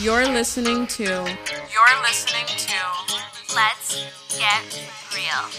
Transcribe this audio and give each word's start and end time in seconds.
You're 0.00 0.26
listening 0.26 0.86
to. 0.86 1.02
You're 1.04 2.02
listening 2.02 2.46
to. 2.46 2.76
Let's 3.52 4.04
get 4.38 4.88
real. 5.12 5.50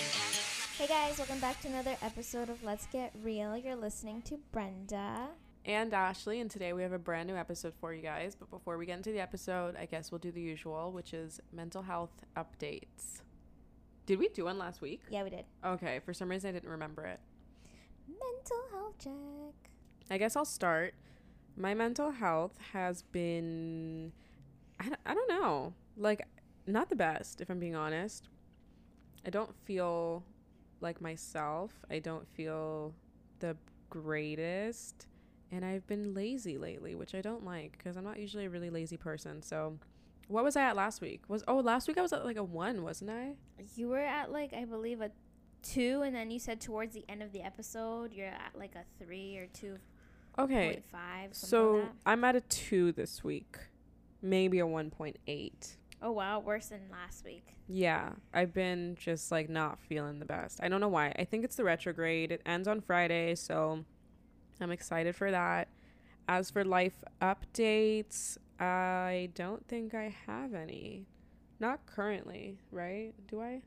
Hey 0.77 0.87
guys, 0.87 1.17
welcome 1.17 1.39
back 1.41 1.59
to 1.61 1.67
another 1.67 1.97
episode 2.01 2.49
of 2.49 2.63
Let's 2.63 2.85
Get 2.85 3.11
Real. 3.21 3.57
You're 3.57 3.75
listening 3.75 4.21
to 4.23 4.39
Brenda. 4.53 5.27
And 5.65 5.93
Ashley, 5.93 6.39
and 6.39 6.49
today 6.49 6.71
we 6.71 6.83
have 6.83 6.93
a 6.93 6.97
brand 6.97 7.27
new 7.27 7.35
episode 7.35 7.73
for 7.81 7.93
you 7.93 8.01
guys. 8.01 8.33
But 8.33 8.49
before 8.49 8.77
we 8.77 8.85
get 8.85 8.95
into 8.95 9.11
the 9.11 9.19
episode, 9.19 9.75
I 9.75 9.85
guess 9.85 10.09
we'll 10.09 10.19
do 10.19 10.31
the 10.31 10.41
usual, 10.41 10.93
which 10.93 11.13
is 11.13 11.41
mental 11.51 11.81
health 11.81 12.23
updates. 12.37 13.21
Did 14.05 14.19
we 14.19 14.29
do 14.29 14.45
one 14.45 14.57
last 14.57 14.81
week? 14.81 15.01
Yeah, 15.09 15.23
we 15.23 15.31
did. 15.31 15.43
Okay, 15.65 15.99
for 16.05 16.13
some 16.13 16.29
reason 16.29 16.49
I 16.49 16.53
didn't 16.53 16.69
remember 16.69 17.05
it. 17.05 17.19
Mental 18.07 18.61
health 18.71 18.95
check. 19.03 19.69
I 20.09 20.17
guess 20.17 20.37
I'll 20.37 20.45
start. 20.45 20.93
My 21.57 21.73
mental 21.73 22.11
health 22.11 22.53
has 22.71 23.01
been, 23.01 24.13
I 24.79 24.85
don't, 24.85 24.99
I 25.05 25.13
don't 25.13 25.29
know, 25.29 25.73
like, 25.97 26.21
not 26.67 26.89
the 26.89 26.95
best, 26.95 27.41
if 27.41 27.49
I'm 27.49 27.59
being 27.59 27.75
honest. 27.75 28.29
I 29.25 29.29
don't 29.29 29.53
feel 29.65 30.23
like 30.81 31.01
myself. 31.01 31.73
I 31.91 31.99
don't 31.99 32.27
feel 32.27 32.93
the 33.39 33.57
greatest. 33.89 35.07
And 35.51 35.65
I've 35.65 35.85
been 35.87 36.13
lazy 36.13 36.57
lately, 36.57 36.95
which 36.95 37.15
I 37.15 37.21
don't 37.21 37.43
like 37.43 37.77
because 37.77 37.97
I'm 37.97 38.03
not 38.03 38.19
usually 38.19 38.45
a 38.45 38.49
really 38.49 38.69
lazy 38.69 38.97
person. 38.97 39.41
So, 39.41 39.77
what 40.27 40.43
was 40.43 40.55
I 40.55 40.61
at 40.61 40.75
last 40.75 41.01
week? 41.01 41.23
Was 41.27 41.43
oh 41.47 41.57
last 41.57 41.87
week 41.87 41.97
I 41.97 42.01
was 42.03 42.13
at 42.13 42.23
like 42.23 42.37
a 42.37 42.43
one, 42.43 42.83
wasn't 42.83 43.09
I? 43.09 43.31
You 43.75 43.89
were 43.89 43.97
at 43.99 44.31
like 44.31 44.53
I 44.53 44.65
believe 44.65 45.01
a 45.01 45.09
two, 45.63 46.03
and 46.03 46.15
then 46.15 46.29
you 46.29 46.37
said 46.39 46.61
towards 46.61 46.93
the 46.93 47.03
end 47.09 47.23
of 47.23 47.31
the 47.33 47.41
episode 47.41 48.13
you're 48.13 48.27
at 48.27 48.51
like 48.55 48.75
a 48.75 48.83
three 49.03 49.37
or 49.37 49.47
two 49.47 49.77
Okay, 50.37 50.81
five. 50.91 51.31
so 51.33 51.71
like. 51.71 51.85
I'm 52.05 52.23
at 52.23 52.35
a 52.35 52.41
two 52.41 52.91
this 52.91 53.23
week, 53.23 53.57
maybe 54.21 54.59
a 54.59 54.67
one 54.67 54.89
point 54.89 55.17
eight. 55.27 55.77
oh 56.01 56.11
wow, 56.11 56.39
worse 56.39 56.67
than 56.67 56.81
last 56.91 57.25
week. 57.25 57.55
Yeah, 57.67 58.11
I've 58.33 58.53
been 58.53 58.95
just 58.99 59.31
like 59.31 59.49
not 59.49 59.79
feeling 59.79 60.19
the 60.19 60.25
best. 60.25 60.59
I 60.63 60.69
don't 60.69 60.81
know 60.81 60.87
why. 60.87 61.13
I 61.19 61.25
think 61.25 61.43
it's 61.43 61.55
the 61.55 61.63
retrograde. 61.63 62.31
It 62.31 62.41
ends 62.45 62.67
on 62.67 62.81
Friday, 62.81 63.35
so 63.35 63.83
I'm 64.59 64.71
excited 64.71 65.15
for 65.15 65.29
that. 65.31 65.67
As 66.27 66.49
for 66.51 66.63
life 66.63 67.03
updates, 67.21 68.37
I 68.59 69.29
don't 69.35 69.67
think 69.67 69.93
I 69.93 70.15
have 70.27 70.53
any. 70.53 71.05
Not 71.59 71.85
currently, 71.85 72.57
right? 72.71 73.13
Do 73.27 73.41
I? 73.41 73.61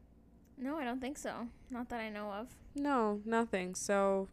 No, 0.59 0.77
I 0.79 0.85
don't 0.85 1.01
think 1.01 1.19
so. 1.19 1.49
Not 1.71 1.89
that 1.91 2.01
I 2.01 2.09
know 2.09 2.31
of. 2.31 2.49
No, 2.75 3.21
nothing. 3.25 3.75
So 3.75 4.29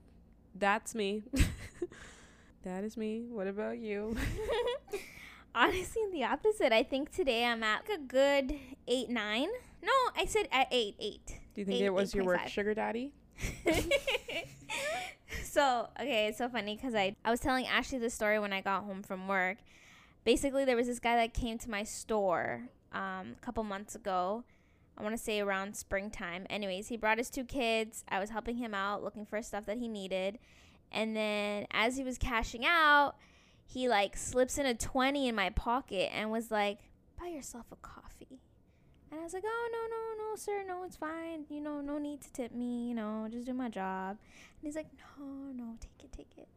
that's 0.56 0.94
me. 0.96 1.24
that 2.64 2.84
is 2.84 2.98
me. 2.98 3.26
What 3.30 3.48
about 3.48 3.80
you? 3.80 4.16
Honestly, 5.56 6.04
the 6.12 6.24
opposite. 6.24 6.72
I 6.72 6.84
think 6.84 7.12
today 7.12 7.46
I'm 7.46 7.64
at 7.64 7.84
like 7.90 8.00
a 8.00 8.02
good 8.02 8.56
eight 8.88 9.10
nine. 9.10 9.48
No, 9.84 9.92
I 10.16 10.26
said 10.26 10.48
at 10.52 10.68
eight 10.72 10.96
eight. 11.00 11.40
Do 11.54 11.62
you 11.62 11.66
think 11.66 11.82
Eight- 11.82 11.86
it 11.86 11.94
was 11.94 12.14
your 12.14 12.26
work 12.26 12.48
sugar 12.48 12.74
daddy? 12.74 13.14
so 15.44 15.88
okay, 16.00 16.28
it's 16.28 16.38
so 16.38 16.50
funny 16.50 16.76
because 16.76 16.94
I 16.96 17.16
I 17.24 17.32
was 17.32 17.40
telling 17.40 17.66
Ashley 17.66 17.98
the 17.98 18.10
story 18.10 18.40
when 18.40 18.54
I 18.54 18.62
got 18.62 18.84
home 18.84 19.02
from 19.04 19.28
work. 19.28 19.58
Basically, 20.24 20.66
there 20.66 20.76
was 20.76 20.88
this 20.88 21.00
guy 21.00 21.16
that 21.16 21.34
came 21.34 21.58
to 21.60 21.70
my 21.70 21.84
store 21.84 22.64
um, 22.92 23.36
a 23.38 23.42
couple 23.42 23.64
months 23.64 23.96
ago. 23.96 24.44
I 24.98 25.04
want 25.04 25.16
to 25.16 25.22
say 25.24 25.40
around 25.40 25.76
springtime. 25.78 26.46
Anyways, 26.50 26.90
he 26.90 26.98
brought 26.98 27.18
his 27.18 27.30
two 27.30 27.46
kids. 27.46 28.04
I 28.10 28.20
was 28.20 28.30
helping 28.32 28.58
him 28.58 28.74
out, 28.74 29.02
looking 29.02 29.26
for 29.26 29.42
stuff 29.42 29.66
that 29.66 29.78
he 29.78 29.88
needed, 29.88 30.38
and 30.92 31.16
then 31.16 31.68
as 31.72 31.96
he 31.98 32.04
was 32.04 32.18
cashing 32.18 32.66
out, 32.66 33.16
he 33.72 33.88
like 33.88 34.18
slips 34.18 34.58
in 34.58 34.66
a 34.66 34.74
twenty 34.74 35.28
in 35.28 35.36
my 35.36 35.52
pocket 35.52 36.10
and 36.14 36.32
was 36.32 36.50
like, 36.50 36.80
"Buy 37.20 37.28
yourself 37.28 37.68
a 37.72 37.76
coffee." 37.76 38.42
And 39.12 39.20
I 39.20 39.24
was 39.24 39.34
like, 39.34 39.44
"Oh 39.46 39.70
no, 39.72 39.80
no, 39.96 40.30
no, 40.30 40.36
sir, 40.36 40.64
no, 40.68 40.84
it's 40.84 40.96
fine. 40.96 41.46
You 41.50 41.62
know, 41.62 41.80
no 41.80 42.00
need 42.00 42.22
to 42.22 42.34
tip 42.34 42.52
me. 42.52 42.88
You 42.90 42.96
know, 42.96 43.28
just 43.32 43.46
do 43.46 43.54
my 43.54 43.70
job." 43.70 44.18
And 44.20 44.64
he's 44.64 44.76
like, 44.76 44.88
"No, 45.20 45.26
no, 45.54 45.76
take 45.80 46.04
it, 46.04 46.12
take 46.12 46.32
it." 46.38 46.48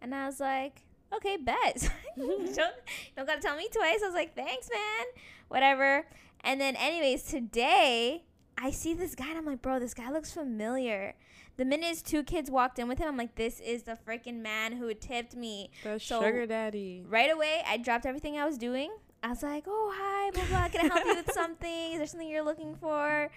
And 0.00 0.14
I 0.14 0.26
was 0.26 0.38
like, 0.38 0.82
"Okay, 1.12 1.36
bet. 1.36 1.90
you 2.16 2.38
don't, 2.54 2.74
don't 3.16 3.26
gotta 3.26 3.40
tell 3.40 3.56
me 3.56 3.68
twice." 3.72 4.00
I 4.02 4.06
was 4.06 4.14
like, 4.14 4.36
"Thanks, 4.36 4.68
man. 4.72 5.06
Whatever." 5.48 6.06
And 6.42 6.60
then, 6.60 6.76
anyways, 6.76 7.24
today 7.24 8.22
I 8.56 8.70
see 8.70 8.94
this 8.94 9.16
guy, 9.16 9.28
and 9.30 9.38
I'm 9.38 9.46
like, 9.46 9.60
"Bro, 9.60 9.80
this 9.80 9.94
guy 9.94 10.10
looks 10.12 10.30
familiar." 10.32 11.14
The 11.60 11.66
minute 11.66 11.88
his 11.88 12.00
two 12.00 12.22
kids 12.22 12.50
walked 12.50 12.78
in 12.78 12.88
with 12.88 12.96
him, 12.96 13.06
I'm 13.08 13.16
like, 13.18 13.34
"This 13.34 13.60
is 13.60 13.82
the 13.82 13.98
freaking 14.08 14.36
man 14.40 14.72
who 14.72 14.94
tipped 14.94 15.36
me." 15.36 15.70
The 15.82 16.00
So- 16.00 16.22
sugar 16.22 16.46
daddy. 16.46 17.04
Right 17.06 17.30
away, 17.30 17.62
I 17.66 17.76
dropped 17.76 18.06
everything 18.06 18.38
I 18.38 18.46
was 18.46 18.56
doing. 18.56 18.90
I 19.22 19.28
was 19.28 19.42
like, 19.42 19.64
"Oh, 19.66 19.92
hi, 19.94 20.30
blah 20.30 20.44
blah. 20.46 20.68
Can 20.70 20.90
I 20.90 20.94
help 20.94 21.04
you 21.06 21.16
with 21.16 21.30
something? 21.34 21.92
Is 21.92 21.98
there 21.98 22.06
something 22.06 22.26
you're 22.30 22.40
looking 22.42 22.76
for?" 22.76 23.30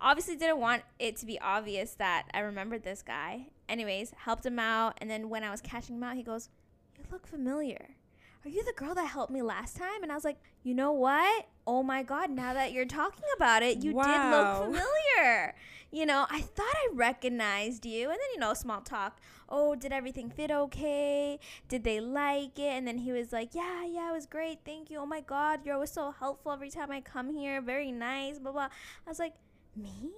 Obviously, 0.00 0.36
didn't 0.36 0.56
want 0.58 0.84
it 0.98 1.16
to 1.16 1.26
be 1.26 1.38
obvious 1.38 1.92
that 1.96 2.28
I 2.32 2.38
remembered 2.40 2.82
this 2.82 3.02
guy. 3.02 3.48
Anyways, 3.68 4.12
helped 4.24 4.46
him 4.46 4.58
out, 4.58 4.94
and 5.02 5.10
then 5.10 5.28
when 5.28 5.44
I 5.44 5.50
was 5.50 5.60
catching 5.60 5.96
him 5.96 6.02
out, 6.02 6.16
he 6.16 6.22
goes, 6.22 6.48
"You 6.96 7.04
look 7.12 7.26
familiar. 7.26 7.96
Are 8.42 8.48
you 8.48 8.64
the 8.64 8.72
girl 8.72 8.94
that 8.94 9.04
helped 9.08 9.30
me 9.30 9.42
last 9.42 9.76
time?" 9.76 10.02
And 10.02 10.10
I 10.10 10.14
was 10.14 10.24
like, 10.24 10.38
"You 10.62 10.72
know 10.72 10.92
what? 10.92 11.46
Oh 11.66 11.82
my 11.82 12.02
god! 12.02 12.30
Now 12.30 12.54
that 12.54 12.72
you're 12.72 12.86
talking 12.86 13.24
about 13.36 13.62
it, 13.62 13.84
you 13.84 13.92
Wow. 13.92 14.04
did 14.06 14.30
look 14.30 14.64
familiar." 14.82 15.54
You 15.96 16.04
know, 16.04 16.26
I 16.28 16.42
thought 16.42 16.74
I 16.74 16.88
recognized 16.92 17.86
you, 17.86 18.10
and 18.10 18.18
then 18.18 18.28
you 18.34 18.38
know, 18.38 18.52
small 18.52 18.82
talk. 18.82 19.18
Oh, 19.48 19.74
did 19.74 19.94
everything 19.94 20.28
fit 20.28 20.50
okay? 20.50 21.40
Did 21.70 21.84
they 21.84 22.00
like 22.00 22.58
it? 22.58 22.76
And 22.76 22.86
then 22.86 22.98
he 22.98 23.12
was 23.12 23.32
like, 23.32 23.54
Yeah, 23.54 23.86
yeah, 23.86 24.10
it 24.10 24.12
was 24.12 24.26
great. 24.26 24.58
Thank 24.62 24.90
you. 24.90 24.98
Oh 24.98 25.06
my 25.06 25.22
God, 25.22 25.60
you're 25.64 25.72
always 25.72 25.90
so 25.90 26.10
helpful 26.10 26.52
every 26.52 26.68
time 26.68 26.90
I 26.90 27.00
come 27.00 27.30
here. 27.30 27.62
Very 27.62 27.92
nice. 27.92 28.38
Blah, 28.38 28.52
blah. 28.52 28.68
I 29.06 29.08
was 29.08 29.18
like, 29.18 29.32
Me? 29.74 30.12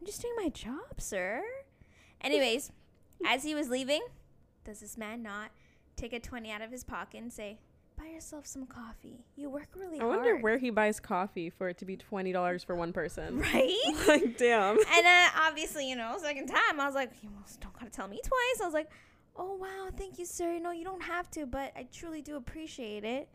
I'm 0.00 0.04
just 0.04 0.20
doing 0.20 0.34
my 0.36 0.48
job, 0.48 0.96
sir. 1.00 1.44
Anyways, 2.20 2.72
as 3.24 3.44
he 3.44 3.54
was 3.54 3.68
leaving, 3.68 4.02
does 4.64 4.80
this 4.80 4.98
man 4.98 5.22
not 5.22 5.52
take 5.94 6.12
a 6.12 6.18
20 6.18 6.50
out 6.50 6.60
of 6.60 6.72
his 6.72 6.82
pocket 6.82 7.22
and 7.22 7.32
say, 7.32 7.58
Buy 7.98 8.06
yourself 8.06 8.46
some 8.46 8.66
coffee. 8.66 9.24
You 9.36 9.50
work 9.50 9.68
really 9.76 9.98
I 9.98 10.02
hard. 10.02 10.12
I 10.12 10.16
wonder 10.16 10.36
where 10.36 10.56
he 10.56 10.70
buys 10.70 11.00
coffee 11.00 11.50
for 11.50 11.68
it 11.68 11.78
to 11.78 11.84
be 11.84 11.96
twenty 11.96 12.32
dollars 12.32 12.62
for 12.62 12.76
one 12.76 12.92
person. 12.92 13.38
Right? 13.52 13.74
like 14.08 14.38
damn. 14.38 14.76
and 14.96 15.06
uh, 15.06 15.28
obviously, 15.36 15.88
you 15.88 15.96
know, 15.96 16.16
second 16.20 16.46
time, 16.46 16.80
I 16.80 16.86
was 16.86 16.94
like, 16.94 17.10
you 17.22 17.28
almost 17.34 17.60
don't 17.60 17.72
gotta 17.72 17.90
tell 17.90 18.06
me 18.06 18.20
twice. 18.22 18.60
I 18.62 18.64
was 18.64 18.74
like, 18.74 18.90
oh 19.36 19.54
wow, 19.56 19.88
thank 19.96 20.18
you, 20.18 20.26
sir. 20.26 20.58
No, 20.58 20.70
you 20.70 20.84
don't 20.84 21.02
have 21.02 21.30
to, 21.32 21.46
but 21.46 21.72
I 21.76 21.86
truly 21.92 22.22
do 22.22 22.36
appreciate 22.36 23.04
it. 23.04 23.28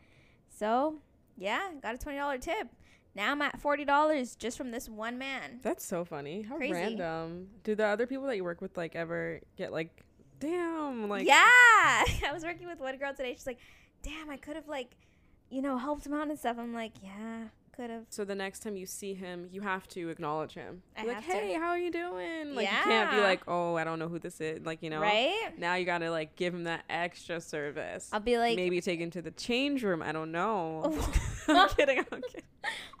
So, 0.48 0.96
yeah, 1.36 1.70
got 1.82 1.94
a 1.94 1.98
twenty 1.98 2.18
dollar 2.18 2.38
tip. 2.38 2.68
Now 3.14 3.32
I'm 3.32 3.42
at 3.42 3.60
forty 3.60 3.84
dollars 3.84 4.34
just 4.34 4.56
from 4.56 4.70
this 4.70 4.88
one 4.88 5.18
man. 5.18 5.60
That's 5.62 5.84
so 5.84 6.04
funny. 6.04 6.42
How 6.42 6.56
Crazy. 6.56 6.72
random. 6.72 7.48
Do 7.64 7.74
the 7.74 7.86
other 7.86 8.06
people 8.06 8.26
that 8.26 8.36
you 8.36 8.44
work 8.44 8.60
with 8.60 8.76
like 8.76 8.96
ever 8.96 9.40
get 9.56 9.72
like, 9.72 10.04
damn, 10.40 11.08
like 11.08 11.26
yeah, 11.26 11.44
I 11.44 12.30
was 12.32 12.44
working 12.44 12.66
with 12.66 12.80
one 12.80 12.96
girl 12.96 13.12
today. 13.14 13.34
She's 13.34 13.46
like, 13.46 13.58
damn, 14.04 14.30
I 14.30 14.36
could 14.36 14.54
have 14.54 14.68
like, 14.68 14.90
you 15.50 15.62
know, 15.62 15.76
helped 15.78 16.06
him 16.06 16.14
out 16.14 16.28
and 16.28 16.38
stuff. 16.38 16.56
I'm 16.58 16.72
like, 16.74 16.92
yeah, 17.02 17.48
could 17.74 17.90
have. 17.90 18.04
So 18.10 18.24
the 18.24 18.34
next 18.34 18.60
time 18.60 18.76
you 18.76 18.86
see 18.86 19.14
him, 19.14 19.48
you 19.50 19.60
have 19.62 19.88
to 19.88 20.08
acknowledge 20.08 20.54
him. 20.54 20.82
I 20.96 21.04
like, 21.04 21.16
to. 21.18 21.22
hey, 21.32 21.54
how 21.54 21.68
are 21.68 21.78
you 21.78 21.90
doing? 21.90 22.54
Like 22.54 22.70
you 22.70 22.76
can't 22.84 23.10
be 23.10 23.20
like, 23.20 23.42
oh, 23.48 23.74
I 23.76 23.84
don't 23.84 23.98
know 23.98 24.08
who 24.08 24.18
this 24.18 24.40
is. 24.40 24.64
Like 24.64 24.82
you 24.82 24.90
know, 24.90 25.00
Right? 25.00 25.52
now 25.58 25.74
you 25.74 25.84
gotta 25.84 26.10
like 26.10 26.36
give 26.36 26.54
him 26.54 26.64
that 26.64 26.84
extra 26.88 27.40
service. 27.40 28.10
I'll 28.12 28.20
be 28.20 28.38
like, 28.38 28.56
Maybe 28.56 28.80
take 28.80 29.00
him 29.00 29.10
to 29.12 29.22
the 29.22 29.32
change 29.32 29.82
room. 29.82 30.02
I 30.02 30.12
don't 30.12 30.30
know. 30.32 30.96
I'm 31.48 31.68
kidding. 31.70 31.98
I'm 31.98 32.22
kidding. 32.22 32.42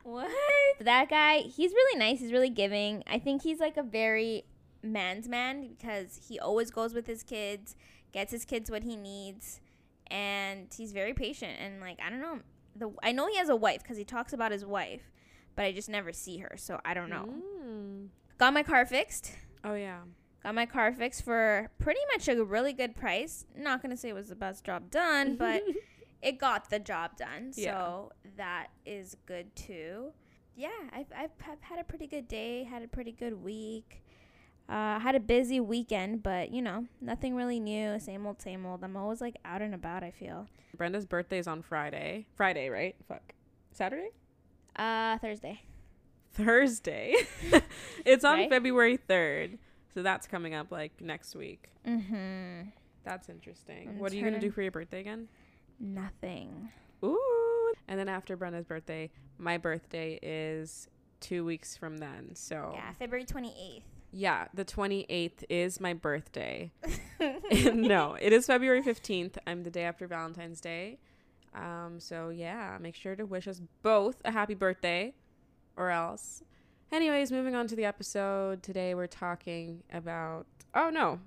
What? 0.02 0.30
That 0.80 1.08
guy, 1.08 1.38
he's 1.38 1.72
really 1.72 1.98
nice. 1.98 2.20
He's 2.20 2.30
really 2.30 2.50
giving. 2.50 3.02
I 3.06 3.18
think 3.18 3.42
he's 3.42 3.58
like 3.58 3.78
a 3.78 3.82
very 3.82 4.44
man's 4.82 5.26
man 5.28 5.66
because 5.66 6.20
he 6.28 6.38
always 6.38 6.70
goes 6.70 6.92
with 6.92 7.06
his 7.06 7.22
kids, 7.22 7.74
gets 8.12 8.30
his 8.30 8.44
kids 8.44 8.70
what 8.70 8.82
he 8.82 8.96
needs, 8.96 9.60
and 10.10 10.68
he's 10.76 10.92
very 10.92 11.14
patient. 11.14 11.58
And 11.60 11.80
like, 11.80 11.98
I 12.04 12.10
don't 12.10 12.20
know. 12.20 12.40
The 12.76 12.90
I 13.02 13.12
know 13.12 13.28
he 13.28 13.36
has 13.36 13.48
a 13.48 13.56
wife 13.56 13.82
because 13.82 13.96
he 13.96 14.04
talks 14.04 14.32
about 14.32 14.50
his 14.50 14.64
wife, 14.64 15.12
but 15.54 15.64
I 15.64 15.72
just 15.72 15.88
never 15.88 16.12
see 16.12 16.38
her, 16.38 16.54
so 16.56 16.80
I 16.84 16.94
don't 16.94 17.08
know. 17.08 17.28
Mm. 17.64 18.08
Got 18.38 18.52
my 18.52 18.62
car 18.62 18.84
fixed. 18.84 19.32
Oh 19.62 19.74
yeah. 19.74 20.00
Got 20.42 20.54
my 20.54 20.66
car 20.66 20.92
fixed 20.92 21.24
for 21.24 21.70
pretty 21.78 22.00
much 22.12 22.28
a 22.28 22.44
really 22.44 22.72
good 22.72 22.96
price. 22.96 23.46
Not 23.56 23.80
gonna 23.80 23.96
say 23.96 24.08
it 24.08 24.14
was 24.14 24.28
the 24.28 24.34
best 24.34 24.64
job 24.64 24.90
done, 24.90 25.36
but 25.36 25.62
it 26.22 26.38
got 26.38 26.68
the 26.68 26.80
job 26.80 27.16
done. 27.16 27.52
Yeah. 27.54 27.78
So 27.78 28.12
that 28.36 28.68
is 28.84 29.16
good 29.26 29.54
too. 29.54 30.12
Yeah, 30.56 30.68
I've, 30.92 31.06
I've, 31.16 31.30
I've 31.50 31.62
had 31.62 31.80
a 31.80 31.84
pretty 31.84 32.06
good 32.06 32.28
day, 32.28 32.62
had 32.64 32.82
a 32.82 32.88
pretty 32.88 33.12
good 33.12 33.42
week. 33.42 34.03
Uh, 34.68 34.98
had 34.98 35.14
a 35.14 35.20
busy 35.20 35.60
weekend, 35.60 36.22
but 36.22 36.50
you 36.50 36.62
know, 36.62 36.86
nothing 37.00 37.34
really 37.34 37.60
new. 37.60 37.98
Same 38.00 38.26
old, 38.26 38.40
same 38.40 38.64
old. 38.64 38.82
I'm 38.82 38.96
always 38.96 39.20
like 39.20 39.36
out 39.44 39.60
and 39.62 39.74
about, 39.74 40.02
I 40.02 40.10
feel. 40.10 40.46
Brenda's 40.76 41.04
birthday's 41.06 41.46
on 41.46 41.62
Friday. 41.62 42.26
Friday, 42.34 42.68
right? 42.70 42.96
Fuck. 43.06 43.34
Saturday? 43.72 44.10
Uh, 44.76 45.18
Thursday. 45.18 45.60
Thursday. 46.32 47.14
it's 48.04 48.24
on 48.24 48.38
Right? 48.38 48.50
February 48.50 48.98
3rd. 49.08 49.58
So 49.92 50.02
that's 50.02 50.26
coming 50.26 50.54
up 50.54 50.72
like 50.72 51.00
next 51.00 51.34
week. 51.36 51.68
Mm 51.86 52.06
hmm. 52.06 52.68
That's 53.04 53.28
interesting. 53.28 53.98
What 53.98 54.12
are 54.12 54.16
you 54.16 54.22
going 54.22 54.34
to 54.34 54.40
do 54.40 54.50
for 54.50 54.62
your 54.62 54.70
birthday 54.72 55.00
again? 55.00 55.28
Nothing. 55.78 56.70
Ooh. 57.04 57.74
And 57.86 57.98
then 57.98 58.08
after 58.08 58.34
Brenda's 58.34 58.64
birthday, 58.64 59.10
my 59.36 59.58
birthday 59.58 60.18
is 60.22 60.88
two 61.20 61.44
weeks 61.44 61.76
from 61.76 61.98
then. 61.98 62.30
So 62.34 62.72
Yeah, 62.74 62.92
February 62.98 63.26
28th. 63.26 63.82
Yeah, 64.16 64.46
the 64.54 64.64
28th 64.64 65.42
is 65.48 65.80
my 65.80 65.92
birthday. 65.92 66.70
no, 67.74 68.16
it 68.20 68.32
is 68.32 68.46
February 68.46 68.80
15th. 68.80 69.38
I'm 69.44 69.64
the 69.64 69.70
day 69.70 69.82
after 69.82 70.06
Valentine's 70.06 70.60
Day. 70.60 70.98
Um, 71.52 71.96
so 71.98 72.28
yeah, 72.28 72.78
make 72.80 72.94
sure 72.94 73.16
to 73.16 73.26
wish 73.26 73.48
us 73.48 73.60
both 73.82 74.16
a 74.24 74.30
happy 74.30 74.54
birthday 74.54 75.14
or 75.76 75.90
else. 75.90 76.44
Anyways, 76.92 77.32
moving 77.32 77.56
on 77.56 77.66
to 77.66 77.74
the 77.74 77.84
episode. 77.84 78.62
Today 78.62 78.94
we're 78.94 79.08
talking 79.08 79.82
about 79.92 80.46
Oh 80.74 80.90
no. 80.90 81.18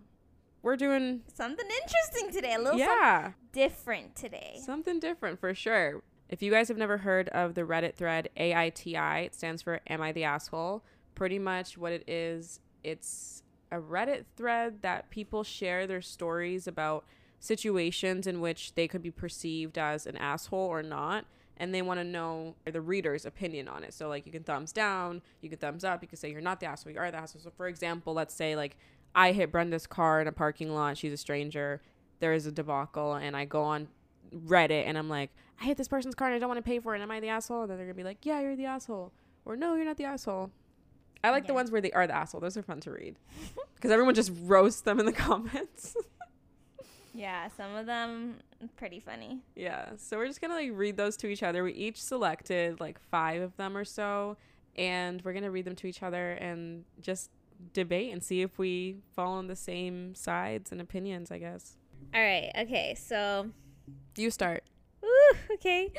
We're 0.62 0.78
doing 0.78 1.24
Something 1.34 1.66
interesting 1.66 2.32
today. 2.32 2.54
A 2.54 2.58
little 2.58 2.80
something 2.80 2.88
Yeah, 2.88 3.32
different 3.52 4.16
today. 4.16 4.60
something 4.64 5.00
different 5.02 5.42
for 5.42 5.54
sure. 5.54 6.04
If 6.30 6.42
you 6.42 6.52
guys 6.52 6.70
have 6.70 6.78
never 6.78 7.00
heard 7.00 7.28
of 7.30 7.54
the 7.54 7.62
Reddit 7.64 7.96
thread 7.96 8.30
AITA, 8.38 9.26
it 9.26 9.36
stands 9.36 9.62
for 9.62 9.82
Am 9.88 10.02
I 10.02 10.14
the 10.14 10.24
Asshole? 10.24 10.86
Pretty 11.16 11.40
much 11.40 11.78
what 11.78 11.92
it 11.94 12.08
is, 12.08 12.60
it's 12.88 13.44
a 13.72 13.78
Reddit 13.78 14.26
thread 14.36 14.82
that 14.82 15.10
people 15.10 15.44
share 15.44 15.86
their 15.86 16.02
stories 16.02 16.68
about 16.68 17.06
situations 17.40 18.26
in 18.26 18.42
which 18.42 18.74
they 18.76 18.88
could 18.88 19.04
be 19.04 19.12
perceived 19.12 19.78
as 19.78 20.08
an 20.08 20.18
asshole 20.18 20.60
or 20.60 20.82
not. 20.82 21.26
And 21.60 21.74
they 21.74 21.82
want 21.82 22.00
to 22.00 22.04
know 22.04 22.56
the 22.72 22.82
reader's 22.82 23.26
opinion 23.26 23.68
on 23.68 23.84
it. 23.84 23.92
So, 23.92 24.08
like, 24.08 24.28
you 24.28 24.32
can 24.32 24.44
thumbs 24.44 24.72
down, 24.72 25.24
you 25.42 25.50
can 25.50 25.58
thumbs 25.58 25.84
up, 25.84 26.04
you 26.04 26.08
can 26.08 26.18
say 26.18 26.30
you're 26.30 26.40
not 26.40 26.60
the 26.60 26.68
asshole, 26.68 26.94
you 26.94 27.00
are 27.00 27.10
the 27.10 27.18
asshole. 27.18 27.42
So, 27.42 27.50
for 27.50 27.68
example, 27.68 28.14
let's 28.14 28.34
say, 28.34 28.56
like, 28.56 28.78
I 29.16 29.32
hit 29.32 29.52
Brenda's 29.52 29.88
car 29.88 30.22
in 30.22 30.28
a 30.28 30.32
parking 30.32 30.74
lot, 30.74 30.98
she's 30.98 31.14
a 31.14 31.18
stranger, 31.18 31.82
there 32.20 32.34
is 32.34 32.46
a 32.46 32.52
debacle, 32.52 33.16
and 33.16 33.36
I 33.36 33.46
go 33.46 33.64
on 33.64 33.88
Reddit 34.36 34.86
and 34.86 34.98
I'm 34.98 35.10
like, 35.10 35.32
I 35.60 35.66
hit 35.66 35.78
this 35.78 35.88
person's 35.88 36.16
car 36.16 36.28
and 36.28 36.36
I 36.36 36.40
don't 36.40 36.50
want 36.50 36.60
to 36.60 36.68
pay 36.68 36.80
for 36.80 36.96
it. 36.96 37.02
Am 37.02 37.10
I 37.10 37.20
the 37.20 37.30
asshole? 37.30 37.64
And 37.64 37.72
then 37.72 37.78
they're 37.78 37.88
gonna 37.88 37.96
be 37.96 38.04
like, 38.04 38.26
Yeah, 38.26 38.42
you're 38.42 38.56
the 38.56 38.66
asshole. 38.66 39.12
Or 39.46 39.56
no, 39.56 39.76
you're 39.76 39.86
not 39.86 39.98
the 39.98 40.06
asshole. 40.06 40.52
I 41.28 41.32
like 41.32 41.48
the 41.48 41.54
ones 41.54 41.72
where 41.72 41.82
they 41.82 41.92
are 41.92 42.08
the 42.08 42.16
asshole. 42.16 42.42
Those 42.42 42.58
are 42.58 42.62
fun 42.64 42.80
to 42.82 42.92
read 42.92 43.18
because 43.76 43.92
everyone 43.92 44.16
just 44.16 44.32
roasts 44.44 44.82
them 44.82 45.00
in 45.00 45.06
the 45.06 45.12
comments. 45.28 45.96
Yeah, 47.14 47.48
some 47.58 47.74
of 47.76 47.86
them 47.88 48.36
pretty 48.76 49.00
funny. 49.00 49.40
yeah. 49.56 49.90
So 49.98 50.18
we're 50.18 50.28
just 50.28 50.40
gonna 50.42 50.54
like 50.54 50.70
read 50.74 50.98
those 50.98 51.18
to 51.18 51.28
each 51.28 51.42
other. 51.44 51.64
We 51.64 51.74
each 51.74 52.02
selected 52.02 52.80
like 52.80 53.00
five 53.00 53.42
of 53.42 53.56
them 53.58 53.76
or 53.76 53.86
so, 53.86 54.38
and 54.76 55.22
we're 55.24 55.34
gonna 55.34 55.50
read 55.52 55.66
them 55.66 55.76
to 55.78 55.88
each 55.88 56.04
other 56.04 56.32
and 56.34 56.84
just 57.02 57.32
debate 57.74 58.14
and 58.14 58.24
see 58.24 58.42
if 58.44 58.60
we 58.60 58.98
fall 59.16 59.34
on 59.34 59.48
the 59.48 59.56
same 59.56 60.14
sides 60.14 60.72
and 60.72 60.80
opinions. 60.80 61.32
I 61.32 61.40
guess. 61.40 61.78
All 62.14 62.22
right. 62.22 62.52
Okay. 62.56 62.94
So, 62.96 63.50
You 64.16 64.30
start. 64.30 64.64
Ooh, 65.04 65.36
okay. 65.56 65.92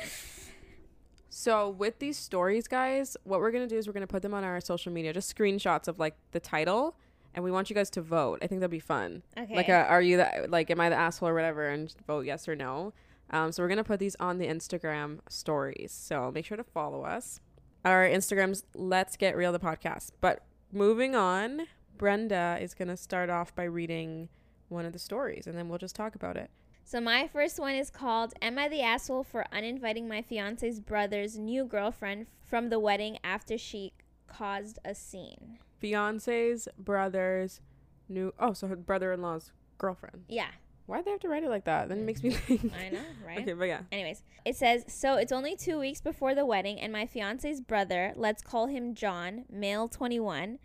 So 1.29 1.69
with 1.69 1.99
these 1.99 2.17
stories, 2.17 2.67
guys, 2.67 3.15
what 3.23 3.39
we're 3.39 3.51
gonna 3.51 3.67
do 3.67 3.77
is 3.77 3.87
we're 3.87 3.93
gonna 3.93 4.07
put 4.07 4.21
them 4.21 4.33
on 4.33 4.43
our 4.43 4.59
social 4.59 4.91
media, 4.91 5.13
just 5.13 5.35
screenshots 5.35 5.87
of 5.87 5.99
like 5.99 6.15
the 6.31 6.39
title, 6.39 6.95
and 7.33 7.43
we 7.43 7.51
want 7.51 7.69
you 7.69 7.75
guys 7.75 7.89
to 7.91 8.01
vote. 8.01 8.39
I 8.41 8.47
think 8.47 8.61
that'd 8.61 8.71
be 8.71 8.79
fun. 8.79 9.21
Okay. 9.37 9.55
Like, 9.55 9.69
uh, 9.69 9.85
are 9.87 10.01
you 10.01 10.17
the 10.17 10.47
like, 10.49 10.71
am 10.71 10.79
I 10.79 10.89
the 10.89 10.95
asshole 10.95 11.29
or 11.29 11.33
whatever, 11.33 11.69
and 11.69 11.93
vote 12.07 12.25
yes 12.25 12.47
or 12.47 12.55
no. 12.55 12.93
Um, 13.29 13.51
so 13.51 13.61
we're 13.61 13.69
gonna 13.69 13.83
put 13.83 13.99
these 13.99 14.15
on 14.19 14.39
the 14.39 14.47
Instagram 14.47 15.19
stories. 15.29 15.91
So 15.91 16.31
make 16.33 16.45
sure 16.45 16.57
to 16.57 16.63
follow 16.63 17.03
us. 17.03 17.39
Our 17.85 18.07
Instagrams, 18.07 18.63
let's 18.73 19.15
get 19.15 19.37
real 19.37 19.51
the 19.51 19.59
podcast. 19.59 20.11
But 20.19 20.43
moving 20.71 21.15
on, 21.15 21.67
Brenda 21.97 22.57
is 22.59 22.73
gonna 22.73 22.97
start 22.97 23.29
off 23.29 23.53
by 23.55 23.63
reading 23.65 24.29
one 24.67 24.85
of 24.85 24.93
the 24.93 24.99
stories, 24.99 25.45
and 25.45 25.57
then 25.57 25.69
we'll 25.69 25.77
just 25.77 25.95
talk 25.95 26.15
about 26.15 26.37
it. 26.37 26.49
So 26.89 26.99
my 26.99 27.27
first 27.27 27.59
one 27.59 27.75
is 27.75 27.91
called 27.91 28.33
Am 28.41 28.57
I 28.57 28.67
the 28.67 28.81
asshole 28.81 29.23
for 29.23 29.45
uninviting 29.51 30.07
my 30.07 30.23
fiance's 30.23 30.79
brother's 30.79 31.37
new 31.37 31.63
girlfriend 31.63 32.25
from 32.43 32.71
the 32.71 32.79
wedding 32.79 33.19
after 33.23 33.59
she 33.59 33.93
caused 34.25 34.79
a 34.83 34.95
scene? 34.95 35.59
Fiance's 35.77 36.67
brother's 36.79 37.61
new. 38.07 38.33
Oh, 38.39 38.53
so 38.53 38.65
her 38.65 38.75
brother-in-law's 38.75 39.51
girlfriend. 39.77 40.23
Yeah, 40.27 40.49
Why'd 40.87 41.05
they 41.05 41.11
have 41.11 41.19
to 41.19 41.27
write 41.27 41.43
it 41.43 41.51
like 41.51 41.65
that? 41.65 41.89
Then 41.89 41.99
it 41.99 42.05
makes 42.05 42.23
me 42.23 42.31
mm. 42.31 42.37
think. 42.37 42.73
I 42.73 42.89
know, 42.89 43.03
right? 43.23 43.41
Okay, 43.41 43.53
but 43.53 43.65
yeah. 43.65 43.81
Anyways, 43.91 44.23
it 44.43 44.55
says 44.55 44.83
so 44.87 45.13
it's 45.13 45.31
only 45.31 45.55
2 45.55 45.77
weeks 45.77 46.01
before 46.01 46.33
the 46.33 46.43
wedding 46.43 46.79
and 46.79 46.91
my 46.91 47.05
fiance's 47.05 47.61
brother, 47.61 48.13
let's 48.15 48.41
call 48.41 48.65
him 48.65 48.95
John, 48.95 49.45
male 49.47 49.87
21, 49.87 50.57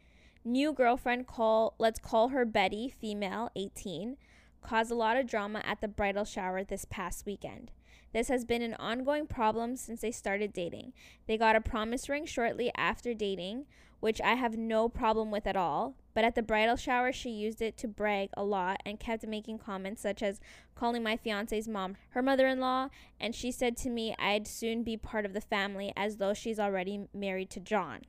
new 0.43 0.73
girlfriend 0.73 1.27
call 1.27 1.75
let's 1.79 1.99
call 1.99 2.29
her 2.29 2.47
Betty, 2.47 2.89
female 2.89 3.51
18, 3.55 4.17
caused 4.65 4.91
a 4.91 4.97
lot 4.97 5.17
of 5.17 5.29
drama 5.29 5.63
at 5.65 5.81
the 5.81 5.89
bridal 5.89 6.25
shower 6.25 6.65
this 6.65 6.85
past 6.85 7.25
weekend. 7.25 7.71
This 8.13 8.29
has 8.29 8.45
been 8.45 8.63
an 8.63 8.75
ongoing 8.75 9.27
problem 9.27 9.77
since 9.77 10.01
they 10.01 10.11
started 10.11 10.53
dating. 10.53 10.93
They 11.27 11.37
got 11.37 11.57
a 11.57 11.61
promise 11.61 12.09
ring 12.09 12.27
shortly 12.27 12.73
after 12.77 13.13
dating, 13.13 13.67
which 14.01 14.21
I 14.21 14.35
have 14.35 14.57
no 14.57 14.89
problem 14.89 15.31
with 15.31 15.47
at 15.47 15.57
all. 15.57 15.95
But 16.15 16.25
at 16.25 16.37
the 16.37 16.43
bridal 16.43 16.77
shower, 16.77 17.11
she 17.13 17.31
used 17.31 17.61
it 17.61 17.77
to 17.79 17.89
brag 17.89 18.31
a 18.37 18.45
lot 18.45 18.81
and 18.87 19.01
kept 19.01 19.27
making 19.27 19.59
comments 19.59 20.03
such 20.03 20.23
as 20.23 20.41
calling 20.77 21.03
my 21.03 21.17
fiance's 21.17 21.67
mom 21.67 21.97
her 22.11 22.23
mother 22.23 22.47
in 22.47 22.61
law, 22.61 22.89
and 23.19 23.35
she 23.35 23.51
said 23.51 23.77
to 23.79 23.91
me 23.91 24.15
I'd 24.19 24.47
soon 24.47 24.85
be 24.85 24.97
part 24.97 25.25
of 25.25 25.33
the 25.33 25.41
family 25.41 25.93
as 25.97 26.19
though 26.19 26.35
she's 26.35 26.61
already 26.61 27.09
married 27.13 27.51
to 27.51 27.61
John. 27.61 28.03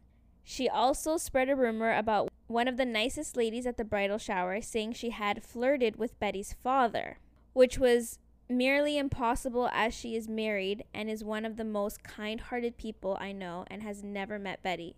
She 0.44 0.70
also 0.70 1.18
spread 1.18 1.50
a 1.50 1.56
rumor 1.56 1.96
about 1.96 2.30
one 2.48 2.68
of 2.68 2.78
the 2.78 2.86
nicest 2.86 3.36
ladies 3.36 3.66
at 3.66 3.78
the 3.78 3.84
bridal 3.84 4.18
shower 4.18 4.62
saying 4.62 4.94
she 4.94 5.10
had 5.10 5.44
flirted 5.44 5.96
with 5.96 6.20
Betty's 6.20 6.54
father, 6.54 7.18
which 7.54 7.80
was 7.80 8.20
merely 8.48 8.98
impossible 8.98 9.70
as 9.74 9.94
she 9.94 10.16
is 10.16 10.28
married 10.28 10.84
and 10.94 11.10
is 11.10 11.24
one 11.24 11.46
of 11.46 11.58
the 11.58 11.64
most 11.64 12.04
kind 12.04 12.40
hearted 12.40 12.78
people 12.78 13.18
I 13.20 13.32
know 13.32 13.66
and 13.68 13.82
has 13.82 14.04
never 14.04 14.38
met 14.38 14.62
Betty. 14.62 14.96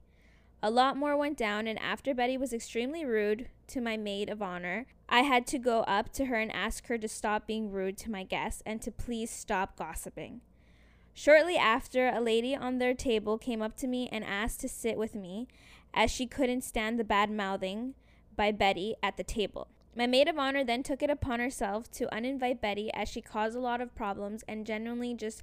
A 0.61 0.71
lot 0.71 0.97
more 0.97 1.15
went 1.15 1.37
down, 1.37 1.67
and 1.67 1.77
after 1.79 2.15
Betty 2.15 2.35
was 2.35 2.51
extremely 2.51 3.05
rude 3.05 3.47
to 3.67 3.79
my 3.79 3.95
maid 3.95 4.27
of 4.27 4.41
honor, 4.41 4.87
I 5.07 5.21
had 5.21 5.45
to 5.47 5.59
go 5.59 5.81
up 5.81 6.11
to 6.13 6.25
her 6.25 6.35
and 6.35 6.51
ask 6.51 6.87
her 6.87 6.97
to 6.97 7.07
stop 7.07 7.45
being 7.45 7.71
rude 7.71 7.97
to 7.99 8.11
my 8.11 8.23
guests 8.23 8.63
and 8.65 8.81
to 8.81 8.91
please 8.91 9.29
stop 9.29 9.77
gossiping. 9.77 10.41
Shortly 11.13 11.57
after, 11.57 12.09
a 12.09 12.19
lady 12.19 12.55
on 12.55 12.79
their 12.79 12.93
table 12.93 13.37
came 13.37 13.61
up 13.61 13.77
to 13.77 13.87
me 13.87 14.09
and 14.11 14.23
asked 14.23 14.59
to 14.61 14.69
sit 14.69 14.97
with 14.97 15.15
me, 15.15 15.47
as 15.97 16.11
she 16.11 16.27
couldn't 16.27 16.63
stand 16.63 16.99
the 16.99 17.03
bad 17.03 17.31
mouthing 17.31 17.95
by 18.35 18.51
Betty 18.51 18.95
at 19.01 19.17
the 19.17 19.23
table. 19.23 19.67
My 19.95 20.05
maid 20.05 20.27
of 20.27 20.37
honor 20.37 20.63
then 20.63 20.83
took 20.83 21.01
it 21.01 21.09
upon 21.09 21.39
herself 21.39 21.89
to 21.93 22.05
uninvite 22.13 22.61
Betty 22.61 22.93
as 22.93 23.09
she 23.09 23.19
caused 23.19 23.57
a 23.57 23.59
lot 23.59 23.81
of 23.81 23.95
problems 23.95 24.43
and 24.47 24.63
genuinely 24.63 25.15
just 25.15 25.41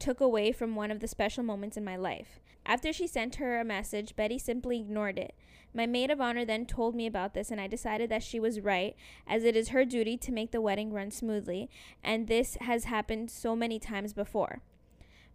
took 0.00 0.20
away 0.20 0.50
from 0.50 0.74
one 0.74 0.90
of 0.90 0.98
the 0.98 1.06
special 1.06 1.44
moments 1.44 1.76
in 1.76 1.84
my 1.84 1.94
life. 1.94 2.40
After 2.66 2.92
she 2.92 3.06
sent 3.06 3.36
her 3.36 3.60
a 3.60 3.64
message, 3.64 4.16
Betty 4.16 4.36
simply 4.36 4.80
ignored 4.80 5.16
it. 5.16 5.32
My 5.72 5.86
maid 5.86 6.10
of 6.10 6.20
honor 6.20 6.44
then 6.44 6.66
told 6.66 6.96
me 6.96 7.06
about 7.06 7.34
this, 7.34 7.52
and 7.52 7.60
I 7.60 7.68
decided 7.68 8.10
that 8.10 8.24
she 8.24 8.40
was 8.40 8.60
right, 8.60 8.96
as 9.28 9.44
it 9.44 9.54
is 9.54 9.68
her 9.68 9.84
duty 9.84 10.16
to 10.16 10.32
make 10.32 10.50
the 10.50 10.60
wedding 10.60 10.92
run 10.92 11.12
smoothly, 11.12 11.70
and 12.02 12.26
this 12.26 12.56
has 12.60 12.84
happened 12.84 13.30
so 13.30 13.54
many 13.54 13.78
times 13.78 14.12
before. 14.12 14.60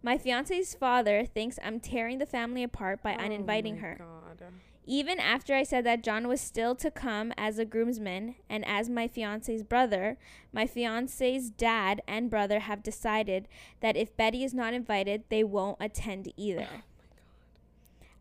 My 0.02 0.16
fiance's 0.16 0.74
father 0.74 1.26
thinks 1.26 1.58
I'm 1.62 1.78
tearing 1.78 2.18
the 2.18 2.26
family 2.26 2.62
apart 2.62 3.02
by 3.02 3.14
Oh 3.14 3.24
uninviting 3.24 3.78
her. 3.78 3.96
God. 3.98 4.44
Even 4.86 5.20
after 5.20 5.54
I 5.54 5.62
said 5.62 5.84
that 5.84 6.02
John 6.02 6.26
was 6.26 6.40
still 6.40 6.74
to 6.76 6.90
come 6.90 7.32
as 7.36 7.58
a 7.58 7.64
groomsman 7.64 8.34
and 8.48 8.64
as 8.66 8.88
my 8.88 9.06
fiance's 9.06 9.62
brother, 9.62 10.16
my 10.52 10.66
fiance's 10.66 11.50
dad 11.50 12.02
and 12.08 12.30
brother 12.30 12.60
have 12.60 12.82
decided 12.82 13.46
that 13.80 13.96
if 13.96 14.16
Betty 14.16 14.42
is 14.42 14.54
not 14.54 14.74
invited, 14.74 15.24
they 15.28 15.44
won't 15.44 15.76
attend 15.80 16.32
either. 16.36 16.66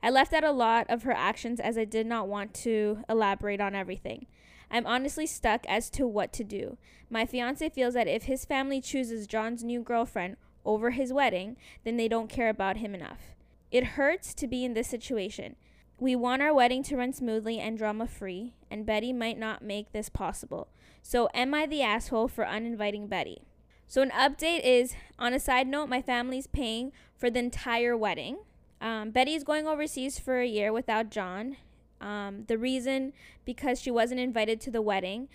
I 0.04 0.10
left 0.10 0.34
out 0.34 0.44
a 0.44 0.52
lot 0.52 0.86
of 0.90 1.04
her 1.04 1.14
actions 1.14 1.60
as 1.60 1.78
I 1.78 1.86
did 1.86 2.06
not 2.06 2.28
want 2.28 2.54
to 2.56 3.04
elaborate 3.10 3.62
on 3.62 3.74
everything. 3.74 4.28
I'm 4.70 4.86
honestly 4.86 5.26
stuck 5.26 5.66
as 5.68 5.90
to 5.92 6.08
what 6.08 6.32
to 6.34 6.44
do. 6.44 6.78
My 7.10 7.26
fiance 7.26 7.68
feels 7.70 7.96
that 7.96 8.08
if 8.08 8.24
his 8.24 8.46
family 8.46 8.82
chooses 8.82 9.26
John's 9.28 9.64
new 9.64 9.82
girlfriend 9.82 10.38
over 10.70 10.92
his 10.92 11.12
wedding, 11.12 11.58
then 11.84 11.98
they 11.98 12.08
don't 12.08 12.30
care 12.30 12.48
about 12.48 12.78
him 12.78 12.94
enough. 12.94 13.36
It 13.72 13.96
hurts 13.96 14.36
to 14.36 14.48
be 14.48 14.64
in 14.64 14.76
this 14.76 14.88
situation. 14.88 15.56
We 16.00 16.16
want 16.16 16.44
our 16.44 16.54
wedding 16.54 16.84
to 16.84 16.96
run 16.96 17.12
smoothly 17.12 17.60
and 17.60 17.76
drama 17.76 18.06
free, 18.06 18.54
and 18.70 18.86
Betty 18.86 19.12
might 19.12 19.38
not 19.38 19.64
make 19.64 19.92
this 19.92 20.10
possible. 20.10 20.68
So, 21.02 21.28
am 21.34 21.54
I 21.56 21.66
the 21.66 21.82
asshole 21.82 22.28
for 22.28 22.48
uninviting 22.48 23.08
Betty? 23.08 23.42
So, 23.88 24.04
an 24.04 24.12
update 24.12 24.64
is 24.64 24.94
on 25.18 25.34
a 25.34 25.40
side 25.40 25.68
note, 25.68 25.90
my 25.90 26.02
family's 26.02 26.48
paying 26.48 26.92
for 27.18 27.32
the 27.32 27.40
entire 27.40 27.98
wedding. 27.98 28.38
Um, 28.80 29.10
Betty 29.10 29.34
is 29.34 29.44
going 29.44 29.68
overseas 29.68 30.20
for 30.20 30.40
a 30.40 30.46
year 30.46 30.72
without 30.72 31.10
John. 31.10 31.58
Um, 32.00 32.46
the 32.48 32.58
reason 32.58 33.12
because 33.44 33.82
she 33.82 33.92
wasn't 33.92 34.22
invited 34.22 34.62
to 34.62 34.72
the 34.72 34.82
wedding. 34.82 35.28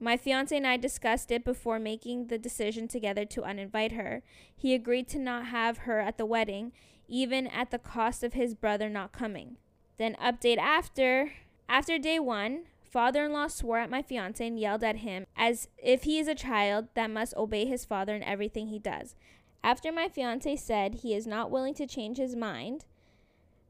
My 0.00 0.16
fiance 0.16 0.56
and 0.56 0.66
I 0.66 0.76
discussed 0.76 1.30
it 1.30 1.44
before 1.44 1.78
making 1.78 2.28
the 2.28 2.38
decision 2.38 2.86
together 2.86 3.24
to 3.24 3.42
uninvite 3.42 3.92
her. 3.92 4.22
He 4.54 4.74
agreed 4.74 5.08
to 5.08 5.18
not 5.18 5.46
have 5.46 5.78
her 5.78 5.98
at 6.00 6.18
the 6.18 6.26
wedding, 6.26 6.72
even 7.08 7.46
at 7.48 7.70
the 7.70 7.78
cost 7.78 8.22
of 8.22 8.34
his 8.34 8.54
brother 8.54 8.88
not 8.88 9.12
coming. 9.12 9.56
Then 9.96 10.14
update 10.22 10.58
after 10.58 11.32
after 11.68 11.98
day 11.98 12.18
1, 12.18 12.64
father-in-law 12.82 13.48
swore 13.48 13.78
at 13.78 13.90
my 13.90 14.00
fiance 14.00 14.46
and 14.46 14.58
yelled 14.58 14.84
at 14.84 14.98
him 14.98 15.26
as 15.36 15.68
if 15.76 16.04
he 16.04 16.18
is 16.18 16.28
a 16.28 16.34
child 16.34 16.88
that 16.94 17.10
must 17.10 17.36
obey 17.36 17.66
his 17.66 17.84
father 17.84 18.14
in 18.14 18.22
everything 18.22 18.68
he 18.68 18.78
does. 18.78 19.16
After 19.62 19.90
my 19.90 20.08
fiance 20.08 20.56
said 20.56 20.94
he 20.94 21.14
is 21.14 21.26
not 21.26 21.50
willing 21.50 21.74
to 21.74 21.86
change 21.86 22.18
his 22.18 22.36
mind, 22.36 22.84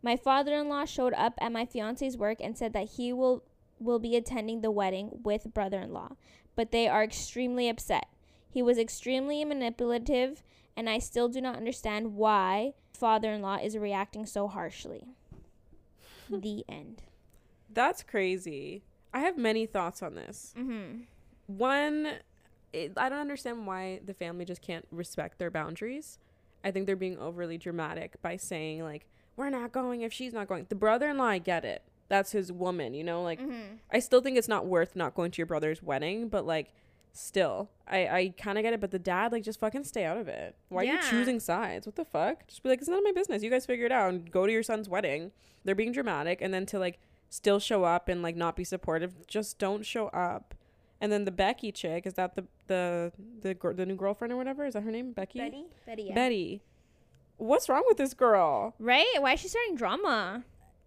my 0.02 0.14
father-in-law 0.16 0.84
showed 0.84 1.14
up 1.14 1.34
at 1.40 1.50
my 1.50 1.64
fiance's 1.64 2.16
work 2.16 2.38
and 2.40 2.56
said 2.56 2.72
that 2.74 2.90
he 2.90 3.12
will 3.12 3.42
will 3.80 3.98
be 3.98 4.16
attending 4.16 4.60
the 4.60 4.70
wedding 4.70 5.20
with 5.22 5.52
brother-in-law, 5.54 6.16
but 6.56 6.70
they 6.72 6.88
are 6.88 7.02
extremely 7.04 7.68
upset. 7.68 8.08
He 8.50 8.62
was 8.62 8.78
extremely 8.78 9.44
manipulative, 9.44 10.42
and 10.76 10.88
I 10.88 10.98
still 10.98 11.28
do 11.28 11.40
not 11.40 11.56
understand 11.56 12.14
why 12.14 12.74
father-in-law 12.92 13.58
is 13.62 13.76
reacting 13.76 14.26
so 14.26 14.48
harshly. 14.48 15.04
the 16.30 16.64
end. 16.68 17.02
That's 17.72 18.02
crazy. 18.02 18.82
I 19.12 19.20
have 19.20 19.36
many 19.38 19.66
thoughts 19.66 20.02
on 20.02 20.14
this. 20.14 20.54
Mhm. 20.56 21.04
One, 21.46 22.18
it, 22.72 22.92
I 22.96 23.08
don't 23.08 23.20
understand 23.20 23.66
why 23.66 24.00
the 24.04 24.14
family 24.14 24.44
just 24.44 24.60
can't 24.60 24.86
respect 24.90 25.38
their 25.38 25.50
boundaries. 25.50 26.18
I 26.62 26.70
think 26.70 26.86
they're 26.86 26.96
being 26.96 27.18
overly 27.18 27.56
dramatic 27.56 28.20
by 28.20 28.36
saying 28.36 28.82
like, 28.82 29.06
"We're 29.36 29.50
not 29.50 29.72
going 29.72 30.02
if 30.02 30.12
she's 30.12 30.32
not 30.32 30.48
going." 30.48 30.66
The 30.68 30.74
brother-in-law, 30.74 31.24
I 31.24 31.38
get 31.38 31.64
it. 31.64 31.82
That's 32.08 32.32
his 32.32 32.50
woman, 32.50 32.94
you 32.94 33.04
know. 33.04 33.22
Like, 33.22 33.40
Mhm. 33.40 33.78
I 33.90 33.98
still 33.98 34.20
think 34.20 34.38
it's 34.38 34.48
not 34.48 34.66
worth 34.66 34.96
not 34.96 35.14
going 35.14 35.30
to 35.32 35.38
your 35.38 35.46
brother's 35.46 35.82
wedding, 35.82 36.28
but 36.28 36.46
like, 36.46 36.72
still, 37.12 37.68
I 37.86 38.06
I 38.08 38.34
kind 38.38 38.56
of 38.58 38.62
get 38.62 38.72
it. 38.72 38.80
But 38.80 38.90
the 38.92 38.98
dad, 38.98 39.32
like, 39.32 39.42
just 39.42 39.60
fucking 39.60 39.84
stay 39.84 40.04
out 40.04 40.16
of 40.18 40.28
it. 40.28 40.54
Why 40.68 40.82
are 40.82 40.84
you 40.84 40.98
choosing 41.10 41.40
sides? 41.40 41.86
What 41.86 41.96
the 41.96 42.04
fuck? 42.04 42.46
Just 42.46 42.62
be 42.62 42.68
like, 42.70 42.78
it's 42.80 42.88
none 42.88 42.98
of 42.98 43.04
my 43.04 43.12
business. 43.12 43.42
You 43.42 43.50
guys 43.50 43.66
figure 43.66 43.86
it 43.86 43.92
out 43.92 44.08
and 44.10 44.30
go 44.30 44.46
to 44.46 44.52
your 44.52 44.62
son's 44.62 44.88
wedding. 44.88 45.32
They're 45.64 45.74
being 45.74 45.92
dramatic, 45.92 46.40
and 46.40 46.52
then 46.54 46.64
to 46.66 46.78
like 46.78 46.98
still 47.28 47.58
show 47.58 47.84
up 47.84 48.08
and 48.08 48.22
like 48.22 48.36
not 48.36 48.56
be 48.56 48.64
supportive, 48.64 49.26
just 49.26 49.58
don't 49.58 49.84
show 49.84 50.06
up. 50.08 50.54
And 51.00 51.12
then 51.12 51.24
the 51.26 51.30
Becky 51.30 51.70
chick 51.72 52.06
is 52.06 52.14
that 52.14 52.34
the 52.36 52.46
the 52.68 53.12
the 53.42 53.54
gr- 53.54 53.72
the 53.72 53.84
new 53.86 53.96
girlfriend 53.96 54.32
or 54.32 54.36
whatever 54.36 54.64
is 54.64 54.74
that 54.74 54.82
her 54.82 54.90
name 54.90 55.12
Becky 55.12 55.38
Betty? 55.40 55.66
Betty, 55.86 56.02
yeah. 56.04 56.14
Betty. 56.14 56.62
What's 57.36 57.68
wrong 57.68 57.84
with 57.86 57.98
this 57.98 58.14
girl? 58.14 58.74
Right? 58.80 59.06
Why 59.18 59.34
is 59.34 59.40
she 59.40 59.48
starting 59.48 59.76
drama? 59.76 60.44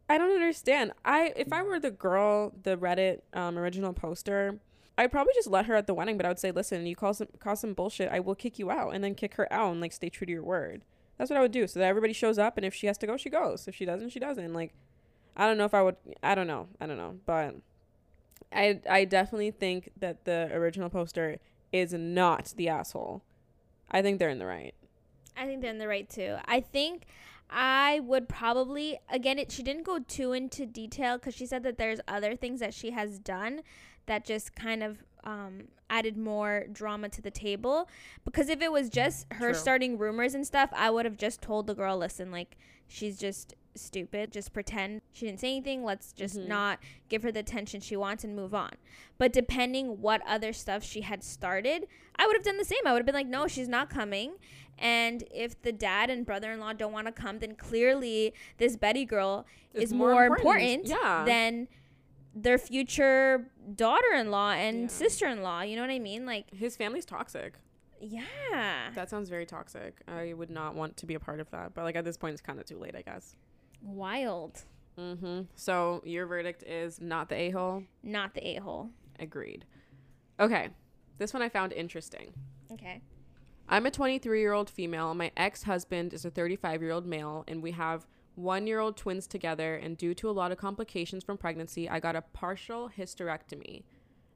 I 0.09 0.17
don't 0.17 0.31
understand. 0.31 0.91
I 1.05 1.33
if 1.35 1.53
I 1.53 1.63
were 1.63 1.79
the 1.79 1.91
girl, 1.91 2.53
the 2.63 2.77
Reddit 2.77 3.21
um, 3.33 3.57
original 3.57 3.93
poster, 3.93 4.59
I'd 4.97 5.11
probably 5.11 5.33
just 5.33 5.47
let 5.49 5.65
her 5.67 5.75
at 5.75 5.87
the 5.87 5.93
wedding. 5.93 6.17
But 6.17 6.25
I 6.25 6.29
would 6.29 6.39
say, 6.39 6.51
listen, 6.51 6.85
you 6.85 6.95
call 6.95 7.13
some 7.13 7.27
cause 7.39 7.61
some 7.61 7.73
bullshit, 7.73 8.11
I 8.11 8.19
will 8.19 8.35
kick 8.35 8.59
you 8.59 8.71
out, 8.71 8.93
and 8.93 9.03
then 9.03 9.15
kick 9.15 9.35
her 9.35 9.51
out 9.51 9.71
and 9.71 9.81
like 9.81 9.93
stay 9.93 10.09
true 10.09 10.25
to 10.25 10.31
your 10.31 10.43
word. 10.43 10.83
That's 11.17 11.29
what 11.29 11.37
I 11.37 11.41
would 11.41 11.51
do, 11.51 11.67
so 11.67 11.79
that 11.79 11.85
everybody 11.85 12.13
shows 12.13 12.39
up, 12.39 12.57
and 12.57 12.65
if 12.65 12.73
she 12.73 12.87
has 12.87 12.97
to 12.99 13.07
go, 13.07 13.15
she 13.15 13.29
goes. 13.29 13.67
If 13.67 13.75
she 13.75 13.85
doesn't, 13.85 14.09
she 14.09 14.19
doesn't. 14.19 14.53
Like, 14.53 14.73
I 15.37 15.45
don't 15.47 15.57
know 15.57 15.65
if 15.65 15.73
I 15.73 15.81
would. 15.81 15.95
I 16.23 16.35
don't 16.35 16.47
know. 16.47 16.67
I 16.79 16.87
don't 16.87 16.97
know, 16.97 17.19
but 17.25 17.55
I 18.51 18.79
I 18.89 19.05
definitely 19.05 19.51
think 19.51 19.91
that 19.99 20.25
the 20.25 20.49
original 20.51 20.89
poster 20.89 21.37
is 21.71 21.93
not 21.93 22.53
the 22.57 22.69
asshole. 22.69 23.21
I 23.89 24.01
think 24.01 24.19
they're 24.19 24.29
in 24.29 24.39
the 24.39 24.45
right. 24.45 24.73
I 25.37 25.45
think 25.45 25.61
they're 25.61 25.71
in 25.71 25.77
the 25.77 25.87
right 25.87 26.09
too. 26.09 26.37
I 26.45 26.59
think 26.59 27.03
I 27.51 27.99
would 27.99 28.29
probably 28.29 28.97
again 29.09 29.37
it 29.37 29.51
she 29.51 29.61
didn't 29.61 29.83
go 29.83 29.99
too 29.99 30.31
into 30.31 30.65
detail 30.65 31.19
cuz 31.19 31.33
she 31.35 31.45
said 31.45 31.63
that 31.63 31.77
there's 31.77 31.99
other 32.07 32.35
things 32.35 32.61
that 32.61 32.73
she 32.73 32.91
has 32.91 33.19
done 33.19 33.61
that 34.05 34.23
just 34.23 34.55
kind 34.55 34.81
of 34.81 35.03
um 35.23 35.67
added 35.89 36.15
more 36.17 36.65
drama 36.71 37.09
to 37.09 37.21
the 37.21 37.29
table 37.29 37.89
because 38.23 38.47
if 38.47 38.61
it 38.61 38.71
was 38.71 38.89
just 38.89 39.27
her 39.33 39.51
True. 39.51 39.53
starting 39.53 39.97
rumors 39.97 40.33
and 40.33 40.47
stuff, 40.47 40.69
I 40.73 40.89
would 40.89 41.03
have 41.05 41.17
just 41.17 41.41
told 41.41 41.67
the 41.67 41.75
girl, 41.75 41.97
"Listen, 41.97 42.31
like 42.31 42.55
she's 42.87 43.17
just 43.19 43.53
stupid. 43.75 44.31
Just 44.31 44.53
pretend 44.53 45.01
she 45.13 45.25
didn't 45.25 45.39
say 45.39 45.49
anything. 45.55 45.83
Let's 45.83 46.13
just 46.13 46.37
Mhm. 46.37 46.47
not 46.47 46.79
give 47.09 47.23
her 47.23 47.31
the 47.31 47.39
attention 47.39 47.81
she 47.81 47.95
wants 47.95 48.23
and 48.23 48.35
move 48.35 48.53
on." 48.53 48.71
But 49.17 49.31
depending 49.33 50.01
what 50.01 50.21
other 50.25 50.53
stuff 50.53 50.83
she 50.83 51.01
had 51.01 51.23
started, 51.23 51.87
I 52.15 52.27
would 52.27 52.35
have 52.35 52.43
done 52.43 52.57
the 52.57 52.65
same. 52.65 52.79
I 52.85 52.91
would 52.91 52.99
have 52.99 53.05
been 53.05 53.15
like, 53.15 53.27
"No, 53.27 53.47
she's 53.47 53.67
not 53.67 53.89
coming." 53.89 54.33
And 54.77 55.23
if 55.31 55.61
the 55.61 55.71
dad 55.71 56.09
and 56.09 56.25
brother 56.25 56.51
in 56.51 56.59
law 56.59 56.73
don't 56.73 56.91
want 56.93 57.05
to 57.07 57.11
come, 57.13 57.39
then 57.39 57.55
clearly 57.55 58.33
this 58.57 58.75
Betty 58.75 59.05
girl 59.05 59.45
It's 59.73 59.85
is 59.85 59.93
more 59.93 60.13
more, 60.13 60.25
important. 60.25 60.85
important, 60.85 60.87
Yeah. 60.87 61.23
than 61.25 61.67
their 62.33 62.57
future 62.57 63.51
daughter 63.75 64.13
in 64.13 64.31
law 64.31 64.51
and 64.51 64.83
Yeah. 64.83 64.87
sister 64.87 65.27
in 65.27 65.43
law. 65.43 65.61
You 65.61 65.75
know 65.75 65.81
what 65.83 65.91
I 65.91 65.99
mean? 65.99 66.25
Like, 66.25 66.49
His 66.53 66.75
family's 66.77 67.05
toxic. 67.05 67.55
yeah. 67.99 68.89
That 68.95 69.09
sounds 69.09 69.29
very 69.29 69.45
toxic. 69.45 70.01
I 70.07 70.33
would 70.33 70.49
not 70.49 70.73
want 70.73 70.97
to 70.97 71.05
be 71.05 71.13
a 71.13 71.19
part 71.19 71.39
of 71.39 71.49
that. 71.51 71.73
But 71.73 71.83
like 71.83 71.95
at 71.95 72.05
this 72.05 72.17
point, 72.17 72.33
it's 72.33 72.41
kind 72.41 72.57
of 72.59 72.65
too 72.65 72.77
late, 72.79 72.95
I 72.95 73.01
guess. 73.01 73.35
Wild. 73.81 74.63
Mm-hmm. 74.97 75.41
So 75.55 76.01
your 76.05 76.25
verdict 76.25 76.63
is 76.63 77.01
not 77.01 77.29
the 77.29 77.35
a 77.35 77.49
hole. 77.49 77.83
Not 78.03 78.33
the 78.33 78.45
a 78.45 78.55
hole. 78.57 78.89
Agreed. 79.19 79.65
Okay, 80.39 80.69
this 81.17 81.33
one 81.33 81.41
I 81.41 81.49
found 81.49 81.73
interesting. 81.73 82.33
Okay. 82.71 83.01
I'm 83.69 83.85
a 83.85 83.91
23 83.91 84.39
year 84.39 84.53
old 84.53 84.69
female. 84.69 85.13
My 85.13 85.31
ex 85.37 85.63
husband 85.63 86.13
is 86.13 86.25
a 86.25 86.29
35 86.29 86.81
year 86.81 86.91
old 86.91 87.05
male, 87.05 87.43
and 87.47 87.63
we 87.63 87.71
have 87.71 88.05
one 88.35 88.67
year 88.67 88.79
old 88.79 88.97
twins 88.97 89.27
together. 89.27 89.75
And 89.75 89.97
due 89.97 90.13
to 90.15 90.29
a 90.29 90.31
lot 90.31 90.51
of 90.51 90.57
complications 90.57 91.23
from 91.23 91.37
pregnancy, 91.37 91.89
I 91.89 91.99
got 91.99 92.15
a 92.15 92.21
partial 92.21 92.89
hysterectomy. 92.89 93.83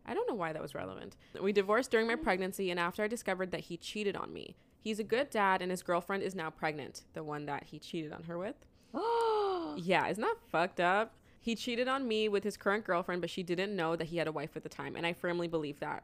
I 0.05 0.13
don't 0.13 0.29
know 0.29 0.35
why 0.35 0.53
that 0.53 0.61
was 0.61 0.75
relevant. 0.75 1.15
We 1.41 1.51
divorced 1.51 1.91
during 1.91 2.07
my 2.07 2.15
pregnancy, 2.15 2.69
and 2.71 2.79
after 2.79 3.03
I 3.03 3.07
discovered 3.07 3.51
that 3.51 3.61
he 3.61 3.77
cheated 3.77 4.15
on 4.15 4.31
me. 4.31 4.55
He's 4.79 4.99
a 4.99 5.03
good 5.03 5.31
dad, 5.31 5.63
and 5.63 5.71
his 5.71 5.81
girlfriend 5.81 6.21
is 6.21 6.35
now 6.35 6.51
pregnant, 6.51 7.05
the 7.13 7.23
one 7.23 7.47
that 7.47 7.63
he 7.63 7.79
cheated 7.79 8.13
on 8.13 8.23
her 8.23 8.37
with. 8.37 8.55
Yeah, 9.77 10.07
isn't 10.07 10.21
that 10.21 10.37
fucked 10.49 10.79
up? 10.79 11.13
He 11.41 11.53
cheated 11.53 11.89
on 11.89 12.07
me 12.07 12.29
with 12.29 12.45
his 12.45 12.55
current 12.55 12.85
girlfriend, 12.85 13.19
but 13.19 13.29
she 13.29 13.43
didn't 13.43 13.75
know 13.75 13.97
that 13.97 14.07
he 14.07 14.17
had 14.17 14.27
a 14.27 14.31
wife 14.31 14.55
at 14.55 14.63
the 14.63 14.69
time, 14.69 14.95
and 14.95 15.05
I 15.05 15.11
firmly 15.11 15.49
believe 15.49 15.79
that. 15.81 16.03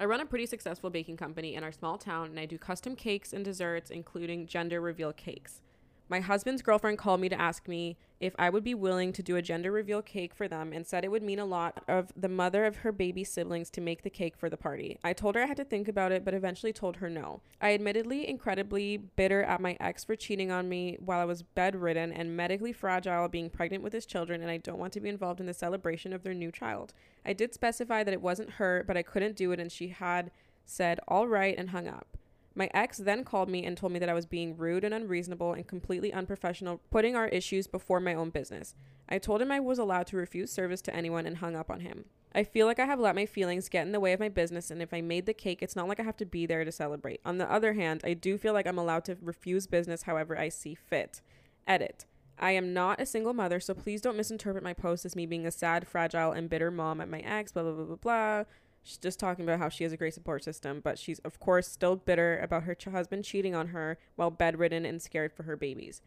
I 0.00 0.06
run 0.06 0.20
a 0.20 0.26
pretty 0.26 0.46
successful 0.46 0.90
baking 0.90 1.16
company 1.18 1.54
in 1.54 1.62
our 1.62 1.70
small 1.70 1.98
town, 1.98 2.26
and 2.26 2.40
I 2.40 2.46
do 2.46 2.58
custom 2.58 2.96
cakes 2.96 3.32
and 3.32 3.44
desserts, 3.44 3.90
including 3.90 4.48
gender 4.48 4.80
reveal 4.80 5.12
cakes. 5.12 5.60
My 6.08 6.20
husband's 6.20 6.62
girlfriend 6.62 6.98
called 6.98 7.20
me 7.20 7.28
to 7.28 7.40
ask 7.40 7.66
me 7.66 7.96
if 8.20 8.34
I 8.38 8.50
would 8.50 8.62
be 8.62 8.74
willing 8.74 9.12
to 9.14 9.22
do 9.22 9.36
a 9.36 9.42
gender 9.42 9.72
reveal 9.72 10.02
cake 10.02 10.34
for 10.34 10.46
them 10.46 10.72
and 10.72 10.86
said 10.86 11.04
it 11.04 11.10
would 11.10 11.22
mean 11.22 11.38
a 11.38 11.44
lot 11.44 11.82
of 11.88 12.12
the 12.16 12.28
mother 12.28 12.64
of 12.64 12.76
her 12.76 12.92
baby 12.92 13.24
siblings 13.24 13.70
to 13.70 13.80
make 13.80 14.02
the 14.02 14.10
cake 14.10 14.36
for 14.36 14.48
the 14.48 14.56
party. 14.56 14.98
I 15.02 15.12
told 15.12 15.34
her 15.34 15.42
I 15.42 15.46
had 15.46 15.56
to 15.56 15.64
think 15.64 15.88
about 15.88 16.12
it, 16.12 16.24
but 16.24 16.34
eventually 16.34 16.72
told 16.72 16.96
her 16.96 17.10
no. 17.10 17.40
I 17.60 17.74
admittedly 17.74 18.28
incredibly 18.28 18.96
bitter 18.96 19.42
at 19.42 19.60
my 19.60 19.76
ex 19.80 20.04
for 20.04 20.14
cheating 20.14 20.50
on 20.50 20.68
me 20.68 20.98
while 21.00 21.18
I 21.18 21.24
was 21.24 21.42
bedridden 21.42 22.12
and 22.12 22.36
medically 22.36 22.72
fragile 22.72 23.28
being 23.28 23.50
pregnant 23.50 23.82
with 23.82 23.92
his 23.92 24.06
children 24.06 24.42
and 24.42 24.50
I 24.50 24.58
don't 24.58 24.78
want 24.78 24.92
to 24.92 25.00
be 25.00 25.08
involved 25.08 25.40
in 25.40 25.46
the 25.46 25.54
celebration 25.54 26.12
of 26.12 26.22
their 26.22 26.34
new 26.34 26.52
child. 26.52 26.92
I 27.24 27.32
did 27.32 27.54
specify 27.54 28.04
that 28.04 28.14
it 28.14 28.22
wasn't 28.22 28.50
her, 28.50 28.84
but 28.86 28.96
I 28.96 29.02
couldn't 29.02 29.36
do 29.36 29.50
it 29.52 29.58
and 29.58 29.72
she 29.72 29.88
had 29.88 30.30
said 30.64 31.00
all 31.08 31.26
right 31.26 31.56
and 31.58 31.70
hung 31.70 31.88
up. 31.88 32.18
My 32.54 32.68
ex 32.74 32.98
then 32.98 33.24
called 33.24 33.48
me 33.48 33.64
and 33.64 33.76
told 33.76 33.92
me 33.92 33.98
that 33.98 34.08
I 34.08 34.14
was 34.14 34.26
being 34.26 34.56
rude 34.56 34.84
and 34.84 34.92
unreasonable 34.92 35.54
and 35.54 35.66
completely 35.66 36.12
unprofessional, 36.12 36.80
putting 36.90 37.16
our 37.16 37.28
issues 37.28 37.66
before 37.66 38.00
my 38.00 38.14
own 38.14 38.30
business. 38.30 38.74
I 39.08 39.18
told 39.18 39.40
him 39.40 39.50
I 39.50 39.60
was 39.60 39.78
allowed 39.78 40.06
to 40.08 40.16
refuse 40.16 40.52
service 40.52 40.82
to 40.82 40.94
anyone 40.94 41.26
and 41.26 41.38
hung 41.38 41.56
up 41.56 41.70
on 41.70 41.80
him. 41.80 42.04
I 42.34 42.44
feel 42.44 42.66
like 42.66 42.78
I 42.78 42.86
have 42.86 43.00
let 43.00 43.14
my 43.14 43.26
feelings 43.26 43.68
get 43.68 43.86
in 43.86 43.92
the 43.92 44.00
way 44.00 44.12
of 44.12 44.20
my 44.20 44.28
business, 44.28 44.70
and 44.70 44.80
if 44.80 44.94
I 44.94 45.00
made 45.00 45.26
the 45.26 45.34
cake, 45.34 45.62
it's 45.62 45.76
not 45.76 45.88
like 45.88 46.00
I 46.00 46.04
have 46.04 46.16
to 46.18 46.26
be 46.26 46.46
there 46.46 46.64
to 46.64 46.72
celebrate. 46.72 47.20
On 47.24 47.38
the 47.38 47.50
other 47.50 47.74
hand, 47.74 48.00
I 48.04 48.14
do 48.14 48.38
feel 48.38 48.54
like 48.54 48.66
I'm 48.66 48.78
allowed 48.78 49.04
to 49.06 49.18
refuse 49.20 49.66
business 49.66 50.04
however 50.04 50.38
I 50.38 50.48
see 50.48 50.74
fit. 50.74 51.20
Edit. 51.66 52.06
I 52.38 52.52
am 52.52 52.72
not 52.72 53.00
a 53.00 53.06
single 53.06 53.34
mother, 53.34 53.60
so 53.60 53.74
please 53.74 54.00
don't 54.00 54.16
misinterpret 54.16 54.64
my 54.64 54.72
post 54.72 55.04
as 55.04 55.14
me 55.14 55.26
being 55.26 55.46
a 55.46 55.50
sad, 55.50 55.86
fragile, 55.86 56.32
and 56.32 56.48
bitter 56.48 56.70
mom 56.70 57.00
at 57.00 57.08
my 57.08 57.20
ex, 57.20 57.52
blah, 57.52 57.62
blah, 57.62 57.72
blah, 57.72 57.84
blah, 57.84 57.96
blah. 57.96 58.44
She's 58.82 58.98
just 58.98 59.20
talking 59.20 59.44
about 59.44 59.58
how 59.60 59.68
she 59.68 59.84
has 59.84 59.92
a 59.92 59.96
great 59.96 60.14
support 60.14 60.42
system, 60.42 60.80
but 60.82 60.98
she's, 60.98 61.20
of 61.20 61.38
course, 61.38 61.68
still 61.68 61.94
bitter 61.96 62.38
about 62.40 62.64
her 62.64 62.74
ch- 62.74 62.86
husband 62.86 63.24
cheating 63.24 63.54
on 63.54 63.68
her 63.68 63.96
while 64.16 64.30
bedridden 64.30 64.84
and 64.84 65.00
scared 65.00 65.32
for 65.32 65.44
her 65.44 65.56
babies. 65.56 66.02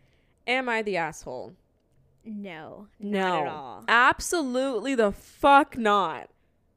Am 0.46 0.68
I 0.68 0.82
the 0.82 0.98
asshole? 0.98 1.54
No. 2.26 2.88
No. 3.00 3.20
Not 3.30 3.42
at 3.42 3.48
all. 3.48 3.84
Absolutely 3.88 4.96
the 4.96 5.12
fuck 5.12 5.78
not. 5.78 6.30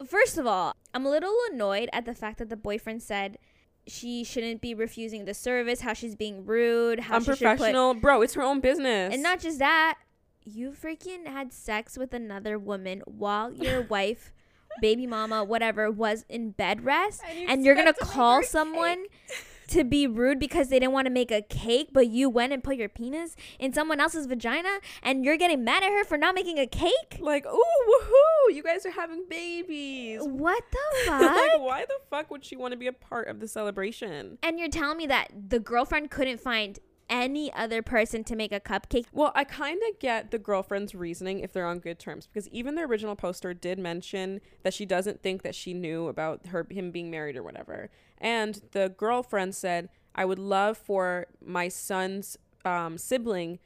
First 0.06 0.38
of 0.38 0.46
all, 0.46 0.74
I'm 0.94 1.04
a 1.04 1.10
little 1.10 1.34
annoyed 1.50 1.88
at 1.92 2.04
the 2.04 2.14
fact 2.14 2.38
that 2.38 2.48
the 2.48 2.56
boyfriend 2.56 3.02
said 3.02 3.38
she 3.86 4.22
shouldn't 4.22 4.60
be 4.60 4.74
refusing 4.74 5.24
the 5.24 5.34
service, 5.34 5.80
how 5.80 5.94
she's 5.94 6.14
being 6.14 6.46
rude, 6.46 7.00
how 7.00 7.18
she 7.18 7.24
put 7.26 7.42
Unprofessional. 7.42 7.94
Bro, 7.94 8.22
it's 8.22 8.34
her 8.34 8.42
own 8.42 8.60
business. 8.60 9.12
And 9.12 9.22
not 9.22 9.40
just 9.40 9.58
that, 9.58 9.98
you 10.44 10.70
freaking 10.70 11.26
had 11.26 11.52
sex 11.52 11.98
with 11.98 12.14
another 12.14 12.58
woman 12.58 13.02
while 13.06 13.52
your 13.52 13.82
wife, 13.88 14.32
baby 14.80 15.06
mama, 15.06 15.44
whatever, 15.44 15.90
was 15.90 16.24
in 16.28 16.50
bed 16.52 16.84
rest, 16.84 17.22
And 17.28 17.50
and 17.50 17.64
you're 17.64 17.74
gonna 17.74 17.92
to 17.92 18.04
call 18.04 18.42
someone 18.42 19.04
to 19.68 19.84
be 19.84 20.06
rude 20.06 20.38
because 20.38 20.68
they 20.68 20.78
didn't 20.78 20.92
want 20.94 21.04
to 21.06 21.10
make 21.12 21.30
a 21.30 21.42
cake, 21.42 21.88
but 21.92 22.08
you 22.08 22.30
went 22.30 22.54
and 22.54 22.64
put 22.64 22.76
your 22.76 22.88
penis 22.88 23.36
in 23.58 23.72
someone 23.74 24.00
else's 24.00 24.24
vagina, 24.26 24.78
and 25.02 25.24
you're 25.26 25.36
getting 25.36 25.62
mad 25.62 25.82
at 25.82 25.90
her 25.90 26.04
for 26.04 26.16
not 26.16 26.34
making 26.34 26.58
a 26.58 26.66
cake. 26.66 27.18
like, 27.20 27.44
ooh, 27.44 27.50
woohoo, 27.50 28.54
you 28.54 28.62
guys 28.62 28.86
are 28.86 28.90
having 28.92 29.24
babies. 29.28 30.20
What 30.22 30.64
the 30.72 31.10
like, 31.10 31.20
fuck? 31.34 31.60
why 31.60 31.84
the 31.86 31.98
fuck 32.08 32.30
would 32.30 32.44
she 32.44 32.56
want 32.56 32.72
to 32.72 32.78
be 32.78 32.86
a 32.86 32.92
part 32.94 33.28
of 33.28 33.40
the 33.40 33.48
celebration? 33.48 34.38
and 34.42 34.58
you're 34.58 34.68
telling 34.70 34.96
me 34.96 35.06
that 35.06 35.28
the 35.50 35.58
girlfriend 35.60 36.10
couldn't 36.10 36.40
find 36.40 36.78
any 37.10 37.52
other 37.54 37.82
person 37.82 38.24
to 38.24 38.36
make 38.36 38.52
a 38.52 38.60
cupcake. 38.60 39.06
Well, 39.12 39.32
I 39.34 39.44
kind 39.44 39.80
of 39.90 39.98
get 39.98 40.30
the 40.30 40.38
girlfriend's 40.38 40.94
reasoning 40.94 41.40
if 41.40 41.52
they're 41.52 41.66
on 41.66 41.78
good 41.78 41.98
terms 41.98 42.26
because 42.26 42.48
even 42.48 42.74
the 42.74 42.82
original 42.82 43.16
poster 43.16 43.54
did 43.54 43.78
mention 43.78 44.40
that 44.62 44.74
she 44.74 44.84
doesn't 44.86 45.22
think 45.22 45.42
that 45.42 45.54
she 45.54 45.74
knew 45.74 46.08
about 46.08 46.46
her 46.48 46.66
him 46.70 46.90
being 46.90 47.10
married 47.10 47.36
or 47.36 47.42
whatever. 47.42 47.90
And 48.18 48.60
the 48.72 48.92
girlfriend 48.96 49.54
said, 49.54 49.88
I 50.14 50.24
would 50.24 50.38
love 50.38 50.76
for 50.76 51.26
my 51.44 51.68
son's 51.68 52.36
um, 52.64 52.98
sibling, 52.98 53.58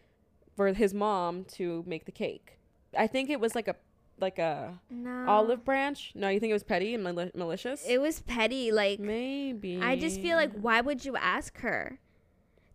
for 0.55 0.73
his 0.73 0.93
mom 0.93 1.45
to 1.45 1.83
make 1.87 2.05
the 2.05 2.13
cake. 2.13 2.59
I 2.97 3.07
think 3.07 3.31
it 3.31 3.41
was 3.41 3.55
like 3.55 3.69
a 3.69 3.77
like 4.21 4.39
a 4.39 4.79
No. 4.91 5.25
olive 5.27 5.65
branch. 5.65 6.13
No, 6.15 6.29
you 6.29 6.39
think 6.39 6.51
it 6.51 6.55
was 6.55 6.63
petty 6.63 6.95
and 6.95 7.03
mali- 7.03 7.33
malicious? 7.35 7.85
It 7.89 8.01
was 8.01 8.21
petty. 8.21 8.71
Like 8.71 9.01
Maybe. 9.01 9.81
I 9.81 9.97
just 9.97 10.21
feel 10.21 10.37
like 10.37 10.53
why 10.53 10.81
would 10.83 11.05
you 11.05 11.17
ask 11.17 11.59
her? 11.61 11.99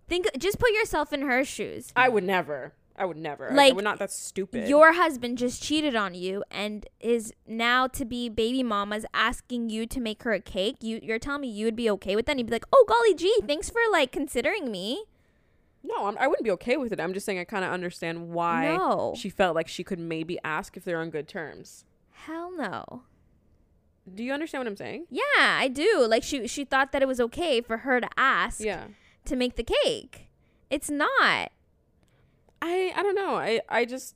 Think 0.08 0.28
just 0.38 0.60
put 0.60 0.72
yourself 0.72 1.12
in 1.14 1.22
her 1.24 1.44
shoes. 1.44 1.92
I 1.96 2.10
would 2.10 2.24
never. 2.24 2.74
I 3.00 3.06
would 3.06 3.18
never. 3.18 3.52
I 3.52 3.54
Like, 3.54 3.76
would 3.76 3.84
not. 3.84 4.00
That's 4.00 4.16
stupid. 4.18 4.68
Your 4.68 4.94
husband 4.94 5.38
just 5.38 5.62
cheated 5.62 5.96
on 5.96 6.16
you 6.16 6.44
and 6.50 6.88
is 7.00 7.32
now 7.46 7.86
to 7.88 8.06
be 8.06 8.28
baby 8.30 8.64
mama's 8.64 9.06
asking 9.14 9.70
you 9.70 9.86
to 9.86 10.00
make 10.00 10.24
her 10.24 10.34
a 10.34 10.40
cake. 10.40 10.78
You 10.82 11.00
you're 11.04 11.20
telling 11.20 11.42
me 11.42 11.50
you 11.50 11.66
would 11.66 11.76
be 11.76 11.90
okay 11.92 12.16
with 12.16 12.26
that? 12.26 12.32
And 12.32 12.40
you'd 12.40 12.48
be 12.48 12.54
like, 12.54 12.66
"Oh 12.74 12.86
golly 12.88 13.14
gee, 13.14 13.40
thanks 13.46 13.70
for 13.70 13.82
like 13.92 14.12
considering 14.12 14.72
me." 14.72 15.04
no, 15.84 16.08
I'm, 16.08 16.18
I 16.18 16.28
wouldn't 16.28 16.44
be 16.44 16.52
okay 16.52 16.76
with 16.76 16.92
it. 16.92 17.00
I'm 17.00 17.14
just 17.14 17.26
saying 17.26 17.40
I 17.40 17.46
kind 17.46 17.64
of 17.64 17.72
understand 17.72 18.30
why 18.32 18.76
No. 18.76 19.14
she 19.16 19.30
felt 19.30 19.56
like 19.56 19.70
she 19.70 19.86
could 19.86 20.00
maybe 20.00 20.38
ask 20.44 20.76
if 20.76 20.84
they're 20.84 21.00
on 21.00 21.10
good 21.12 21.30
terms. 21.30 21.86
Hell 22.12 22.52
no. 22.58 23.04
Do 24.14 24.22
you 24.24 24.34
understand 24.34 24.62
what 24.62 24.68
I'm 24.68 24.76
saying? 24.76 25.06
Yeah, 25.10 25.22
I 25.38 25.70
do. 25.70 26.06
Like 26.10 26.24
she 26.24 26.48
she 26.48 26.66
thought 26.66 26.92
that 26.94 27.02
it 27.02 27.08
was 27.08 27.22
okay 27.22 27.62
for 27.62 27.78
her 27.80 28.02
to 28.02 28.10
ask 28.18 28.60
Yeah. 28.60 28.86
To 29.28 29.36
make 29.36 29.56
the 29.56 29.64
cake. 29.64 30.30
It's 30.70 30.90
not. 30.90 31.52
I 32.62 32.92
I 32.96 33.04
don't 33.04 33.16
know. 33.16 33.36
I 33.36 33.62
I 33.70 33.86
just 33.86 34.16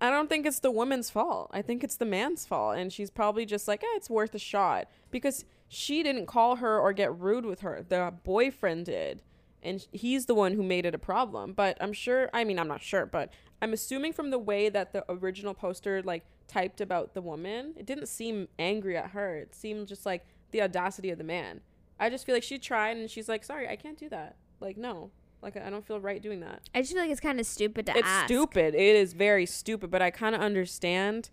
I 0.00 0.10
don't 0.10 0.28
think 0.28 0.46
it's 0.46 0.60
the 0.60 0.70
woman's 0.70 1.10
fault. 1.10 1.50
I 1.52 1.62
think 1.62 1.82
it's 1.82 1.96
the 1.96 2.04
man's 2.04 2.46
fault, 2.46 2.76
and 2.76 2.92
she's 2.92 3.10
probably 3.10 3.44
just 3.44 3.66
like, 3.66 3.82
eh, 3.82 3.96
it's 3.96 4.08
worth 4.08 4.34
a 4.34 4.38
shot 4.38 4.88
because 5.10 5.44
she 5.66 6.02
didn't 6.02 6.26
call 6.26 6.56
her 6.56 6.78
or 6.78 6.92
get 6.92 7.18
rude 7.18 7.44
with 7.44 7.60
her. 7.60 7.84
The 7.88 8.14
boyfriend 8.22 8.86
did, 8.86 9.22
and 9.62 9.84
he's 9.90 10.26
the 10.26 10.34
one 10.34 10.52
who 10.52 10.62
made 10.62 10.86
it 10.86 10.94
a 10.94 10.98
problem. 10.98 11.52
But 11.52 11.76
I'm 11.80 11.92
sure. 11.92 12.30
I 12.32 12.44
mean, 12.44 12.58
I'm 12.58 12.68
not 12.68 12.82
sure, 12.82 13.06
but 13.06 13.32
I'm 13.60 13.72
assuming 13.72 14.12
from 14.12 14.30
the 14.30 14.38
way 14.38 14.68
that 14.68 14.92
the 14.92 15.04
original 15.10 15.54
poster 15.54 16.02
like 16.02 16.24
typed 16.46 16.80
about 16.80 17.14
the 17.14 17.20
woman, 17.20 17.74
it 17.76 17.84
didn't 17.84 18.06
seem 18.06 18.48
angry 18.58 18.96
at 18.96 19.10
her. 19.10 19.36
It 19.36 19.54
seemed 19.54 19.88
just 19.88 20.06
like 20.06 20.24
the 20.52 20.62
audacity 20.62 21.10
of 21.10 21.18
the 21.18 21.24
man. 21.24 21.60
I 22.00 22.08
just 22.08 22.24
feel 22.24 22.36
like 22.36 22.44
she 22.44 22.58
tried, 22.58 22.96
and 22.96 23.10
she's 23.10 23.28
like, 23.28 23.42
sorry, 23.42 23.68
I 23.68 23.74
can't 23.74 23.98
do 23.98 24.08
that. 24.10 24.36
Like, 24.60 24.76
no. 24.76 25.10
Like 25.40 25.56
I 25.56 25.70
don't 25.70 25.86
feel 25.86 26.00
right 26.00 26.20
doing 26.20 26.40
that 26.40 26.62
I 26.74 26.80
just 26.80 26.92
feel 26.92 27.00
like 27.00 27.12
it's 27.12 27.20
kind 27.20 27.38
of 27.38 27.46
stupid 27.46 27.86
to 27.86 27.92
it's 27.96 28.08
ask. 28.08 28.24
stupid. 28.26 28.74
It 28.74 28.96
is 28.96 29.12
very 29.12 29.46
stupid, 29.46 29.88
but 29.88 30.02
I 30.02 30.10
kind 30.10 30.34
of 30.34 30.40
understand 30.40 31.30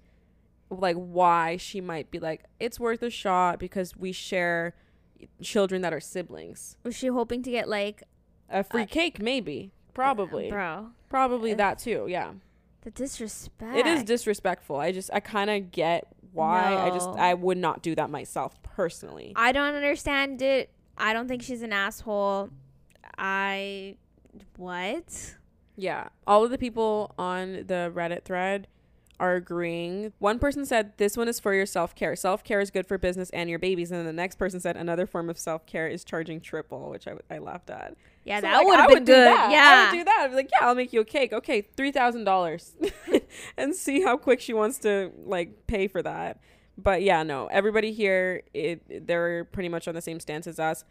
like 0.70 0.96
why 0.96 1.58
she 1.58 1.82
might 1.82 2.12
be 2.12 2.20
like 2.20 2.44
it's 2.60 2.80
worth 2.80 3.02
a 3.02 3.10
shot 3.10 3.58
because 3.60 3.98
we 3.98 4.12
share 4.12 4.76
children 5.42 5.82
that 5.82 5.92
are 5.92 6.00
siblings. 6.00 6.78
Was 6.84 6.96
she 6.96 7.08
hoping 7.08 7.42
to 7.44 7.50
get 7.50 7.68
like 7.68 8.04
A 8.48 8.64
free 8.64 8.84
Uh, 8.84 8.86
cake 8.86 9.20
maybe. 9.20 9.72
Probably. 9.96 10.52
bro? 10.52 10.90
Probably 11.10 11.54
uh, 11.54 11.56
that 11.56 11.80
too. 11.80 12.06
Yeah. 12.08 12.34
The 12.82 12.92
disrespect. 12.92 13.76
It 13.76 13.88
is 13.88 14.04
disrespectful. 14.04 14.76
I 14.76 14.92
just 14.92 15.10
I 15.14 15.20
kind 15.20 15.50
of 15.50 15.72
get 15.72 16.06
why. 16.32 16.76
I 16.76 16.92
just 16.92 17.10
I 17.10 17.34
would 17.34 17.58
not 17.58 17.82
do 17.82 17.96
that 17.96 18.12
myself 18.12 18.62
personally. 18.62 19.34
I 19.36 19.52
don't 19.52 19.74
understand 19.74 20.44
it. 20.44 20.70
I 20.96 21.12
don't 21.14 21.28
think 21.28 21.42
she's 21.42 21.64
an 21.64 21.74
asshole. 21.74 22.52
I 23.18 23.96
what? 24.58 25.36
Yeah. 25.76 26.10
All 26.26 26.44
of 26.44 26.52
the 26.52 26.58
people 26.58 27.14
on 27.18 27.54
the 27.68 27.92
Reddit 27.94 28.24
thread 28.24 28.68
are 29.20 29.36
agreeing. 29.36 30.12
One 30.20 30.40
person 30.40 30.66
said, 30.66 30.94
This 30.98 31.16
one 31.18 31.28
is 31.28 31.40
for 31.40 31.54
your 31.54 31.66
self 31.66 31.96
care. 31.96 32.16
Self 32.16 32.44
care 32.44 32.60
is 32.60 32.70
good 32.72 32.86
for 32.88 32.98
business 32.98 33.30
and 33.32 33.50
your 33.50 33.60
babies. 33.60 33.92
And 33.92 34.00
then 34.00 34.06
the 34.06 34.14
next 34.14 34.36
person 34.38 34.60
said, 34.60 34.76
Another 34.78 35.06
form 35.06 35.30
of 35.30 35.38
self 35.38 35.66
care 35.66 35.88
is 35.88 36.04
charging 36.04 36.42
triple, 36.42 36.90
which 36.90 37.08
I, 37.08 37.14
I 37.30 37.38
laughed 37.40 37.70
at. 37.70 37.96
Yeah, 38.26 38.38
So, 38.38 38.42
that 38.42 38.58
like, 38.58 38.66
would 38.68 38.80
have 38.80 38.90
been 38.90 39.06
do 39.06 39.14
good. 39.14 39.28
that. 39.28 39.50
I 39.50 39.52
Yeah. 39.52 39.92
would 39.92 39.98
do 40.00 40.04
that. 40.06 40.20
I'd 40.24 40.30
be 40.32 40.36
like, 40.36 40.50
Yeah, 40.52 40.68
I'll 40.68 40.76
make 40.76 40.92
you 40.94 41.02
a 41.02 41.06
cake. 41.06 41.32
Okay, 41.34 41.62
$3,000. 41.78 43.22
and 43.58 43.76
see 43.76 44.02
how 44.02 44.18
quick 44.18 44.42
she 44.42 44.54
wants 44.54 44.80
to 44.80 45.12
like 45.26 45.68
pay 45.68 45.88
for 45.88 46.02
that. 46.02 46.40
But 46.78 47.04
yeah, 47.04 47.24
no, 47.24 47.48
everybody 47.48 47.94
here, 47.94 48.44
it, 48.54 49.08
they're 49.08 49.46
pretty 49.46 49.70
much 49.70 49.88
on 49.88 49.96
the 49.96 50.02
same 50.02 50.20
stance 50.20 50.46
as 50.48 50.60
us. 50.60 50.84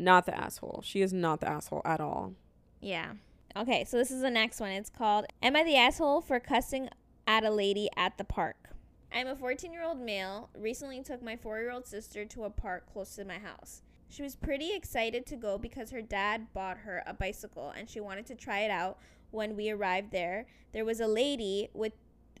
Not 0.00 0.24
the 0.24 0.34
asshole. 0.34 0.80
She 0.82 1.02
is 1.02 1.12
not 1.12 1.40
the 1.40 1.48
asshole 1.48 1.82
at 1.84 2.00
all. 2.00 2.32
Yeah. 2.80 3.12
Okay, 3.54 3.84
so 3.84 3.98
this 3.98 4.10
is 4.10 4.22
the 4.22 4.30
next 4.30 4.58
one. 4.58 4.70
It's 4.70 4.88
called 4.88 5.26
Am 5.42 5.54
I 5.54 5.62
the 5.62 5.76
Asshole 5.76 6.22
for 6.22 6.40
Cussing 6.40 6.88
at 7.26 7.44
a 7.44 7.50
Lady 7.50 7.90
at 7.98 8.16
the 8.16 8.24
Park? 8.24 8.70
I'm 9.12 9.26
a 9.26 9.36
14 9.36 9.70
year 9.74 9.84
old 9.84 10.00
male. 10.00 10.48
Recently 10.56 11.02
took 11.02 11.22
my 11.22 11.36
four 11.36 11.60
year 11.60 11.70
old 11.70 11.86
sister 11.86 12.24
to 12.24 12.44
a 12.44 12.50
park 12.50 12.90
close 12.90 13.14
to 13.16 13.26
my 13.26 13.38
house. 13.38 13.82
She 14.08 14.22
was 14.22 14.36
pretty 14.36 14.72
excited 14.72 15.26
to 15.26 15.36
go 15.36 15.58
because 15.58 15.90
her 15.90 16.00
dad 16.00 16.46
bought 16.54 16.78
her 16.78 17.02
a 17.06 17.12
bicycle 17.12 17.70
and 17.76 17.90
she 17.90 18.00
wanted 18.00 18.24
to 18.26 18.34
try 18.34 18.60
it 18.60 18.70
out. 18.70 18.96
When 19.32 19.54
we 19.54 19.70
arrived 19.70 20.12
there, 20.12 20.46
there 20.72 20.86
was 20.86 21.00
a 21.00 21.06
lady 21.06 21.68
with 21.74 21.92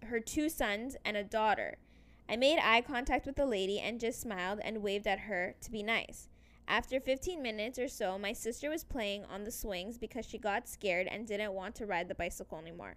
her 0.06 0.18
two 0.18 0.48
sons 0.48 0.96
and 1.04 1.14
a 1.14 1.22
daughter. 1.22 1.76
I 2.26 2.36
made 2.36 2.58
eye 2.58 2.80
contact 2.80 3.26
with 3.26 3.36
the 3.36 3.44
lady 3.44 3.78
and 3.78 4.00
just 4.00 4.18
smiled 4.18 4.60
and 4.64 4.82
waved 4.82 5.06
at 5.06 5.20
her 5.20 5.56
to 5.60 5.70
be 5.70 5.82
nice. 5.82 6.29
After 6.70 7.00
15 7.00 7.42
minutes 7.42 7.80
or 7.80 7.88
so, 7.88 8.16
my 8.16 8.32
sister 8.32 8.70
was 8.70 8.84
playing 8.84 9.24
on 9.24 9.42
the 9.42 9.50
swings 9.50 9.98
because 9.98 10.24
she 10.24 10.38
got 10.38 10.68
scared 10.68 11.08
and 11.08 11.26
didn't 11.26 11.52
want 11.52 11.74
to 11.74 11.84
ride 11.84 12.06
the 12.06 12.14
bicycle 12.14 12.58
anymore. 12.58 12.94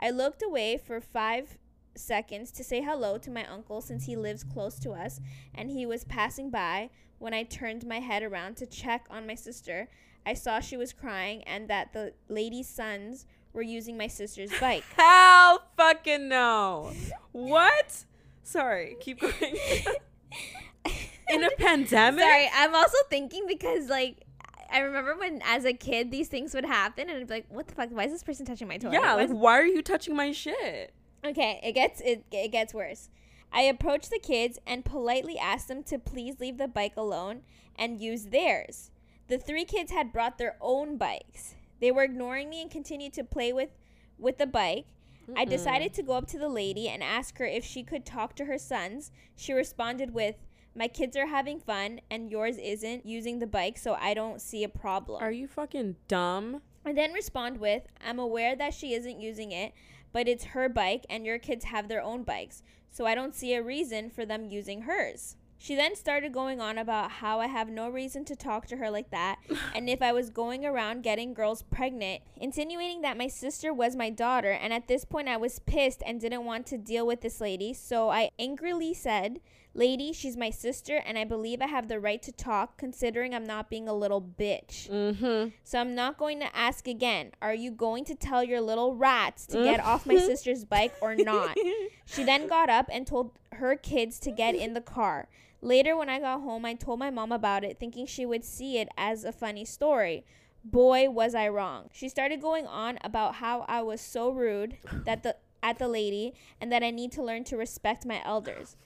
I 0.00 0.08
looked 0.08 0.42
away 0.42 0.78
for 0.78 1.02
five 1.02 1.58
seconds 1.94 2.50
to 2.52 2.64
say 2.64 2.80
hello 2.80 3.18
to 3.18 3.30
my 3.30 3.44
uncle 3.44 3.82
since 3.82 4.06
he 4.06 4.16
lives 4.16 4.42
close 4.42 4.78
to 4.78 4.92
us 4.92 5.20
and 5.54 5.68
he 5.68 5.84
was 5.84 6.04
passing 6.04 6.48
by. 6.48 6.88
When 7.18 7.34
I 7.34 7.42
turned 7.42 7.86
my 7.86 8.00
head 8.00 8.22
around 8.22 8.56
to 8.56 8.66
check 8.66 9.06
on 9.10 9.26
my 9.26 9.34
sister, 9.34 9.90
I 10.24 10.32
saw 10.32 10.60
she 10.60 10.78
was 10.78 10.94
crying 10.94 11.42
and 11.42 11.68
that 11.68 11.92
the 11.92 12.14
lady's 12.30 12.66
sons 12.66 13.26
were 13.52 13.60
using 13.60 13.98
my 13.98 14.06
sister's 14.06 14.52
bike. 14.60 14.84
Hell 14.96 15.66
fucking 15.76 16.30
no. 16.30 16.92
What? 17.32 18.06
Sorry, 18.42 18.96
keep 19.00 19.20
going. 19.20 19.34
In 21.28 21.44
a 21.44 21.50
pandemic? 21.58 22.20
Sorry, 22.20 22.48
I'm 22.54 22.74
also 22.74 22.98
thinking 23.10 23.46
because 23.46 23.88
like 23.88 24.24
I 24.70 24.80
remember 24.80 25.16
when 25.16 25.42
as 25.44 25.64
a 25.64 25.72
kid 25.72 26.10
these 26.10 26.28
things 26.28 26.54
would 26.54 26.64
happen 26.64 27.08
and 27.08 27.18
I'd 27.18 27.28
be 27.28 27.34
like, 27.34 27.46
what 27.48 27.68
the 27.68 27.74
fuck? 27.74 27.90
Why 27.90 28.04
is 28.04 28.12
this 28.12 28.22
person 28.22 28.46
touching 28.46 28.68
my 28.68 28.78
toy? 28.78 28.92
Yeah, 28.92 29.14
Why 29.14 29.24
like 29.24 29.30
why 29.30 29.58
are 29.58 29.66
you 29.66 29.82
touching 29.82 30.16
my 30.16 30.32
shit? 30.32 30.92
Okay, 31.24 31.60
it 31.62 31.72
gets 31.72 32.00
it 32.00 32.24
it 32.30 32.52
gets 32.52 32.72
worse. 32.74 33.08
I 33.52 33.62
approached 33.62 34.10
the 34.10 34.18
kids 34.18 34.58
and 34.66 34.84
politely 34.84 35.38
asked 35.38 35.68
them 35.68 35.82
to 35.84 35.98
please 35.98 36.40
leave 36.40 36.58
the 36.58 36.68
bike 36.68 36.94
alone 36.96 37.42
and 37.76 38.00
use 38.00 38.26
theirs. 38.26 38.90
The 39.28 39.38
three 39.38 39.64
kids 39.64 39.92
had 39.92 40.12
brought 40.12 40.38
their 40.38 40.56
own 40.60 40.96
bikes. 40.96 41.54
They 41.80 41.90
were 41.90 42.02
ignoring 42.04 42.48
me 42.50 42.62
and 42.62 42.70
continued 42.70 43.12
to 43.14 43.24
play 43.24 43.52
with 43.52 43.70
with 44.18 44.38
the 44.38 44.46
bike. 44.46 44.86
I 45.34 45.44
decided 45.44 45.92
to 45.94 46.04
go 46.04 46.12
up 46.12 46.28
to 46.28 46.38
the 46.38 46.48
lady 46.48 46.88
and 46.88 47.02
ask 47.02 47.38
her 47.38 47.44
if 47.44 47.64
she 47.64 47.82
could 47.82 48.06
talk 48.06 48.36
to 48.36 48.44
her 48.44 48.58
sons. 48.58 49.10
She 49.34 49.52
responded 49.52 50.14
with, 50.14 50.36
"My 50.76 50.88
kids 50.88 51.16
are 51.16 51.26
having 51.26 51.58
fun 51.58 52.00
and 52.10 52.30
yours 52.30 52.58
isn't 52.58 53.06
using 53.06 53.38
the 53.38 53.46
bike, 53.46 53.78
so 53.78 53.94
I 53.94 54.12
don't 54.12 54.42
see 54.42 54.62
a 54.62 54.68
problem." 54.68 55.22
Are 55.22 55.32
you 55.32 55.48
fucking 55.48 55.96
dumb? 56.06 56.60
I 56.84 56.92
then 56.92 57.14
respond 57.14 57.58
with, 57.58 57.88
I'm 58.00 58.18
aware 58.18 58.54
that 58.54 58.74
she 58.74 58.92
isn't 58.92 59.18
using 59.18 59.52
it, 59.52 59.72
but 60.12 60.28
it's 60.28 60.44
her 60.44 60.68
bike 60.68 61.06
and 61.08 61.24
your 61.24 61.38
kids 61.38 61.64
have 61.64 61.88
their 61.88 62.02
own 62.02 62.22
bikes, 62.22 62.62
so 62.90 63.06
I 63.06 63.14
don't 63.14 63.34
see 63.34 63.54
a 63.54 63.62
reason 63.62 64.10
for 64.10 64.26
them 64.26 64.44
using 64.44 64.82
hers. 64.82 65.36
She 65.66 65.74
then 65.74 65.96
started 65.96 66.32
going 66.32 66.60
on 66.60 66.78
about 66.78 67.10
how 67.10 67.40
I 67.40 67.48
have 67.48 67.68
no 67.68 67.88
reason 67.88 68.24
to 68.26 68.36
talk 68.36 68.68
to 68.68 68.76
her 68.76 68.88
like 68.88 69.10
that, 69.10 69.40
and 69.74 69.90
if 69.90 70.00
I 70.00 70.12
was 70.12 70.30
going 70.30 70.64
around 70.64 71.02
getting 71.02 71.34
girls 71.34 71.62
pregnant, 71.62 72.22
insinuating 72.36 73.00
that 73.00 73.18
my 73.18 73.26
sister 73.26 73.74
was 73.74 73.96
my 73.96 74.08
daughter, 74.08 74.52
and 74.52 74.72
at 74.72 74.86
this 74.86 75.04
point 75.04 75.26
I 75.26 75.36
was 75.36 75.58
pissed 75.58 76.04
and 76.06 76.20
didn't 76.20 76.44
want 76.44 76.66
to 76.66 76.78
deal 76.78 77.04
with 77.04 77.20
this 77.20 77.40
lady, 77.40 77.74
so 77.74 78.10
I 78.10 78.30
angrily 78.38 78.94
said, 78.94 79.40
Lady, 79.74 80.12
she's 80.12 80.36
my 80.38 80.50
sister, 80.50 81.02
and 81.04 81.18
I 81.18 81.24
believe 81.24 81.60
I 81.60 81.66
have 81.66 81.88
the 81.88 82.00
right 82.00 82.22
to 82.22 82.32
talk, 82.32 82.78
considering 82.78 83.34
I'm 83.34 83.44
not 83.44 83.68
being 83.68 83.88
a 83.88 83.92
little 83.92 84.22
bitch. 84.22 84.88
Mm-hmm. 84.88 85.50
So 85.64 85.78
I'm 85.78 85.94
not 85.94 86.16
going 86.16 86.40
to 86.40 86.56
ask 86.56 86.88
again. 86.88 87.32
Are 87.42 87.52
you 87.52 87.70
going 87.70 88.06
to 88.06 88.14
tell 88.14 88.42
your 88.42 88.62
little 88.62 88.94
rats 88.94 89.44
to 89.48 89.62
get 89.62 89.80
off 89.80 90.06
my 90.06 90.16
sister's 90.16 90.64
bike 90.64 90.94
or 91.02 91.14
not? 91.14 91.56
She 92.08 92.22
then 92.22 92.46
got 92.46 92.70
up 92.70 92.88
and 92.92 93.04
told 93.04 93.32
her 93.56 93.76
kids 93.76 94.18
to 94.20 94.30
get 94.30 94.54
in 94.54 94.74
the 94.74 94.80
car. 94.80 95.28
Later, 95.60 95.96
when 95.96 96.08
I 96.08 96.20
got 96.20 96.42
home, 96.42 96.64
I 96.64 96.74
told 96.74 96.98
my 96.98 97.10
mom 97.10 97.32
about 97.32 97.64
it, 97.64 97.78
thinking 97.78 98.06
she 98.06 98.24
would 98.26 98.44
see 98.44 98.78
it 98.78 98.88
as 98.96 99.24
a 99.24 99.32
funny 99.32 99.64
story. 99.64 100.24
Boy, 100.64 101.08
was 101.10 101.34
I 101.34 101.48
wrong. 101.48 101.90
She 101.92 102.08
started 102.08 102.40
going 102.40 102.66
on 102.66 102.98
about 103.02 103.36
how 103.36 103.64
I 103.68 103.82
was 103.82 104.00
so 104.00 104.30
rude 104.30 104.76
that 105.04 105.22
the 105.22 105.36
at 105.62 105.78
the 105.78 105.88
lady 105.88 106.34
and 106.60 106.70
that 106.70 106.82
I 106.82 106.90
need 106.90 107.10
to 107.12 107.22
learn 107.22 107.42
to 107.44 107.56
respect 107.56 108.06
my 108.06 108.22
elders. 108.24 108.76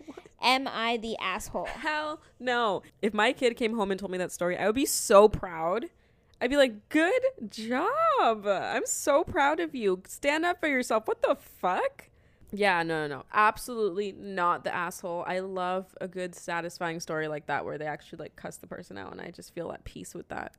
Am 0.40 0.66
I 0.66 0.96
the 0.96 1.16
asshole? 1.18 1.66
Hell 1.66 2.20
no. 2.38 2.82
If 3.02 3.12
my 3.12 3.32
kid 3.32 3.56
came 3.56 3.76
home 3.76 3.90
and 3.90 4.00
told 4.00 4.12
me 4.12 4.18
that 4.18 4.32
story, 4.32 4.56
I 4.56 4.66
would 4.66 4.74
be 4.74 4.86
so 4.86 5.28
proud. 5.28 5.86
I'd 6.40 6.48
be 6.48 6.56
like, 6.56 6.88
good 6.88 7.22
job. 7.50 8.46
I'm 8.46 8.86
so 8.86 9.24
proud 9.24 9.60
of 9.60 9.74
you. 9.74 10.00
Stand 10.06 10.46
up 10.46 10.60
for 10.60 10.68
yourself. 10.68 11.06
What 11.06 11.20
the 11.20 11.36
fuck? 11.36 12.09
Yeah, 12.52 12.82
no, 12.82 13.06
no, 13.06 13.16
no. 13.16 13.24
Absolutely 13.32 14.12
not 14.12 14.64
the 14.64 14.74
asshole. 14.74 15.24
I 15.26 15.40
love 15.40 15.94
a 16.00 16.08
good, 16.08 16.34
satisfying 16.34 17.00
story 17.00 17.28
like 17.28 17.46
that 17.46 17.64
where 17.64 17.78
they 17.78 17.86
actually 17.86 18.18
like 18.18 18.36
cuss 18.36 18.56
the 18.56 18.66
person 18.66 18.98
out, 18.98 19.12
and 19.12 19.20
I 19.20 19.30
just 19.30 19.54
feel 19.54 19.72
at 19.72 19.84
peace 19.84 20.14
with 20.14 20.28
that. 20.28 20.54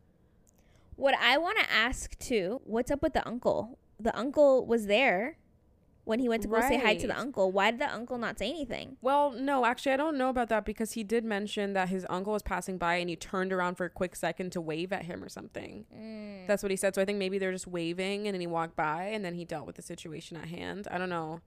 What 0.96 1.16
I 1.20 1.38
want 1.38 1.58
to 1.60 1.72
ask 1.72 2.18
too, 2.20 2.62
what's 2.64 2.92
up 2.92 3.02
with 3.02 3.14
the 3.14 3.28
uncle? 3.28 3.80
The 4.00 4.18
uncle 4.18 4.66
was 4.66 4.88
there 4.88 5.38
when 6.04 6.20
he 6.20 6.28
went 6.28 6.42
to 6.42 6.48
go 6.48 6.60
say 6.62 6.78
hi 6.78 6.96
to 6.96 7.08
the 7.08 7.18
uncle. 7.18 7.52
Why 7.52 7.72
did 7.72 7.80
the 7.80 7.94
uncle 7.94 8.18
not 8.18 8.40
say 8.40 8.50
anything? 8.50 8.98
Well, 9.02 9.32
no, 9.32 9.66
actually, 9.66 9.94
I 9.94 9.98
don't 9.98 10.18
know 10.18 10.30
about 10.30 10.50
that 10.50 10.66
because 10.66 10.94
he 10.94 11.04
did 11.04 11.24
mention 11.24 11.74
that 11.74 11.90
his 11.90 12.06
uncle 12.10 12.34
was 12.34 12.42
passing 12.42 12.78
by 12.78 12.96
and 12.96 13.10
he 13.10 13.16
turned 13.16 13.54
around 13.54 13.76
for 13.76 13.86
a 13.86 13.90
quick 13.90 14.16
second 14.16 14.52
to 14.54 14.62
wave 14.62 14.92
at 14.92 15.06
him 15.06 15.24
or 15.24 15.30
something. 15.30 15.86
Mm. 15.96 16.48
That's 16.48 16.64
what 16.64 16.72
he 16.72 16.76
said. 16.76 16.96
So 16.96 17.02
I 17.02 17.06
think 17.06 17.20
maybe 17.20 17.38
they're 17.38 17.52
just 17.52 17.68
waving 17.68 18.28
and 18.28 18.34
then 18.34 18.42
he 18.42 18.48
walked 18.48 18.76
by 18.76 19.06
and 19.06 19.24
then 19.24 19.36
he 19.36 19.46
dealt 19.46 19.68
with 19.68 19.76
the 19.76 19.82
situation 19.82 20.38
at 20.38 20.46
hand. 20.46 20.88
I 20.90 20.98
don't 20.98 21.10
know. 21.10 21.42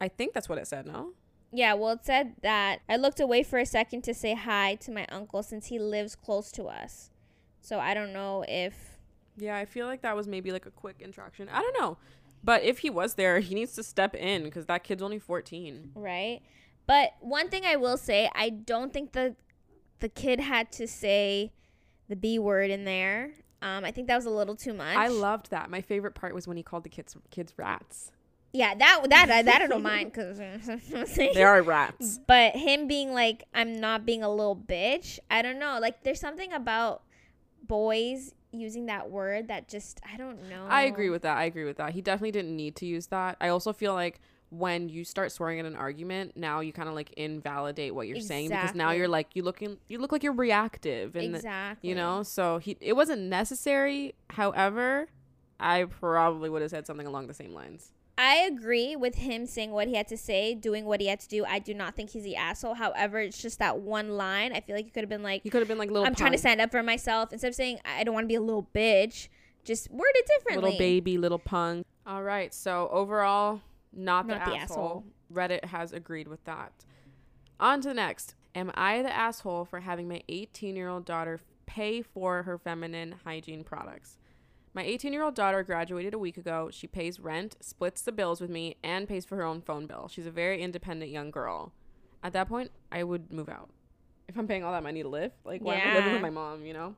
I 0.00 0.08
think 0.08 0.32
that's 0.32 0.48
what 0.48 0.58
it 0.58 0.66
said, 0.66 0.86
no? 0.86 1.12
Yeah, 1.52 1.74
well, 1.74 1.92
it 1.92 2.04
said 2.04 2.34
that 2.42 2.80
I 2.88 2.96
looked 2.96 3.20
away 3.20 3.42
for 3.42 3.58
a 3.58 3.66
second 3.66 4.02
to 4.04 4.14
say 4.14 4.34
hi 4.34 4.74
to 4.76 4.90
my 4.90 5.06
uncle 5.10 5.42
since 5.42 5.66
he 5.66 5.78
lives 5.78 6.14
close 6.14 6.50
to 6.52 6.64
us. 6.64 7.10
So 7.60 7.78
I 7.78 7.94
don't 7.94 8.12
know 8.12 8.44
if. 8.46 8.98
Yeah, 9.36 9.56
I 9.56 9.64
feel 9.64 9.86
like 9.86 10.02
that 10.02 10.16
was 10.16 10.26
maybe 10.26 10.52
like 10.52 10.66
a 10.66 10.70
quick 10.70 10.96
interaction. 11.00 11.48
I 11.48 11.60
don't 11.60 11.78
know. 11.80 11.98
But 12.42 12.62
if 12.62 12.78
he 12.78 12.90
was 12.90 13.14
there, 13.14 13.40
he 13.40 13.54
needs 13.54 13.72
to 13.74 13.82
step 13.82 14.14
in 14.14 14.44
because 14.44 14.66
that 14.66 14.84
kid's 14.84 15.02
only 15.02 15.18
14. 15.18 15.92
right? 15.94 16.40
But 16.86 17.14
one 17.20 17.48
thing 17.48 17.64
I 17.64 17.76
will 17.76 17.96
say, 17.96 18.30
I 18.34 18.50
don't 18.50 18.92
think 18.92 19.12
the 19.12 19.34
the 19.98 20.08
kid 20.08 20.40
had 20.40 20.70
to 20.72 20.86
say 20.86 21.52
the 22.08 22.16
B 22.16 22.38
word 22.38 22.70
in 22.70 22.84
there. 22.84 23.32
Um, 23.62 23.84
I 23.84 23.90
think 23.90 24.06
that 24.08 24.16
was 24.16 24.26
a 24.26 24.30
little 24.30 24.54
too 24.54 24.74
much. 24.74 24.96
I 24.96 25.08
loved 25.08 25.50
that. 25.50 25.70
My 25.70 25.80
favorite 25.80 26.14
part 26.14 26.34
was 26.34 26.46
when 26.46 26.56
he 26.56 26.62
called 26.62 26.84
the 26.84 26.88
kids 26.90 27.16
kids 27.30 27.54
rats. 27.56 28.12
Yeah, 28.56 28.74
that 28.74 29.06
that 29.10 29.30
I- 29.30 29.42
that 29.42 29.62
I 29.62 29.66
don't 29.66 29.82
mind 29.82 30.12
because 30.14 30.38
They 31.06 31.42
are 31.42 31.62
rats. 31.62 32.18
But 32.26 32.56
him 32.56 32.88
being 32.88 33.12
like, 33.12 33.44
I'm 33.54 33.80
not 33.80 34.06
being 34.06 34.22
a 34.22 34.30
little 34.30 34.56
bitch. 34.56 35.18
I 35.30 35.42
don't 35.42 35.58
know. 35.58 35.78
Like, 35.80 36.02
there's 36.02 36.20
something 36.20 36.52
about 36.52 37.02
boys 37.66 38.32
using 38.52 38.86
that 38.86 39.10
word 39.10 39.48
that 39.48 39.68
just 39.68 40.00
I 40.10 40.16
don't 40.16 40.48
know. 40.48 40.66
I 40.68 40.82
agree 40.82 41.10
with 41.10 41.22
that. 41.22 41.36
I 41.36 41.44
agree 41.44 41.64
with 41.64 41.76
that. 41.76 41.92
He 41.92 42.00
definitely 42.00 42.32
didn't 42.32 42.56
need 42.56 42.76
to 42.76 42.86
use 42.86 43.08
that. 43.08 43.36
I 43.40 43.48
also 43.48 43.72
feel 43.72 43.92
like 43.92 44.20
when 44.50 44.88
you 44.88 45.04
start 45.04 45.32
swearing 45.32 45.58
in 45.58 45.66
an 45.66 45.74
argument, 45.74 46.36
now 46.36 46.60
you 46.60 46.72
kind 46.72 46.88
of 46.88 46.94
like 46.94 47.12
invalidate 47.14 47.94
what 47.94 48.06
you're 48.06 48.20
saying 48.20 48.50
because 48.50 48.74
now 48.74 48.92
you're 48.92 49.08
like 49.08 49.34
you 49.34 49.42
looking 49.42 49.76
you 49.88 49.98
look 49.98 50.12
like 50.12 50.22
you're 50.22 50.32
reactive 50.32 51.16
and 51.16 51.34
exactly. 51.34 51.88
you 51.88 51.94
know. 51.94 52.22
So 52.22 52.58
he 52.58 52.76
it 52.80 52.94
wasn't 52.94 53.22
necessary. 53.22 54.14
However, 54.30 55.08
I 55.58 55.84
probably 55.84 56.48
would 56.48 56.62
have 56.62 56.70
said 56.70 56.86
something 56.86 57.06
along 57.06 57.26
the 57.26 57.34
same 57.34 57.52
lines. 57.52 57.92
I 58.18 58.36
agree 58.36 58.96
with 58.96 59.16
him 59.16 59.44
saying 59.44 59.72
what 59.72 59.88
he 59.88 59.94
had 59.94 60.08
to 60.08 60.16
say, 60.16 60.54
doing 60.54 60.86
what 60.86 61.00
he 61.02 61.06
had 61.08 61.20
to 61.20 61.28
do. 61.28 61.44
I 61.44 61.58
do 61.58 61.74
not 61.74 61.94
think 61.94 62.10
he's 62.10 62.24
the 62.24 62.36
asshole. 62.36 62.74
However, 62.74 63.18
it's 63.18 63.40
just 63.40 63.58
that 63.58 63.78
one 63.80 64.16
line. 64.16 64.52
I 64.54 64.60
feel 64.60 64.74
like 64.74 64.86
he 64.86 64.90
could 64.90 65.02
have 65.02 65.10
been 65.10 65.22
like, 65.22 65.42
He 65.42 65.50
could 65.50 65.60
have 65.60 65.68
been 65.68 65.76
like 65.78 65.90
little 65.90 66.06
I'm 66.06 66.14
trying 66.14 66.32
to 66.32 66.36
punk, 66.36 66.40
stand 66.40 66.60
up 66.62 66.70
for 66.70 66.82
myself. 66.82 67.32
Instead 67.32 67.48
of 67.48 67.54
saying, 67.54 67.78
I 67.84 68.04
don't 68.04 68.14
want 68.14 68.24
to 68.24 68.28
be 68.28 68.34
a 68.36 68.40
little 68.40 68.68
bitch, 68.74 69.28
just 69.64 69.90
word 69.90 70.08
it 70.14 70.26
differently. 70.26 70.64
little 70.64 70.78
baby, 70.78 71.18
little 71.18 71.38
punk. 71.38 71.86
All 72.06 72.22
right. 72.22 72.54
So 72.54 72.88
overall, 72.90 73.60
not, 73.92 74.26
Not 74.26 74.44
the, 74.46 74.50
the 74.52 74.56
asshole. 74.56 74.84
asshole. 74.84 75.04
Reddit 75.32 75.64
has 75.66 75.92
agreed 75.92 76.28
with 76.28 76.42
that. 76.44 76.72
On 77.60 77.80
to 77.82 77.88
the 77.88 77.94
next. 77.94 78.34
Am 78.54 78.70
I 78.74 79.02
the 79.02 79.14
asshole 79.14 79.66
for 79.66 79.80
having 79.80 80.08
my 80.08 80.22
18 80.28 80.74
year 80.76 80.88
old 80.88 81.04
daughter 81.04 81.40
pay 81.66 82.00
for 82.00 82.44
her 82.44 82.56
feminine 82.56 83.16
hygiene 83.24 83.62
products? 83.64 84.16
My 84.76 84.84
18 84.84 85.14
year 85.14 85.22
old 85.22 85.34
daughter 85.34 85.62
graduated 85.62 86.12
a 86.12 86.18
week 86.18 86.36
ago. 86.36 86.68
She 86.70 86.86
pays 86.86 87.18
rent, 87.18 87.56
splits 87.60 88.02
the 88.02 88.12
bills 88.12 88.42
with 88.42 88.50
me, 88.50 88.76
and 88.84 89.08
pays 89.08 89.24
for 89.24 89.36
her 89.36 89.42
own 89.42 89.62
phone 89.62 89.86
bill. 89.86 90.06
She's 90.06 90.26
a 90.26 90.30
very 90.30 90.60
independent 90.60 91.10
young 91.10 91.30
girl. 91.30 91.72
At 92.22 92.34
that 92.34 92.46
point, 92.46 92.70
I 92.92 93.02
would 93.02 93.32
move 93.32 93.48
out. 93.48 93.70
If 94.28 94.36
I'm 94.36 94.46
paying 94.46 94.64
all 94.64 94.72
that 94.72 94.82
money 94.82 95.02
to 95.02 95.08
live, 95.08 95.32
like, 95.46 95.62
why 95.62 95.76
am 95.76 95.88
I 95.88 95.94
living 95.94 96.12
with 96.12 96.20
my 96.20 96.28
mom, 96.28 96.66
you 96.66 96.74
know? 96.74 96.94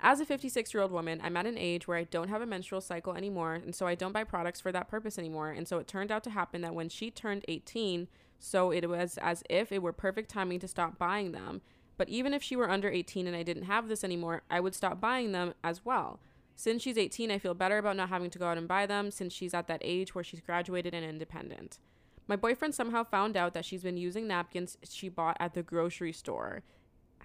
As 0.00 0.20
a 0.20 0.24
56 0.24 0.72
year 0.72 0.82
old 0.82 0.90
woman, 0.90 1.20
I'm 1.22 1.36
at 1.36 1.44
an 1.44 1.58
age 1.58 1.86
where 1.86 1.98
I 1.98 2.04
don't 2.04 2.28
have 2.28 2.40
a 2.40 2.46
menstrual 2.46 2.80
cycle 2.80 3.14
anymore, 3.14 3.52
and 3.52 3.74
so 3.74 3.86
I 3.86 3.94
don't 3.94 4.12
buy 4.12 4.24
products 4.24 4.62
for 4.62 4.72
that 4.72 4.88
purpose 4.88 5.18
anymore. 5.18 5.50
And 5.50 5.68
so 5.68 5.76
it 5.76 5.88
turned 5.88 6.10
out 6.10 6.24
to 6.24 6.30
happen 6.30 6.62
that 6.62 6.74
when 6.74 6.88
she 6.88 7.10
turned 7.10 7.44
18, 7.48 8.08
so 8.38 8.70
it 8.70 8.88
was 8.88 9.18
as 9.18 9.42
if 9.50 9.72
it 9.72 9.82
were 9.82 9.92
perfect 9.92 10.30
timing 10.30 10.58
to 10.60 10.68
stop 10.68 10.96
buying 10.96 11.32
them. 11.32 11.60
But 11.98 12.08
even 12.08 12.32
if 12.32 12.42
she 12.42 12.56
were 12.56 12.70
under 12.70 12.88
18 12.88 13.26
and 13.26 13.36
I 13.36 13.42
didn't 13.42 13.64
have 13.64 13.88
this 13.88 14.04
anymore, 14.04 14.42
I 14.48 14.60
would 14.60 14.74
stop 14.74 15.02
buying 15.02 15.32
them 15.32 15.52
as 15.62 15.84
well. 15.84 16.20
Since 16.58 16.82
she's 16.82 16.98
18, 16.98 17.30
I 17.30 17.38
feel 17.38 17.54
better 17.54 17.78
about 17.78 17.94
not 17.94 18.08
having 18.08 18.30
to 18.30 18.38
go 18.38 18.48
out 18.48 18.58
and 18.58 18.66
buy 18.66 18.84
them 18.84 19.12
since 19.12 19.32
she's 19.32 19.54
at 19.54 19.68
that 19.68 19.80
age 19.80 20.12
where 20.12 20.24
she's 20.24 20.40
graduated 20.40 20.92
and 20.92 21.04
independent. 21.04 21.78
My 22.26 22.34
boyfriend 22.34 22.74
somehow 22.74 23.04
found 23.04 23.36
out 23.36 23.54
that 23.54 23.64
she's 23.64 23.84
been 23.84 23.96
using 23.96 24.26
napkins 24.26 24.76
she 24.82 25.08
bought 25.08 25.36
at 25.38 25.54
the 25.54 25.62
grocery 25.62 26.12
store 26.12 26.64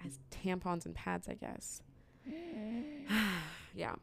as 0.06 0.20
tampons 0.30 0.86
and 0.86 0.94
pads, 0.94 1.28
I 1.28 1.34
guess. 1.34 1.82
yeah. 3.74 3.96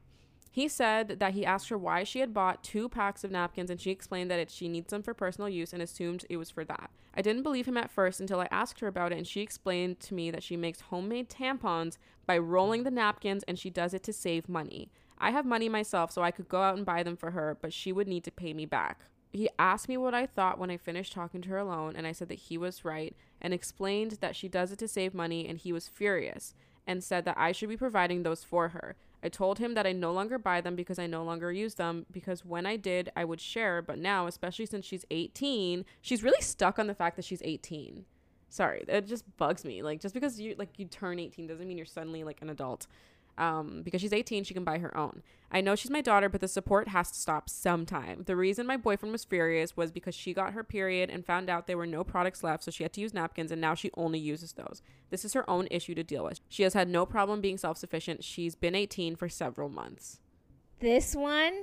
He 0.52 0.68
said 0.68 1.20
that 1.20 1.34
he 1.34 1.46
asked 1.46 1.70
her 1.70 1.78
why 1.78 2.04
she 2.04 2.20
had 2.20 2.34
bought 2.34 2.62
two 2.62 2.90
packs 2.90 3.24
of 3.24 3.32
napkins 3.32 3.70
and 3.70 3.80
she 3.80 3.90
explained 3.90 4.30
that 4.32 4.40
it, 4.40 4.52
she 4.52 4.68
needs 4.68 4.90
them 4.90 5.02
for 5.02 5.14
personal 5.14 5.48
use 5.48 5.72
and 5.72 5.82
assumed 5.82 6.26
it 6.30 6.36
was 6.36 6.50
for 6.50 6.66
that. 6.66 6.92
I 7.16 7.22
didn't 7.22 7.44
believe 7.44 7.70
him 7.70 7.78
at 7.78 7.90
first 7.90 8.20
until 8.20 8.42
I 8.42 8.50
asked 8.52 8.82
her 8.82 8.88
about 8.88 9.14
it 9.14 9.18
and 9.18 9.26
she 9.26 9.40
explained 9.40 10.02
to 10.02 10.14
me 10.14 10.30
that 10.30 10.44
she 10.44 10.58
makes 10.58 10.82
homemade 10.82 11.30
tampons 11.30 11.98
by 12.26 12.38
rolling 12.38 12.84
the 12.84 12.92
napkins 12.92 13.44
and 13.48 13.58
she 13.58 13.70
does 13.70 13.94
it 13.94 14.04
to 14.04 14.12
save 14.12 14.50
money. 14.50 14.92
I 15.22 15.32
have 15.32 15.46
money 15.46 15.70
myself 15.70 16.12
so 16.12 16.24
I 16.24 16.32
could 16.32 16.50
go 16.50 16.62
out 16.62 16.76
and 16.76 16.86
buy 16.86 17.04
them 17.04 17.16
for 17.16 17.32
her, 17.32 17.58
but 17.62 17.72
she 17.72 17.92
would 17.92 18.08
need 18.08 18.24
to 18.24 18.32
pay 18.32 18.54
me 18.54 18.66
back. 18.66 19.02
He 19.32 19.48
asked 19.58 19.88
me 19.88 19.96
what 19.96 20.14
I 20.14 20.26
thought 20.26 20.60
when 20.60 20.72
I 20.72 20.78
finished 20.78 21.14
talking 21.14 21.42
to 21.44 21.50
her 21.50 21.58
alone 21.58 21.96
and 21.96 22.06
I 22.06 22.12
said 22.12 22.28
that 22.30 22.40
he 22.40 22.58
was 22.58 22.84
right 22.84 23.16
and 23.40 23.54
explained 23.54 24.18
that 24.20 24.36
she 24.36 24.50
does 24.50 24.72
it 24.72 24.80
to 24.80 24.88
save 24.88 25.14
money 25.14 25.48
and 25.48 25.58
he 25.58 25.72
was 25.72 25.88
furious 25.88 26.54
and 26.86 27.04
said 27.04 27.24
that 27.26 27.38
I 27.38 27.52
should 27.52 27.70
be 27.70 27.78
providing 27.78 28.24
those 28.24 28.44
for 28.44 28.70
her. 28.70 28.96
I 29.24 29.30
told 29.30 29.60
him 29.60 29.76
that 29.76 29.86
I 29.86 29.92
no 29.92 30.12
longer 30.12 30.40
buy 30.40 30.62
them 30.62 30.76
because 30.76 30.98
I 30.98 31.06
no 31.06 31.24
longer 31.24 31.52
use 31.52 31.76
them 31.76 32.08
because 32.12 32.44
when 32.44 32.66
I 32.66 32.76
did, 32.76 33.12
I 33.16 33.24
would 33.24 33.40
share, 33.40 33.82
but 33.82 34.00
now, 34.00 34.26
especially 34.26 34.66
since 34.66 34.86
she's 34.86 35.06
18, 35.12 35.86
she's 36.02 36.24
really 36.24 36.42
stuck 36.42 36.80
on 36.80 36.88
the 36.88 36.96
fact 36.96 37.16
that 37.16 37.26
she's 37.26 37.42
18. 37.44 38.06
Sorry, 38.50 38.84
it 38.88 39.08
just 39.08 39.38
bugs 39.38 39.64
me. 39.64 39.84
Like 39.84 40.02
just 40.02 40.14
because 40.14 40.40
you 40.40 40.56
like 40.58 40.78
you 40.78 40.86
turn 40.86 41.20
18 41.20 41.48
doesn't 41.48 41.66
mean 41.66 41.78
you're 41.78 41.86
suddenly 41.86 42.24
like 42.24 42.42
an 42.42 42.50
adult. 42.50 42.88
Um, 43.42 43.82
because 43.82 44.02
she's 44.02 44.14
18, 44.14 44.44
she 44.44 44.54
can 44.54 44.64
buy 44.64 44.78
her 44.78 44.96
own. 44.96 45.24
I 45.52 45.62
know 45.62 45.76
she's 45.76 45.90
my 45.90 46.02
daughter, 46.02 46.30
but 46.30 46.42
the 46.42 46.48
support 46.48 46.90
has 46.90 47.10
to 47.10 47.18
stop 47.18 47.50
sometime. 47.50 48.22
The 48.28 48.36
reason 48.36 48.68
my 48.68 48.78
boyfriend 48.78 49.12
was 49.12 49.26
furious 49.26 49.76
was 49.76 49.92
because 49.92 50.14
she 50.14 50.32
got 50.32 50.54
her 50.54 50.64
period 50.64 51.10
and 51.10 51.26
found 51.26 51.50
out 51.50 51.66
there 51.66 51.78
were 51.78 51.88
no 51.88 52.04
products 52.04 52.44
left, 52.44 52.64
so 52.64 52.70
she 52.70 52.84
had 52.84 52.94
to 52.94 53.02
use 53.02 53.16
napkins, 53.16 53.52
and 53.52 53.60
now 53.60 53.74
she 53.74 53.90
only 53.98 54.20
uses 54.20 54.54
those. 54.54 54.84
This 55.10 55.26
is 55.26 55.34
her 55.34 55.50
own 55.50 55.68
issue 55.72 55.96
to 55.96 56.04
deal 56.04 56.24
with. 56.24 56.40
She 56.50 56.62
has 56.62 56.76
had 56.76 56.88
no 56.88 57.04
problem 57.04 57.42
being 57.42 57.58
self 57.58 57.80
sufficient. 57.80 58.24
She's 58.24 58.54
been 58.54 58.76
18 58.76 59.16
for 59.16 59.28
several 59.28 59.70
months. 59.70 60.20
This 60.80 61.16
one, 61.16 61.54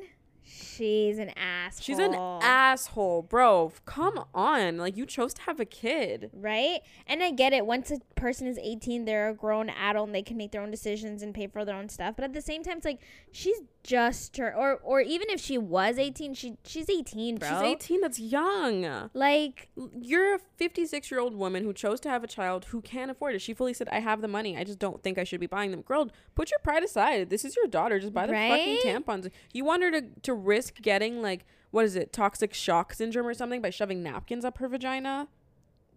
she's 0.49 1.19
an 1.19 1.31
asshole. 1.37 1.83
She's 1.83 1.99
an 1.99 2.15
asshole, 2.15 3.23
bro. 3.23 3.73
Come 3.85 4.25
on. 4.35 4.79
Like, 4.79 4.97
you 4.97 5.07
chose 5.07 5.35
to 5.35 5.43
have 5.43 5.61
a 5.61 5.65
kid. 5.65 6.31
Right? 6.33 6.81
And 7.07 7.23
I 7.23 7.31
get 7.31 7.53
it. 7.53 7.67
Once 7.67 7.91
a 7.91 7.99
person 8.15 8.47
is 8.47 8.59
18, 8.59 9.05
they're 9.05 9.29
a 9.29 9.35
grown 9.35 9.71
adult 9.71 10.09
and 10.09 10.15
they 10.15 10.23
can 10.23 10.37
make 10.37 10.53
their 10.53 10.63
own 10.63 10.71
decisions 10.71 11.23
and 11.23 11.35
pay 11.35 11.47
for 11.47 11.65
their 11.65 11.77
own 11.77 11.89
stuff. 11.89 12.15
But 12.17 12.25
at 12.25 12.33
the 12.33 12.43
same 12.43 12.63
time, 12.63 12.79
it's 12.79 12.87
like 12.87 13.01
she's 13.33 13.61
just 13.85 14.37
her 14.37 14.55
or 14.55 14.75
or 14.83 15.01
even 15.01 15.31
if 15.31 15.41
she 15.41 15.57
was 15.57 15.99
18, 15.99 16.35
she 16.35 16.57
she's 16.65 16.91
18, 16.91 17.37
bro. 17.37 17.49
She's 17.49 17.59
18. 17.61 18.01
That's 18.01 18.19
young. 18.21 19.09
Like 19.15 19.69
You're 20.01 20.35
a 20.35 20.39
56 20.57 21.11
year 21.11 21.21
old 21.21 21.35
woman 21.35 21.65
who 21.65 21.73
chose 21.73 22.01
to 22.01 22.09
have 22.11 22.23
a 22.23 22.27
child 22.27 22.67
who 22.67 22.81
can't 22.83 23.11
afford 23.11 23.35
it. 23.35 23.41
She 23.41 23.55
fully 23.55 23.73
said, 23.73 23.89
I 23.91 24.01
have 24.01 24.21
the 24.21 24.29
money. 24.29 24.57
I 24.57 24.65
just 24.65 24.79
don't 24.79 25.03
think 25.03 25.17
I 25.19 25.25
should 25.25 25.41
be 25.41 25.47
buying 25.47 25.71
them. 25.71 25.83
Girl, 25.83 26.11
put 26.35 26.51
your 26.51 26.59
pride 26.61 26.83
aside. 26.83 27.31
This 27.31 27.45
is 27.45 27.57
your 27.57 27.67
daughter. 27.67 27.99
Just 27.99 28.13
buy 28.13 28.27
the 28.27 28.33
Right? 28.35 28.79
fucking 28.83 29.03
tampons. 29.03 29.31
You 29.53 29.65
want 29.65 29.83
her 29.83 29.91
to, 29.93 30.03
to 30.23 30.35
risk 30.35 30.83
getting, 30.83 31.23
like, 31.23 31.47
what 31.71 31.85
is 31.85 31.97
it, 31.97 32.13
toxic 32.13 32.53
shock 32.55 32.93
syndrome 32.95 33.27
or 33.27 33.35
something 33.35 33.61
by 33.63 33.71
shoving 33.71 34.03
napkins 34.03 34.45
up 34.45 34.59
her 34.59 34.69
vagina? 34.69 35.29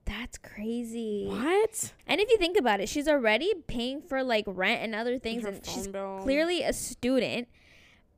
that's 0.04 0.38
crazy. 0.40 1.26
What? 1.28 1.94
And 2.08 2.20
if 2.20 2.30
you 2.30 2.38
think 2.38 2.58
about 2.58 2.80
it, 2.82 2.90
she's 2.90 3.08
already 3.08 3.54
paying 3.68 4.02
for 4.02 4.24
like 4.24 4.44
rent 4.48 4.82
and 4.82 4.96
other 4.96 5.18
things 5.20 5.46
and 5.46 5.66
she's 5.66 5.88
bill. 5.88 6.20
clearly 6.24 6.64
a 6.64 6.74
student, 6.74 7.48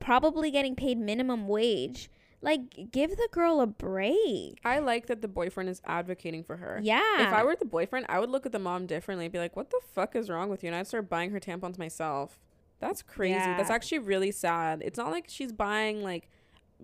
probably 0.00 0.50
getting 0.50 0.74
paid 0.76 0.98
minimum 0.98 1.48
wage. 1.48 2.10
Like 2.42 2.90
give 2.92 3.10
the 3.10 3.28
girl 3.32 3.60
a 3.62 3.66
break. 3.66 4.60
I 4.64 4.78
like 4.80 5.06
that 5.06 5.22
the 5.22 5.28
boyfriend 5.28 5.70
is 5.70 5.80
advocating 5.86 6.44
for 6.44 6.56
her. 6.58 6.78
Yeah. 6.82 7.26
If 7.26 7.32
I 7.32 7.42
were 7.42 7.56
the 7.56 7.64
boyfriend, 7.64 8.04
I 8.10 8.18
would 8.20 8.28
look 8.28 8.44
at 8.44 8.52
the 8.52 8.58
mom 8.58 8.84
differently 8.86 9.24
and 9.24 9.32
be 9.32 9.38
like, 9.38 9.56
what 9.56 9.70
the 9.70 9.80
fuck 9.94 10.14
is 10.14 10.28
wrong 10.28 10.50
with 10.50 10.62
you? 10.62 10.68
And 10.68 10.76
I'd 10.76 10.86
start 10.86 11.08
buying 11.08 11.30
her 11.30 11.40
tampons 11.40 11.78
myself. 11.78 12.38
That's 12.80 13.00
crazy. 13.00 13.38
That's 13.38 13.70
actually 13.70 14.00
really 14.00 14.30
sad. 14.30 14.82
It's 14.84 14.98
not 14.98 15.10
like 15.10 15.24
she's 15.28 15.52
buying 15.52 16.02
like, 16.02 16.28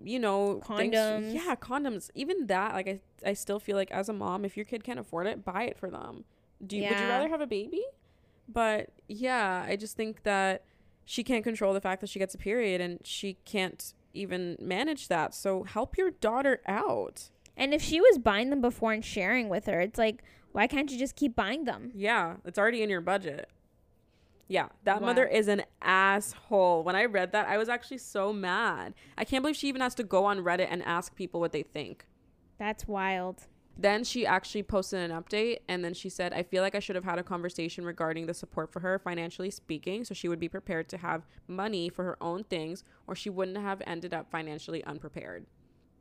you 0.03 0.17
know, 0.17 0.61
things- 0.61 0.95
Condoms. 0.95 1.33
yeah, 1.35 1.53
condoms. 1.55 2.09
Even 2.15 2.47
that, 2.47 2.73
like, 2.73 2.87
I, 2.87 2.99
I 3.23 3.33
still 3.33 3.59
feel 3.59 3.75
like 3.75 3.91
as 3.91 4.09
a 4.09 4.13
mom, 4.13 4.45
if 4.45 4.57
your 4.57 4.65
kid 4.65 4.83
can't 4.83 4.97
afford 4.99 5.27
it, 5.27 5.45
buy 5.45 5.63
it 5.65 5.77
for 5.77 5.91
them. 5.91 6.23
Do 6.65 6.75
you, 6.75 6.83
Would 6.89 6.99
you 6.99 7.07
rather 7.07 7.27
have 7.29 7.41
a 7.41 7.45
baby? 7.45 7.83
But 8.47 8.89
yeah, 9.07 9.63
I 9.67 9.75
just 9.75 9.95
think 9.95 10.23
that 10.23 10.63
she 11.11 11.25
can't 11.25 11.43
control 11.43 11.73
the 11.73 11.81
fact 11.81 11.99
that 11.99 12.09
she 12.09 12.19
gets 12.19 12.33
a 12.33 12.37
period 12.37 12.79
and 12.79 12.99
she 13.03 13.33
can't 13.43 13.93
even 14.13 14.55
manage 14.61 15.09
that. 15.09 15.35
So 15.35 15.63
help 15.63 15.97
your 15.97 16.11
daughter 16.11 16.61
out. 16.65 17.31
And 17.57 17.73
if 17.73 17.81
she 17.81 17.99
was 17.99 18.17
buying 18.17 18.49
them 18.49 18.61
before 18.61 18.93
and 18.93 19.03
sharing 19.03 19.49
with 19.49 19.65
her, 19.65 19.81
it's 19.81 19.99
like, 19.99 20.23
why 20.53 20.67
can't 20.67 20.89
you 20.89 20.97
just 20.97 21.17
keep 21.17 21.35
buying 21.35 21.65
them? 21.65 21.91
Yeah, 21.93 22.37
it's 22.45 22.57
already 22.57 22.81
in 22.81 22.89
your 22.89 23.01
budget. 23.01 23.49
Yeah, 24.47 24.69
that 24.85 25.01
Wow. 25.01 25.07
mother 25.07 25.25
is 25.27 25.49
an 25.49 25.63
asshole. 25.81 26.83
When 26.83 26.95
I 26.95 27.03
read 27.03 27.33
that, 27.33 27.45
I 27.45 27.57
was 27.57 27.67
actually 27.67 27.97
so 27.97 28.31
mad. 28.31 28.93
I 29.17 29.25
can't 29.25 29.43
believe 29.43 29.57
she 29.57 29.67
even 29.67 29.81
has 29.81 29.95
to 29.95 30.03
go 30.03 30.23
on 30.23 30.39
Reddit 30.39 30.67
and 30.69 30.81
ask 30.83 31.13
people 31.13 31.41
what 31.41 31.51
they 31.51 31.63
think. 31.63 32.05
That's 32.57 32.87
wild. 32.87 33.47
Then 33.77 34.03
she 34.03 34.25
actually 34.25 34.63
posted 34.63 34.99
an 34.99 35.11
update 35.11 35.59
and 35.67 35.83
then 35.83 35.93
she 35.93 36.09
said, 36.09 36.33
I 36.33 36.43
feel 36.43 36.61
like 36.61 36.75
I 36.75 36.79
should 36.79 36.95
have 36.95 37.05
had 37.05 37.19
a 37.19 37.23
conversation 37.23 37.85
regarding 37.85 38.25
the 38.25 38.33
support 38.33 38.71
for 38.71 38.81
her, 38.81 38.99
financially 38.99 39.49
speaking, 39.49 40.03
so 40.03 40.13
she 40.13 40.27
would 40.27 40.39
be 40.39 40.49
prepared 40.49 40.89
to 40.89 40.97
have 40.97 41.25
money 41.47 41.89
for 41.89 42.03
her 42.03 42.21
own 42.21 42.43
things 42.43 42.83
or 43.07 43.15
she 43.15 43.29
wouldn't 43.29 43.57
have 43.57 43.81
ended 43.87 44.13
up 44.13 44.29
financially 44.29 44.83
unprepared. 44.83 45.45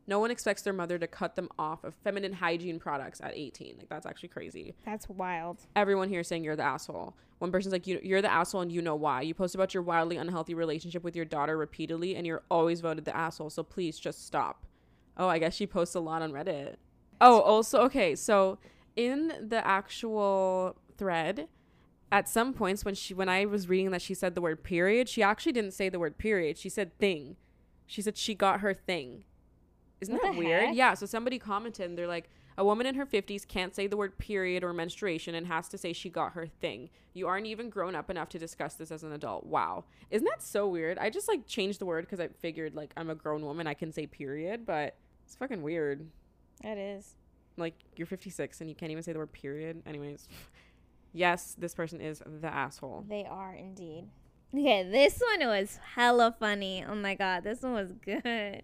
No 0.07 0.19
one 0.19 0.33
expects 0.33 0.63
their 0.63 0.73
mother 0.73 0.99
to 0.99 1.07
cut 1.07 1.37
them 1.37 1.49
off 1.59 1.85
of 1.85 1.95
feminine 2.03 2.33
hygiene 2.33 2.81
products 2.81 3.21
at 3.23 3.37
18. 3.37 3.77
Like, 3.79 3.89
that's 3.89 4.07
actually 4.07 4.31
crazy. 4.31 4.75
That's 4.85 5.09
wild. 5.09 5.61
Everyone 5.77 6.09
here 6.09 6.21
is 6.21 6.29
saying 6.29 6.43
you're 6.43 6.57
the 6.57 6.65
asshole. 6.65 7.15
One 7.39 7.53
person's 7.53 7.73
like, 7.73 7.87
you, 7.87 8.01
You're 8.03 8.21
the 8.21 8.33
asshole 8.33 8.63
and 8.63 8.73
you 8.73 8.83
know 8.83 8.97
why. 8.97 9.23
You 9.23 9.35
post 9.35 9.55
about 9.55 9.73
your 9.73 9.85
wildly 9.85 10.17
unhealthy 10.17 10.55
relationship 10.55 11.05
with 11.05 11.15
your 11.15 11.25
daughter 11.25 11.57
repeatedly 11.57 12.17
and 12.17 12.27
you're 12.27 12.43
always 12.51 12.81
voted 12.81 13.05
the 13.05 13.17
asshole, 13.17 13.51
so 13.51 13.63
please 13.63 13.99
just 13.99 14.27
stop. 14.27 14.67
Oh, 15.17 15.29
I 15.29 15.39
guess 15.39 15.55
she 15.55 15.67
posts 15.67 15.95
a 15.95 16.01
lot 16.01 16.23
on 16.23 16.33
Reddit. 16.33 16.77
Oh, 17.21 17.41
also, 17.41 17.81
okay, 17.83 18.15
so 18.15 18.59
in 18.97 19.33
the 19.49 19.65
actual 19.67 20.77
thread, 20.97 21.49
at 22.13 22.29
some 22.29 22.53
points 22.53 22.85
when 22.85 22.95
she 22.95 23.15
when 23.15 23.29
I 23.29 23.45
was 23.45 23.69
reading 23.69 23.91
that 23.93 24.03
she 24.03 24.15
said 24.15 24.35
the 24.35 24.41
word 24.41 24.63
period, 24.65 25.09
she 25.09 25.23
actually 25.23 25.53
didn't 25.53 25.73
say 25.75 25.89
the 25.89 25.99
word 25.99 26.19
period. 26.19 26.59
She 26.59 26.69
said 26.69 26.97
thing. 26.99 27.37
She 27.87 28.03
said 28.03 28.17
she 28.17 28.35
got 28.35 28.61
her 28.61 28.75
thing. 28.75 29.25
Isn't 30.01 30.15
What 30.15 30.23
that 30.23 30.35
weird? 30.37 30.63
heck? 30.69 30.77
Yeah, 30.77 30.95
so 30.95 31.07
somebody 31.07 31.39
commented 31.39 31.89
and 31.91 31.99
they're 31.99 32.07
like 32.09 32.31
a 32.59 32.65
woman 32.65 32.87
in 32.87 32.95
her 32.97 33.07
50s 33.07 33.47
can't 33.47 33.75
say 33.75 33.87
the 33.87 33.97
word 33.97 34.19
period 34.19 34.65
or 34.65 34.73
menstruation 34.73 35.35
and 35.35 35.47
has 35.47 35.69
to 35.69 35.79
say 35.79 35.93
she 35.93 36.11
got 36.11 36.33
her 36.33 36.47
thing. 36.47 36.91
You 37.15 37.27
aren't 37.27 37.47
even 37.47 37.71
grown 37.71 37.95
up 37.95 38.11
enough 38.11 38.29
to 38.31 38.39
discuss 38.39 38.75
this 38.75 38.91
as 38.91 39.03
an 39.03 39.13
adult. 39.13 39.45
Wow. 39.47 39.85
Isn't 40.11 40.27
that 40.27 40.43
so 40.43 40.67
weird? 40.69 40.99
I 40.99 41.11
just 41.11 41.29
like 41.29 41.47
changed 41.47 41.81
the 41.81 41.87
word 41.87 42.05
because 42.07 42.21
I 42.21 42.29
figured 42.29 42.75
like 42.75 42.93
I'm 42.97 43.09
a 43.11 43.15
grown 43.15 43.45
woman, 43.45 43.67
I 43.67 43.75
can 43.75 43.93
say 43.93 44.07
period, 44.07 44.67
but 44.67 44.97
it's 45.25 45.37
fucking 45.37 45.63
weird. 45.63 46.07
That 46.63 46.79
is. 46.79 47.15
Like 47.57 47.75
you're 47.97 48.07
56 48.07 48.61
and 48.61 48.71
you 48.71 48.77
can't 48.77 48.91
even 48.91 49.03
say 49.03 49.13
the 49.13 49.19
word 49.19 49.33
period. 49.33 49.83
Anyways, 49.87 50.29
yes, 51.13 51.55
this 51.59 51.75
person 51.75 52.01
is 52.01 52.23
the 52.41 52.53
asshole. 52.53 53.05
They 53.09 53.25
are 53.25 53.55
indeed. 53.55 54.09
Okay, 54.53 54.83
this 54.83 55.21
one 55.21 55.47
was 55.49 55.79
hella 55.95 56.35
funny. 56.39 56.85
Oh 56.89 56.95
my 56.95 57.15
god, 57.15 57.45
this 57.45 57.63
one 57.63 57.75
was 57.75 57.93
good. 57.93 58.63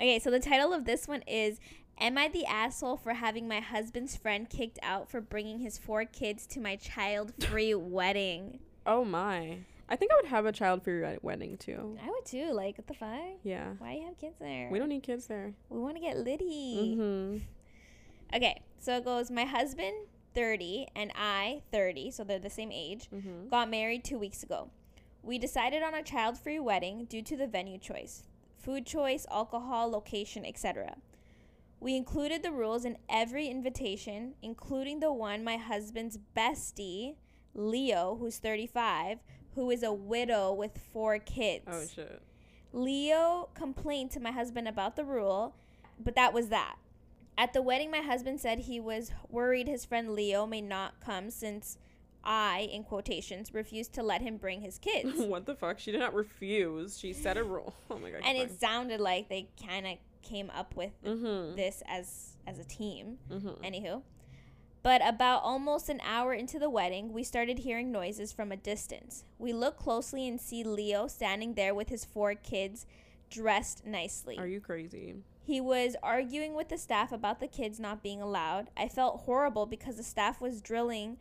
Okay, 0.00 0.18
so 0.18 0.30
the 0.30 0.40
title 0.40 0.72
of 0.72 0.84
this 0.84 1.08
one 1.08 1.22
is 1.22 1.58
Am 2.00 2.16
I 2.16 2.28
the 2.28 2.46
asshole 2.46 2.96
for 2.96 3.14
having 3.14 3.48
my 3.48 3.58
husband's 3.58 4.16
friend 4.16 4.48
kicked 4.48 4.78
out 4.82 5.10
for 5.10 5.20
bringing 5.20 5.58
his 5.58 5.78
four 5.78 6.04
kids 6.04 6.46
to 6.48 6.60
my 6.60 6.76
child 6.76 7.32
free 7.42 7.74
wedding? 7.74 8.60
Oh 8.86 9.04
my. 9.04 9.58
I 9.88 9.96
think 9.96 10.12
I 10.12 10.16
would 10.16 10.26
have 10.26 10.44
a 10.46 10.52
child 10.52 10.82
for 10.82 10.90
your 10.90 11.16
wedding 11.22 11.56
too. 11.56 11.96
I 12.04 12.08
would 12.10 12.24
too. 12.26 12.52
Like, 12.52 12.76
what 12.78 12.86
the 12.86 12.94
fuck? 12.94 13.18
Yeah. 13.42 13.70
Why 13.78 13.94
you 13.94 14.06
have 14.06 14.18
kids 14.18 14.36
there? 14.38 14.68
We 14.70 14.78
don't 14.78 14.88
need 14.90 15.02
kids 15.02 15.26
there. 15.26 15.54
We 15.70 15.78
want 15.80 15.96
to 15.96 16.00
get 16.00 16.18
litty. 16.18 16.96
Mm-hmm. 16.98 18.36
Okay, 18.36 18.60
so 18.78 18.96
it 18.96 19.04
goes 19.04 19.30
My 19.30 19.44
husband, 19.44 19.94
30, 20.34 20.88
and 20.94 21.10
I, 21.16 21.62
30, 21.72 22.10
so 22.10 22.24
they're 22.24 22.38
the 22.38 22.50
same 22.50 22.70
age, 22.70 23.08
Mm-hmm. 23.14 23.48
got 23.48 23.70
married 23.70 24.04
two 24.04 24.18
weeks 24.18 24.42
ago. 24.42 24.70
We 25.22 25.38
decided 25.38 25.82
on 25.82 25.94
a 25.94 26.02
child 26.02 26.38
free 26.38 26.58
wedding 26.60 27.06
due 27.06 27.22
to 27.22 27.36
the 27.36 27.46
venue 27.46 27.78
choice 27.78 28.24
food 28.58 28.84
choice, 28.84 29.24
alcohol, 29.30 29.90
location, 29.90 30.44
etc. 30.44 30.96
We 31.80 31.96
included 31.96 32.42
the 32.42 32.50
rules 32.52 32.84
in 32.84 32.98
every 33.08 33.46
invitation, 33.46 34.34
including 34.42 35.00
the 35.00 35.12
one 35.12 35.42
my 35.44 35.56
husband's 35.56 36.18
bestie, 36.36 37.14
Leo, 37.54 38.16
who's 38.20 38.38
35, 38.38 39.18
who 39.58 39.70
is 39.72 39.82
a 39.82 39.92
widow 39.92 40.52
with 40.52 40.78
four 40.92 41.18
kids. 41.18 41.64
Oh 41.66 41.84
shit. 41.92 42.22
Leo 42.72 43.48
complained 43.54 44.12
to 44.12 44.20
my 44.20 44.30
husband 44.30 44.68
about 44.68 44.94
the 44.94 45.04
rule, 45.04 45.56
but 45.98 46.14
that 46.14 46.32
was 46.32 46.48
that. 46.48 46.76
At 47.36 47.52
the 47.52 47.60
wedding, 47.62 47.90
my 47.90 47.98
husband 48.02 48.40
said 48.40 48.60
he 48.60 48.78
was 48.78 49.10
worried 49.28 49.66
his 49.66 49.84
friend 49.84 50.10
Leo 50.14 50.46
may 50.46 50.60
not 50.60 51.00
come 51.00 51.30
since 51.30 51.76
I, 52.22 52.68
in 52.72 52.84
quotations, 52.84 53.52
refused 53.52 53.94
to 53.94 54.02
let 54.04 54.22
him 54.22 54.36
bring 54.36 54.60
his 54.60 54.78
kids. 54.88 55.18
what 55.18 55.44
the 55.46 55.56
fuck? 55.56 55.80
She 55.80 55.90
did 55.90 55.98
not 56.00 56.14
refuse. 56.14 56.98
She 56.98 57.12
set 57.12 57.36
a 57.36 57.42
rule. 57.42 57.74
Oh 57.90 57.98
my 57.98 58.10
god. 58.10 58.20
and 58.24 58.38
it 58.38 58.60
sounded 58.60 59.00
like 59.00 59.28
they 59.28 59.48
kind 59.66 59.86
of 59.86 59.98
came 60.22 60.50
up 60.50 60.76
with 60.76 60.92
Mm-hmm. 61.04 61.56
this 61.56 61.82
as 61.88 62.36
as 62.46 62.60
a 62.60 62.64
team. 62.64 63.18
Mm-hmm. 63.28 63.64
Anywho. 63.64 64.02
But 64.88 65.06
about 65.06 65.42
almost 65.42 65.90
an 65.90 66.00
hour 66.02 66.32
into 66.32 66.58
the 66.58 66.70
wedding, 66.70 67.12
we 67.12 67.22
started 67.22 67.58
hearing 67.58 67.92
noises 67.92 68.32
from 68.32 68.50
a 68.50 68.56
distance. 68.56 69.22
We 69.38 69.52
look 69.52 69.76
closely 69.76 70.26
and 70.26 70.40
see 70.40 70.64
Leo 70.64 71.08
standing 71.08 71.52
there 71.52 71.74
with 71.74 71.90
his 71.90 72.06
four 72.06 72.34
kids 72.34 72.86
dressed 73.28 73.84
nicely. 73.84 74.38
Are 74.38 74.46
you 74.46 74.62
crazy? 74.62 75.16
He 75.42 75.60
was 75.60 75.94
arguing 76.02 76.54
with 76.54 76.70
the 76.70 76.78
staff 76.78 77.12
about 77.12 77.38
the 77.38 77.48
kids 77.48 77.78
not 77.78 78.02
being 78.02 78.22
allowed. 78.22 78.70
I 78.78 78.88
felt 78.88 79.24
horrible 79.26 79.66
because 79.66 79.98
the 79.98 80.02
staff 80.02 80.40
was 80.40 80.62
drilling 80.62 81.18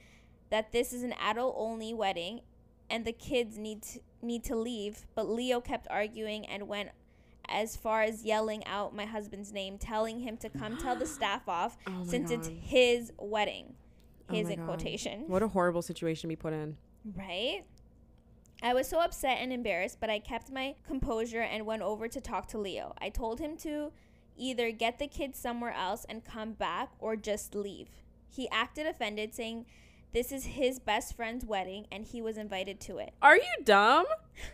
that 0.49 0.71
this 0.71 0.93
is 0.93 1.03
an 1.03 1.15
adult 1.19 1.53
only 1.58 1.93
wedding 1.93 2.43
and 2.89 3.03
the 3.03 3.12
kids 3.12 3.58
need 3.58 3.82
to, 3.82 3.99
need 4.21 4.45
to 4.45 4.56
leave, 4.56 5.06
but 5.13 5.27
Leo 5.27 5.60
kept 5.60 5.89
arguing 5.89 6.45
and 6.45 6.69
went 6.69 6.91
as 7.49 7.75
far 7.75 8.01
as 8.01 8.23
yelling 8.23 8.65
out 8.65 8.95
my 8.95 9.05
husband's 9.05 9.51
name, 9.51 9.77
telling 9.77 10.19
him 10.19 10.38
to 10.38 10.49
come 10.49 10.77
tell 10.77 10.95
the 10.95 11.05
staff 11.17 11.47
off 11.47 11.77
Oh 11.88 12.03
since 12.03 12.31
it's 12.31 12.47
his 12.47 13.12
wedding. 13.17 13.75
Oh 14.29 14.33
His 14.36 14.47
my 14.47 14.53
in 14.53 14.60
God. 14.60 14.65
quotation. 14.65 15.23
What 15.27 15.41
a 15.43 15.47
horrible 15.47 15.81
situation 15.81 16.21
to 16.23 16.27
be 16.27 16.36
put 16.36 16.53
in. 16.53 16.77
Right? 17.15 17.63
I 18.62 18.73
was 18.73 18.88
so 18.88 18.99
upset 18.99 19.38
and 19.39 19.53
embarrassed, 19.53 19.99
but 19.99 20.10
I 20.10 20.19
kept 20.19 20.51
my 20.51 20.75
composure 20.86 21.41
and 21.41 21.65
went 21.65 21.83
over 21.83 22.07
to 22.07 22.19
talk 22.19 22.47
to 22.49 22.57
Leo. 22.57 22.93
I 22.99 23.10
told 23.10 23.39
him 23.39 23.55
to 23.57 23.91
either 24.36 24.71
get 24.71 24.99
the 24.99 25.07
kids 25.07 25.39
somewhere 25.39 25.73
else 25.73 26.05
and 26.10 26.25
come 26.25 26.53
back 26.53 26.89
or 26.99 27.15
just 27.15 27.55
leave. 27.55 27.88
He 28.29 28.49
acted 28.49 28.86
offended, 28.88 29.33
saying 29.33 29.65
this 30.17 30.32
is 30.32 30.45
his 30.45 30.80
best 30.80 31.15
friend's 31.15 31.45
wedding 31.45 31.86
and 31.91 32.03
he 32.03 32.23
was 32.23 32.39
invited 32.39 32.80
to 32.80 32.97
it. 32.97 33.13
Are 33.21 33.36
you 33.36 33.43
dumb? 33.63 34.06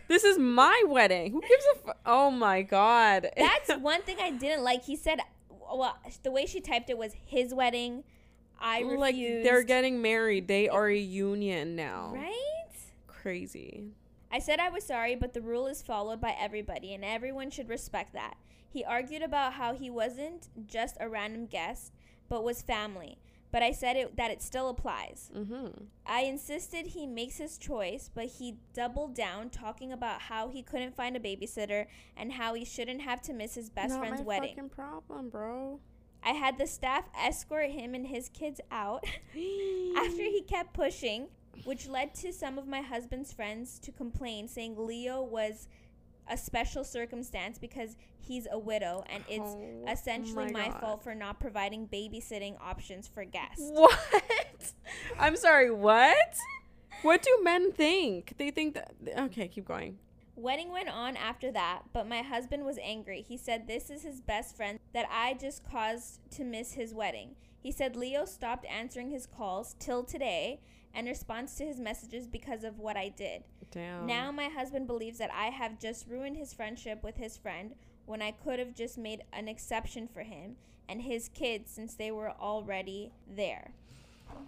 This 0.08 0.22
is 0.22 0.36
my 0.36 0.82
wedding. 0.86 1.32
Who 1.32 1.40
gives 1.40 1.64
a 1.74 1.78
fu- 1.78 1.92
Oh 2.04 2.30
my 2.30 2.60
god. 2.60 3.30
That's 3.36 3.70
one 3.80 4.02
thing 4.02 4.18
I 4.20 4.30
didn't 4.30 4.62
like. 4.62 4.84
He 4.84 4.94
said, 4.94 5.20
well, 5.48 5.96
the 6.22 6.30
way 6.30 6.44
she 6.44 6.60
typed 6.60 6.90
it 6.90 6.98
was 6.98 7.14
his 7.24 7.54
wedding. 7.54 8.04
I 8.60 8.80
refused. 8.80 9.00
like 9.00 9.16
they're 9.16 9.62
getting 9.62 10.02
married. 10.02 10.48
They 10.48 10.68
are 10.68 10.88
a 10.88 10.98
union 10.98 11.76
now. 11.76 12.12
Right? 12.14 12.34
Crazy. 13.06 13.92
I 14.30 14.40
said 14.40 14.60
I 14.60 14.68
was 14.68 14.84
sorry, 14.84 15.14
but 15.14 15.32
the 15.32 15.40
rule 15.40 15.66
is 15.66 15.80
followed 15.80 16.20
by 16.20 16.36
everybody, 16.38 16.92
and 16.92 17.04
everyone 17.04 17.50
should 17.50 17.70
respect 17.70 18.12
that. 18.12 18.34
He 18.68 18.84
argued 18.84 19.22
about 19.22 19.54
how 19.54 19.72
he 19.74 19.88
wasn't 19.88 20.48
just 20.66 20.98
a 21.00 21.08
random 21.08 21.46
guest, 21.46 21.92
but 22.28 22.44
was 22.44 22.60
family. 22.60 23.18
But 23.54 23.62
I 23.62 23.70
said 23.70 23.94
it, 23.94 24.16
that 24.16 24.32
it 24.32 24.42
still 24.42 24.68
applies. 24.68 25.30
Mm-hmm. 25.32 25.84
I 26.04 26.22
insisted 26.22 26.88
he 26.88 27.06
makes 27.06 27.36
his 27.36 27.56
choice, 27.56 28.10
but 28.12 28.24
he 28.24 28.56
doubled 28.72 29.14
down, 29.14 29.48
talking 29.48 29.92
about 29.92 30.22
how 30.22 30.48
he 30.48 30.60
couldn't 30.60 30.96
find 30.96 31.14
a 31.16 31.20
babysitter 31.20 31.86
and 32.16 32.32
how 32.32 32.54
he 32.54 32.64
shouldn't 32.64 33.02
have 33.02 33.22
to 33.22 33.32
miss 33.32 33.54
his 33.54 33.70
best 33.70 33.90
Not 33.90 34.00
friend's 34.00 34.22
my 34.22 34.26
wedding. 34.26 34.56
fucking 34.56 34.70
problem, 34.70 35.28
bro. 35.28 35.78
I 36.24 36.30
had 36.30 36.58
the 36.58 36.66
staff 36.66 37.04
escort 37.16 37.70
him 37.70 37.94
and 37.94 38.08
his 38.08 38.28
kids 38.28 38.60
out 38.72 39.04
after 39.96 40.22
he 40.24 40.42
kept 40.48 40.74
pushing, 40.74 41.28
which 41.62 41.86
led 41.86 42.12
to 42.16 42.32
some 42.32 42.58
of 42.58 42.66
my 42.66 42.80
husband's 42.80 43.32
friends 43.32 43.78
to 43.84 43.92
complain, 43.92 44.48
saying 44.48 44.74
Leo 44.76 45.22
was 45.22 45.68
a 46.28 46.36
special 46.36 46.84
circumstance 46.84 47.58
because 47.58 47.96
he's 48.18 48.46
a 48.50 48.58
widow 48.58 49.04
and 49.10 49.24
it's 49.28 49.42
Oh 49.44 49.84
essentially 49.90 50.50
my, 50.52 50.68
God. 50.68 50.80
fault 50.80 51.04
for 51.04 51.14
not 51.14 51.38
providing 51.40 51.86
babysitting 51.86 52.56
options 52.60 53.06
for 53.08 53.24
guests. 53.24 53.62
What? 53.74 54.72
I'm 55.18 55.36
sorry, 55.36 55.70
what? 55.70 56.36
What 57.02 57.22
do 57.22 57.40
men 57.42 57.72
think? 57.72 58.34
They 58.38 58.50
think 58.50 58.74
that. 58.74 58.92
Okay, 59.18 59.48
keep 59.48 59.66
going. 59.66 59.98
Wedding 60.36 60.72
went 60.72 60.88
on 60.88 61.16
after 61.16 61.52
that, 61.52 61.82
but 61.92 62.08
my 62.08 62.22
husband 62.22 62.64
was 62.64 62.78
angry. 62.82 63.22
He 63.22 63.36
said 63.36 63.68
this 63.68 63.90
is 63.90 64.02
his 64.02 64.20
best 64.20 64.56
friend 64.56 64.78
that 64.92 65.06
I 65.10 65.34
just 65.34 65.62
caused 65.64 66.18
to 66.32 66.44
miss 66.44 66.72
his 66.72 66.92
wedding. 66.94 67.36
He 67.60 67.70
said 67.70 67.94
Leo 67.94 68.24
stopped 68.24 68.66
answering 68.66 69.10
his 69.10 69.26
calls 69.26 69.76
till 69.78 70.02
today 70.02 70.60
and 70.94 71.06
responds 71.06 71.54
to 71.56 71.64
his 71.64 71.80
messages 71.80 72.26
because 72.26 72.64
of 72.64 72.78
what 72.78 72.96
I 72.96 73.08
did. 73.08 73.42
Damn. 73.70 74.06
Now 74.06 74.30
my 74.30 74.48
husband 74.48 74.86
believes 74.86 75.18
that 75.18 75.30
I 75.32 75.46
have 75.46 75.80
just 75.80 76.06
ruined 76.08 76.36
his 76.36 76.54
friendship 76.54 77.02
with 77.02 77.16
his 77.16 77.36
friend 77.36 77.74
when 78.06 78.22
I 78.22 78.30
could 78.30 78.58
have 78.58 78.74
just 78.74 78.96
made 78.96 79.24
an 79.32 79.48
exception 79.48 80.06
for 80.06 80.22
him 80.22 80.56
and 80.88 81.02
his 81.02 81.28
kids 81.28 81.70
since 81.70 81.94
they 81.94 82.10
were 82.10 82.30
already 82.30 83.12
there. 83.28 83.72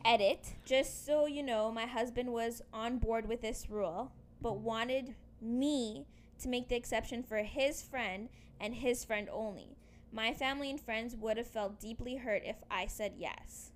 Edit. 0.04 0.54
Just 0.64 1.04
so 1.04 1.26
you 1.26 1.42
know, 1.42 1.72
my 1.72 1.86
husband 1.86 2.32
was 2.32 2.62
on 2.72 2.98
board 2.98 3.28
with 3.28 3.40
this 3.40 3.66
rule, 3.68 4.12
but 4.40 4.58
wanted 4.58 5.14
me 5.40 6.06
to 6.40 6.48
make 6.48 6.68
the 6.68 6.76
exception 6.76 7.22
for 7.22 7.38
his 7.38 7.82
friend 7.82 8.28
and 8.60 8.74
his 8.74 9.04
friend 9.04 9.28
only. 9.32 9.76
My 10.12 10.32
family 10.32 10.70
and 10.70 10.80
friends 10.80 11.16
would 11.16 11.36
have 11.36 11.46
felt 11.46 11.80
deeply 11.80 12.16
hurt 12.16 12.42
if 12.44 12.56
I 12.70 12.86
said 12.86 13.14
yes. 13.18 13.72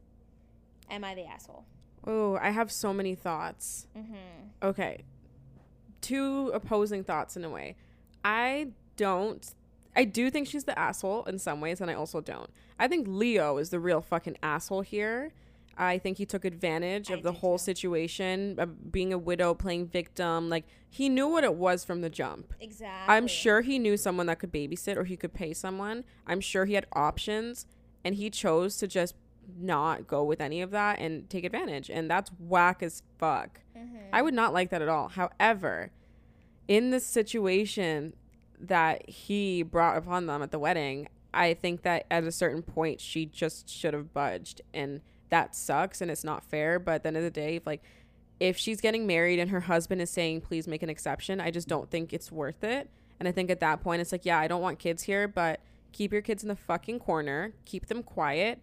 Am 0.89 1.05
I 1.05 1.15
the 1.15 1.25
asshole? 1.25 1.65
Oh, 2.07 2.39
I 2.41 2.51
have 2.51 2.73
so 2.73 2.93
many 2.93 3.15
thoughts. 3.15 3.87
Mm-hmm. 3.97 4.15
Okay. 4.63 5.05
Two 6.01 6.51
opposing 6.55 7.05
thoughts 7.05 7.37
in 7.37 7.45
a 7.45 7.51
way. 7.51 7.77
I 8.25 8.69
don't 8.97 9.55
I 9.97 10.05
do 10.05 10.31
think 10.31 10.47
she's 10.47 10.65
the 10.65 10.79
asshole 10.79 11.25
in 11.25 11.39
some 11.39 11.61
ways 11.61 11.81
and 11.81 11.91
I 11.91 11.95
also 11.95 12.21
don't. 12.21 12.51
I 12.79 12.89
think 12.89 13.07
Leo 13.09 13.59
is 13.59 13.71
the 13.71 13.81
real 13.81 14.01
fucking 14.01 14.37
asshole 14.43 14.83
here. 14.83 15.33
I 15.77 15.99
think 15.99 16.19
he 16.19 16.27
took 16.27 16.45
advantage 16.45 17.11
I 17.11 17.15
of 17.15 17.23
the 17.23 17.33
whole 17.33 17.59
too. 17.59 17.65
situation 17.65 18.57
of 18.59 18.93
being 18.93 19.13
a 19.13 19.19
widow 19.19 19.55
playing 19.55 19.87
victim. 19.87 20.49
Like 20.49 20.65
he 20.89 21.09
knew 21.09 21.27
what 21.27 21.45
it 21.45 21.55
was 21.55 21.85
from 21.85 22.03
the 22.03 22.11
jump. 22.11 22.55
Exactly. 22.61 23.15
I'm 23.15 23.27
sure 23.27 23.63
he 23.63 23.79
knew 23.79 23.97
someone 23.97 24.27
that 24.27 24.39
could 24.39 24.53
babysit 24.53 24.97
or 24.97 25.05
he 25.05 25.17
could 25.17 25.33
pay 25.33 25.53
someone. 25.53 26.05
I'm 26.27 26.41
sure 26.41 26.67
he 26.67 26.75
had 26.75 26.87
options 26.93 27.67
and 28.05 28.15
he 28.15 28.31
chose 28.31 28.77
to 28.79 28.87
just 28.87 29.15
not 29.59 30.07
go 30.07 30.25
with 30.25 30.41
any 30.41 30.61
of 30.61 30.71
that 30.71 30.99
and 30.99 31.29
take 31.31 31.45
advantage. 31.45 31.91
And 31.91 32.11
that's 32.11 32.31
whack 32.39 32.83
as 32.83 33.03
fuck. 33.19 33.61
Mm-hmm. 33.77 33.97
I 34.13 34.23
would 34.23 34.35
not 34.35 34.53
like 34.53 34.71
that 34.71 34.83
at 34.83 34.89
all. 34.89 35.09
However, 35.09 35.91
in 36.69 36.91
the 36.91 37.01
situation 37.01 38.15
that 38.59 39.09
he 39.09 39.63
brought 39.63 39.97
upon 39.97 40.27
them 40.27 40.43
at 40.43 40.51
the 40.51 40.59
wedding, 40.59 41.09
I 41.33 41.55
think 41.55 41.83
that 41.83 42.07
at 42.11 42.25
a 42.25 42.33
certain 42.33 42.63
point 42.63 43.01
she 43.01 43.27
just 43.27 43.69
should 43.69 43.95
have 43.95 44.13
budged 44.13 44.61
and 44.75 45.01
that 45.31 45.55
sucks 45.55 46.01
and 46.01 46.11
it's 46.11 46.25
not 46.25 46.45
fair, 46.45 46.79
but 46.79 46.93
at 46.97 47.03
the 47.03 47.09
end 47.09 47.17
of 47.17 47.23
the 47.23 47.31
day, 47.31 47.57
if 47.57 47.67
like 47.67 47.83
if 48.41 48.57
she's 48.57 48.81
getting 48.81 49.07
married 49.07 49.39
and 49.39 49.51
her 49.51 49.61
husband 49.61 50.01
is 50.01 50.11
saying 50.11 50.41
please 50.41 50.67
make 50.67 50.83
an 50.83 50.91
exception, 50.91 51.41
I 51.41 51.51
just 51.51 51.69
don't 51.69 51.91
think 51.91 52.13
it's 52.13 52.33
worth 52.33 52.65
it. 52.65 52.91
And 53.19 53.29
I 53.29 53.33
think 53.33 53.51
at 53.51 53.61
that 53.61 53.83
point 53.83 54.01
it's 54.01 54.13
like, 54.13 54.25
yeah, 54.25 54.39
I 54.39 54.49
don't 54.49 54.63
want 54.63 54.79
kids 54.79 55.03
here, 55.03 55.29
but 55.29 55.61
keep 55.93 56.13
your 56.13 56.23
kids 56.23 56.43
in 56.43 56.49
the 56.49 56.57
fucking 56.57 56.99
corner, 57.01 57.53
keep 57.65 57.87
them 57.87 58.03
quiet 58.03 58.61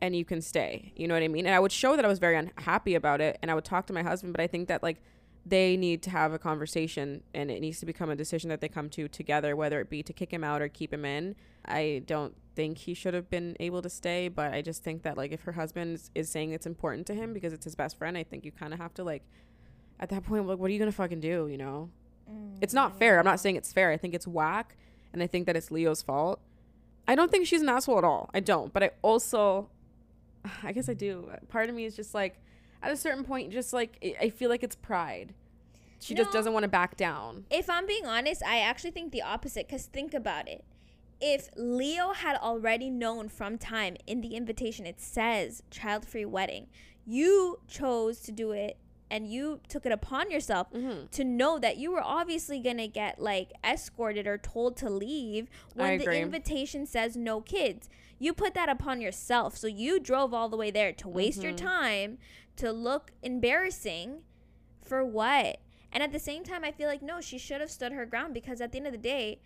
and 0.00 0.16
you 0.16 0.24
can 0.24 0.40
stay. 0.40 0.92
You 0.96 1.06
know 1.08 1.14
what 1.14 1.22
I 1.22 1.28
mean? 1.28 1.46
And 1.46 1.54
I 1.54 1.60
would 1.60 1.72
show 1.72 1.96
that 1.96 2.04
I 2.04 2.08
was 2.08 2.18
very 2.18 2.36
unhappy 2.36 2.94
about 2.94 3.20
it 3.20 3.38
and 3.42 3.50
I 3.50 3.54
would 3.54 3.64
talk 3.64 3.86
to 3.86 3.92
my 3.92 4.02
husband, 4.02 4.32
but 4.32 4.40
I 4.40 4.46
think 4.46 4.68
that 4.68 4.82
like 4.82 5.02
they 5.46 5.76
need 5.76 6.02
to 6.02 6.10
have 6.10 6.32
a 6.32 6.38
conversation 6.38 7.22
and 7.34 7.50
it 7.50 7.60
needs 7.60 7.80
to 7.80 7.86
become 7.86 8.10
a 8.10 8.16
decision 8.16 8.50
that 8.50 8.60
they 8.60 8.68
come 8.68 8.88
to 8.90 9.08
together, 9.08 9.56
whether 9.56 9.80
it 9.80 9.88
be 9.90 10.02
to 10.02 10.12
kick 10.12 10.32
him 10.32 10.44
out 10.44 10.60
or 10.62 10.68
keep 10.68 10.92
him 10.92 11.04
in. 11.04 11.34
I 11.64 12.02
don't 12.06 12.34
think 12.54 12.78
he 12.78 12.94
should 12.94 13.14
have 13.14 13.30
been 13.30 13.56
able 13.60 13.80
to 13.82 13.88
stay, 13.90 14.28
but 14.28 14.52
I 14.52 14.60
just 14.62 14.82
think 14.82 15.02
that 15.02 15.16
like 15.16 15.32
if 15.32 15.42
her 15.42 15.52
husband 15.52 16.00
is, 16.14 16.28
saying 16.30 16.52
it's 16.52 16.66
important 16.66 17.06
to 17.08 17.14
him 17.14 17.32
because 17.32 17.52
it's 17.52 17.64
his 17.64 17.74
best 17.74 17.96
friend, 17.96 18.16
I 18.16 18.22
think 18.22 18.44
you 18.44 18.52
kind 18.52 18.72
of 18.74 18.80
have 18.80 18.94
to 18.94 19.04
like 19.04 19.22
at 19.98 20.08
that 20.10 20.24
point 20.24 20.46
like 20.46 20.58
what 20.58 20.68
are 20.70 20.72
you 20.72 20.78
going 20.78 20.90
to 20.90 20.96
fucking 20.96 21.20
do, 21.20 21.48
you 21.50 21.58
know? 21.58 21.90
Mm, 22.30 22.58
It's 22.60 22.74
not 22.74 22.98
fair. 22.98 23.18
I'm 23.18 23.24
not 23.24 23.40
saying 23.40 23.56
it's 23.56 23.72
fair. 23.72 23.90
I 23.90 23.96
think 23.96 24.14
it's 24.14 24.26
whack 24.26 24.76
and 25.12 25.22
I 25.22 25.26
think 25.26 25.46
that 25.46 25.56
it's 25.56 25.70
Leo's 25.70 26.02
fault. 26.02 26.40
I 27.08 27.14
don't 27.14 27.30
think 27.30 27.46
she's 27.46 27.62
an 27.62 27.68
asshole 27.68 27.98
at 27.98 28.04
all. 28.04 28.30
I 28.34 28.40
don't, 28.40 28.72
but 28.72 28.82
I 28.82 28.90
also 29.02 29.68
I 30.62 30.72
guess 30.72 30.88
I 30.88 30.94
do. 30.94 31.30
Part 31.48 31.68
of 31.68 31.74
me 31.74 31.84
is 31.84 31.96
just 31.96 32.14
like 32.14 32.40
at 32.82 32.92
a 32.92 32.96
certain 32.96 33.24
point 33.24 33.52
just 33.52 33.72
like 33.72 33.98
I- 34.20 34.30
feel 34.30 34.48
like 34.48 34.62
it's 34.62 34.76
pride. 34.76 35.34
She 36.02 36.14
just 36.14 36.32
doesn't 36.32 36.54
want 36.54 36.62
to 36.62 36.68
back 36.68 36.96
down. 36.96 37.44
If 37.50 37.68
I'm 37.68 37.86
being 37.86 38.06
honest, 38.06 38.42
I 38.42 38.60
actually 38.60 38.92
think 38.92 39.12
the 39.12 39.20
opposite. 39.20 39.68
Because 39.68 39.84
think 39.84 40.14
about 40.14 40.48
it. 40.48 40.64
If 41.20 41.50
Leo 41.56 42.14
had 42.14 42.36
already 42.36 42.88
known 42.88 43.28
from 43.28 43.58
time 43.58 43.98
in 44.06 44.22
the 44.22 44.34
invitation, 44.34 44.86
it 44.86 44.98
says 44.98 45.62
child 45.70 46.06
free 46.06 46.24
wedding, 46.24 46.68
you 47.04 47.60
chose 47.68 48.20
to 48.20 48.32
do 48.32 48.52
it 48.52 48.78
and 49.10 49.26
you 49.30 49.60
took 49.68 49.84
it 49.84 49.92
upon 49.92 50.30
yourself 50.30 50.70
Mm-hmm. 50.72 51.06
to 51.10 51.24
know 51.24 51.58
that 51.58 51.76
you 51.76 51.90
were 51.92 52.02
obviously 52.02 52.60
to 52.62 52.86
get 52.88 53.20
like 53.20 53.52
escorted 53.64 54.26
or 54.26 54.38
told 54.38 54.76
to 54.78 54.88
leave 54.90 55.48
when 55.74 55.98
the 55.98 56.04
invitation 56.22 56.86
says 56.86 57.16
no 57.16 57.40
kids. 57.40 57.88
You 58.18 58.32
put 58.34 58.54
that 58.54 58.68
upon 58.68 59.00
yourself. 59.00 59.56
So 59.56 59.66
you 59.66 59.98
drove 59.98 60.32
all 60.34 60.48
the 60.48 60.56
way 60.56 60.70
there 60.70 60.92
to 60.92 61.08
waste 61.08 61.42
your 61.42 61.52
Mhm. 61.52 61.56
time, 61.56 62.18
to 62.56 62.70
look 62.70 63.12
embarrassing 63.22 64.22
for 64.82 65.04
what? 65.04 65.58
And 65.92 66.02
at 66.02 66.12
the 66.12 66.18
same 66.18 66.44
time, 66.44 66.62
I 66.64 66.70
feel 66.70 66.86
like 66.88 67.02
no, 67.02 67.20
she 67.20 67.38
should 67.38 67.60
have 67.60 67.70
stood 67.70 67.92
her 67.92 68.06
ground 68.06 68.32
because 68.34 68.60
at 68.60 68.70
the 68.72 68.78
end 68.78 68.86
of 68.86 68.92
the 68.92 68.98
day, 68.98 69.40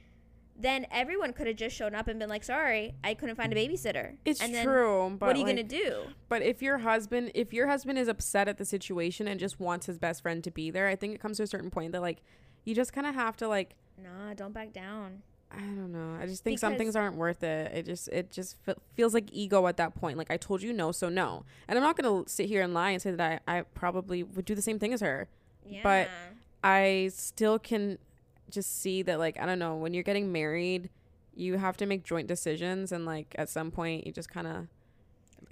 then 0.57 0.87
everyone 0.91 1.33
could 1.33 1.47
have 1.47 1.57
just 1.57 1.75
shown 1.75 1.95
up 1.95 2.09
and 2.09 2.19
been 2.19 2.29
like, 2.29 2.45
"Sorry, 2.45 2.95
I 3.03 3.15
couldn't 3.15 3.37
find 3.37 3.53
a 3.53 3.57
babysitter." 3.57 4.17
It's 4.25 4.41
and 4.41 4.55
then 4.55 4.65
true, 4.65 5.17
but 5.19 5.27
what 5.27 5.37
are 5.37 5.39
you 5.39 5.45
like, 5.45 5.57
gonna 5.57 5.69
do? 5.69 6.05
But 6.29 6.43
if 6.43 6.63
your 6.63 6.79
husband, 6.79 7.33
if 7.35 7.53
your 7.53 7.67
husband 7.67 7.99
is 7.99 8.09
upset 8.09 8.49
at 8.49 8.59
the 8.59 8.65
situation 8.65 9.27
and 9.27 9.41
just 9.41 9.59
wants 9.59 9.87
his 9.87 9.99
best 9.99 10.23
friend 10.23 10.43
to 10.45 10.51
be 10.51 10.71
there, 10.71 10.87
I 10.87 10.97
think 10.97 11.15
it 11.15 11.21
comes 11.21 11.39
to 11.39 11.43
a 11.43 11.47
certain 11.47 11.71
point 11.71 11.93
that 11.93 12.01
like 12.03 12.23
you 12.65 12.75
just 12.75 12.93
kind 12.93 13.07
of 13.07 13.15
have 13.15 13.37
to 13.39 13.49
like 13.49 13.75
Nah, 14.03 14.35
don't 14.35 14.53
back 14.53 14.73
down. 14.73 15.23
I 15.51 15.61
don't 15.61 15.93
know. 15.93 16.19
I 16.21 16.27
just 16.27 16.43
think 16.43 16.59
some 16.59 16.77
things 16.77 16.97
aren't 16.97 17.17
worth 17.17 17.45
it. 17.45 17.73
It 17.73 17.87
just 17.87 18.09
it 18.09 18.31
just 18.33 18.57
fe- 18.65 18.75
feels 18.95 19.15
like 19.15 19.29
ego 19.33 19.67
at 19.69 19.77
that 19.77 19.95
point. 19.95 20.19
Like 20.19 20.31
I 20.31 20.37
told 20.37 20.63
you 20.63 20.73
no, 20.73 20.91
so 20.91 21.09
no. 21.09 21.45
And 21.69 21.79
I'm 21.79 21.85
not 21.85 21.97
gonna 21.97 22.25
sit 22.27 22.47
here 22.47 22.63
and 22.63 22.75
lie 22.75 22.91
and 22.91 23.01
say 23.01 23.13
that 23.13 23.43
I 23.47 23.59
I 23.59 23.63
probably 23.63 24.23
would 24.23 24.45
do 24.45 24.55
the 24.55 24.63
same 24.63 24.79
thing 24.79 24.93
as 24.93 25.01
her. 25.01 25.29
Yeah. 25.67 25.81
But- 25.83 26.09
I 26.67 27.11
still 27.13 27.59
can 27.59 27.99
just 28.55 28.81
see 28.81 29.03
that 29.03 29.19
like 29.19 29.39
I 29.41 29.47
don't 29.47 29.59
know 29.59 29.77
when 29.77 29.93
you're 29.95 30.03
getting 30.03 30.33
married, 30.33 30.91
you 31.35 31.59
have 31.59 31.77
to 31.79 31.87
make 31.87 32.05
joint 32.05 32.29
decisions, 32.29 32.93
and 32.93 33.05
like 33.05 33.35
at 33.37 33.49
some 33.49 33.71
point 33.71 34.07
you 34.07 34.13
just 34.13 34.29
kind 34.31 34.47
of 34.47 34.69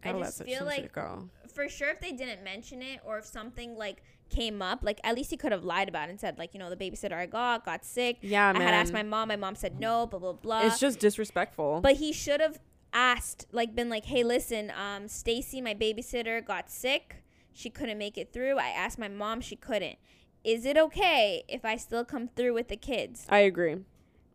I 0.04 0.12
just 0.12 0.42
feel 0.44 0.64
like- 0.64 0.92
go. 0.92 1.28
for 1.52 1.68
sure 1.68 1.90
if 1.90 2.00
they 2.00 2.12
didn't 2.12 2.42
mention 2.42 2.82
it 2.82 3.00
or 3.04 3.18
if 3.18 3.26
something 3.26 3.76
like 3.76 4.02
came 4.30 4.62
up, 4.62 4.80
like 4.82 4.98
at 5.04 5.14
least 5.14 5.30
he 5.30 5.36
could 5.36 5.52
have 5.52 5.64
lied 5.64 5.88
about 5.88 6.08
it 6.08 6.12
and 6.12 6.18
said 6.20 6.38
like, 6.38 6.54
you 6.54 6.60
know, 6.60 6.70
the 6.70 6.76
babysitter 6.76 7.12
I 7.12 7.26
got 7.26 7.64
got 7.66 7.84
sick. 7.84 8.16
Yeah, 8.22 8.48
I 8.48 8.52
man. 8.54 8.62
had 8.62 8.74
asked 8.74 8.92
my 8.92 9.02
mom, 9.02 9.28
my 9.28 9.36
mom 9.36 9.54
said 9.54 9.78
no, 9.78 10.06
blah 10.06 10.18
blah 10.18 10.32
blah. 10.32 10.66
it's 10.66 10.80
just 10.80 10.98
disrespectful. 10.98 11.80
But 11.82 11.96
he 11.96 12.12
should 12.12 12.40
have 12.40 12.58
asked, 12.94 13.46
like, 13.52 13.74
been 13.74 13.88
like, 13.88 14.04
"Hey, 14.06 14.22
listen, 14.22 14.70
um, 14.78 15.08
Stacy, 15.08 15.60
my 15.62 15.74
babysitter, 15.74 16.44
got 16.44 16.70
sick. 16.70 17.22
She 17.54 17.70
couldn't 17.70 17.96
make 17.98 18.16
it 18.18 18.32
through. 18.32 18.58
I 18.58 18.68
asked 18.68 18.98
my 18.98 19.08
mom, 19.08 19.40
she 19.40 19.56
couldn't. 19.56 19.96
Is 20.44 20.64
it 20.64 20.76
okay 20.76 21.44
if 21.48 21.64
I 21.64 21.76
still 21.76 22.04
come 22.04 22.28
through 22.28 22.54
with 22.54 22.68
the 22.68 22.76
kids? 22.76 23.26
I 23.28 23.38
agree. 23.40 23.76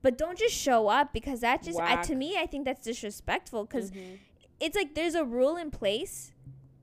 But 0.01 0.17
don't 0.17 0.37
just 0.37 0.55
show 0.55 0.87
up 0.87 1.11
because 1.11 1.41
that 1.41 1.63
just, 1.63 1.79
I, 1.79 2.01
to 2.03 2.15
me, 2.15 2.37
I 2.37 2.45
think 2.45 2.65
that's 2.65 2.85
disrespectful 2.85 3.65
because 3.65 3.91
Mhm. 3.91 4.19
it's 4.59 4.75
like 4.75 4.95
there's 4.95 5.15
a 5.15 5.25
rule 5.25 5.57
in 5.57 5.69
place, 5.71 6.31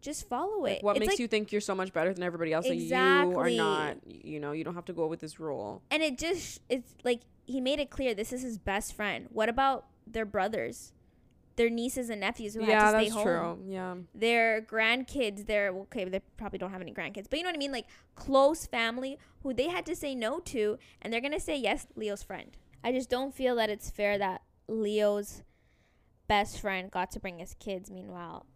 just 0.01 0.29
follow 0.29 0.67
it. 0.67 0.83
what 0.83 0.97
it's 0.97 1.01
makes 1.01 1.13
like, 1.15 1.19
you 1.21 1.29
think 1.29 1.51
you're 1.53 1.61
so 1.63 1.75
much 1.75 1.93
better 1.93 2.13
than 2.13 2.23
everybody 2.23 2.53
else 2.53 2.67
that 2.69 2.77
you 2.77 2.95
are 3.39 3.49
not? 3.51 3.97
You 4.07 4.41
know, 4.41 4.53
you 4.53 4.63
don't 4.65 4.75
have 4.75 4.85
to 4.87 4.93
go 4.93 5.07
with 5.07 5.21
this 5.21 5.41
rule. 5.41 5.83
And 5.91 6.03
it 6.03 6.19
just, 6.19 6.61
it's 6.69 6.95
like 7.05 7.21
he 7.47 7.61
made 7.61 7.79
it 7.79 7.89
clear 7.89 8.15
this 8.15 8.33
is 8.33 8.43
his 8.43 8.59
best 8.59 8.93
friend. 8.95 9.29
What 9.31 9.49
about 9.49 9.87
their 10.07 10.27
brothers? 10.27 10.93
Their 11.57 11.71
nieces 11.71 12.11
and 12.11 12.21
nephews 12.21 12.55
who 12.55 12.65
yeah, 12.65 12.67
had 12.67 12.93
to 12.93 12.99
stay 12.99 13.05
that's 13.11 13.15
home. 13.15 13.25
true. 13.65 13.73
Yeah. 13.73 13.95
their 14.15 14.61
grandkids, 14.63 15.47
their 15.47 15.69
okay, 15.71 16.05
they 16.05 16.21
probably 16.37 16.59
don't 16.59 16.71
have 16.73 16.81
any 16.81 16.93
grandkids, 16.93 17.27
but 17.31 17.39
you 17.39 17.45
know 17.45 17.49
what 17.51 17.55
I 17.57 17.59
mean, 17.59 17.71
like 17.73 17.87
close 18.17 18.67
family 18.67 19.19
who 19.43 19.55
they 19.55 19.69
had 19.69 19.87
to 19.87 19.95
say 19.95 20.15
no 20.15 20.41
to, 20.41 20.79
and 21.01 21.13
they're 21.13 21.21
gonna 21.21 21.39
say 21.41 21.57
yes, 21.57 21.87
Leo's 21.95 22.23
friend. 22.25 22.57
I 22.83 22.91
just 22.93 23.09
don't 23.09 23.33
feel 23.35 23.55
that 23.57 23.71
it's 23.71 23.89
fair 23.91 24.19
that 24.19 24.43
Leo's 24.69 25.43
best 26.27 26.61
friend 26.61 26.91
got 26.91 27.11
to 27.13 27.21
bring 27.21 27.39
his 27.39 27.55
kids. 27.61 27.91
Meanwhile, 27.91 28.47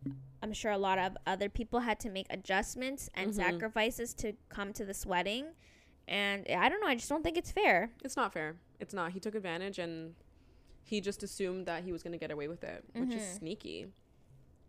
I'm 0.42 0.52
sure 0.52 0.72
a 0.72 0.78
lot 0.78 0.98
of 0.98 1.16
other 1.26 1.48
people 1.48 1.80
had 1.80 2.00
to 2.00 2.10
make 2.10 2.26
adjustments 2.30 3.08
and 3.14 3.30
Mhm. 3.30 3.34
sacrifices 3.34 4.14
to 4.14 4.32
come 4.48 4.72
to 4.72 4.84
this 4.84 5.04
wedding, 5.06 5.54
and 6.08 6.46
I 6.48 6.68
don't 6.68 6.80
know. 6.80 6.86
I 6.88 6.94
just 6.94 7.08
don't 7.08 7.22
think 7.22 7.36
it's 7.36 7.52
fair. 7.52 7.92
It's 8.02 8.16
not 8.16 8.32
fair. 8.32 8.56
It's 8.80 8.94
not. 8.94 9.12
He 9.12 9.20
took 9.20 9.34
advantage 9.34 9.78
and 9.78 10.14
he 10.88 11.00
just 11.00 11.22
assumed 11.22 11.66
that 11.66 11.84
he 11.84 11.92
was 11.92 12.02
going 12.02 12.12
to 12.12 12.18
get 12.18 12.30
away 12.30 12.48
with 12.48 12.64
it, 12.64 12.82
which 12.94 13.12
is 13.14 13.22
Mhm. 13.22 13.38
sneaky. 13.38 13.86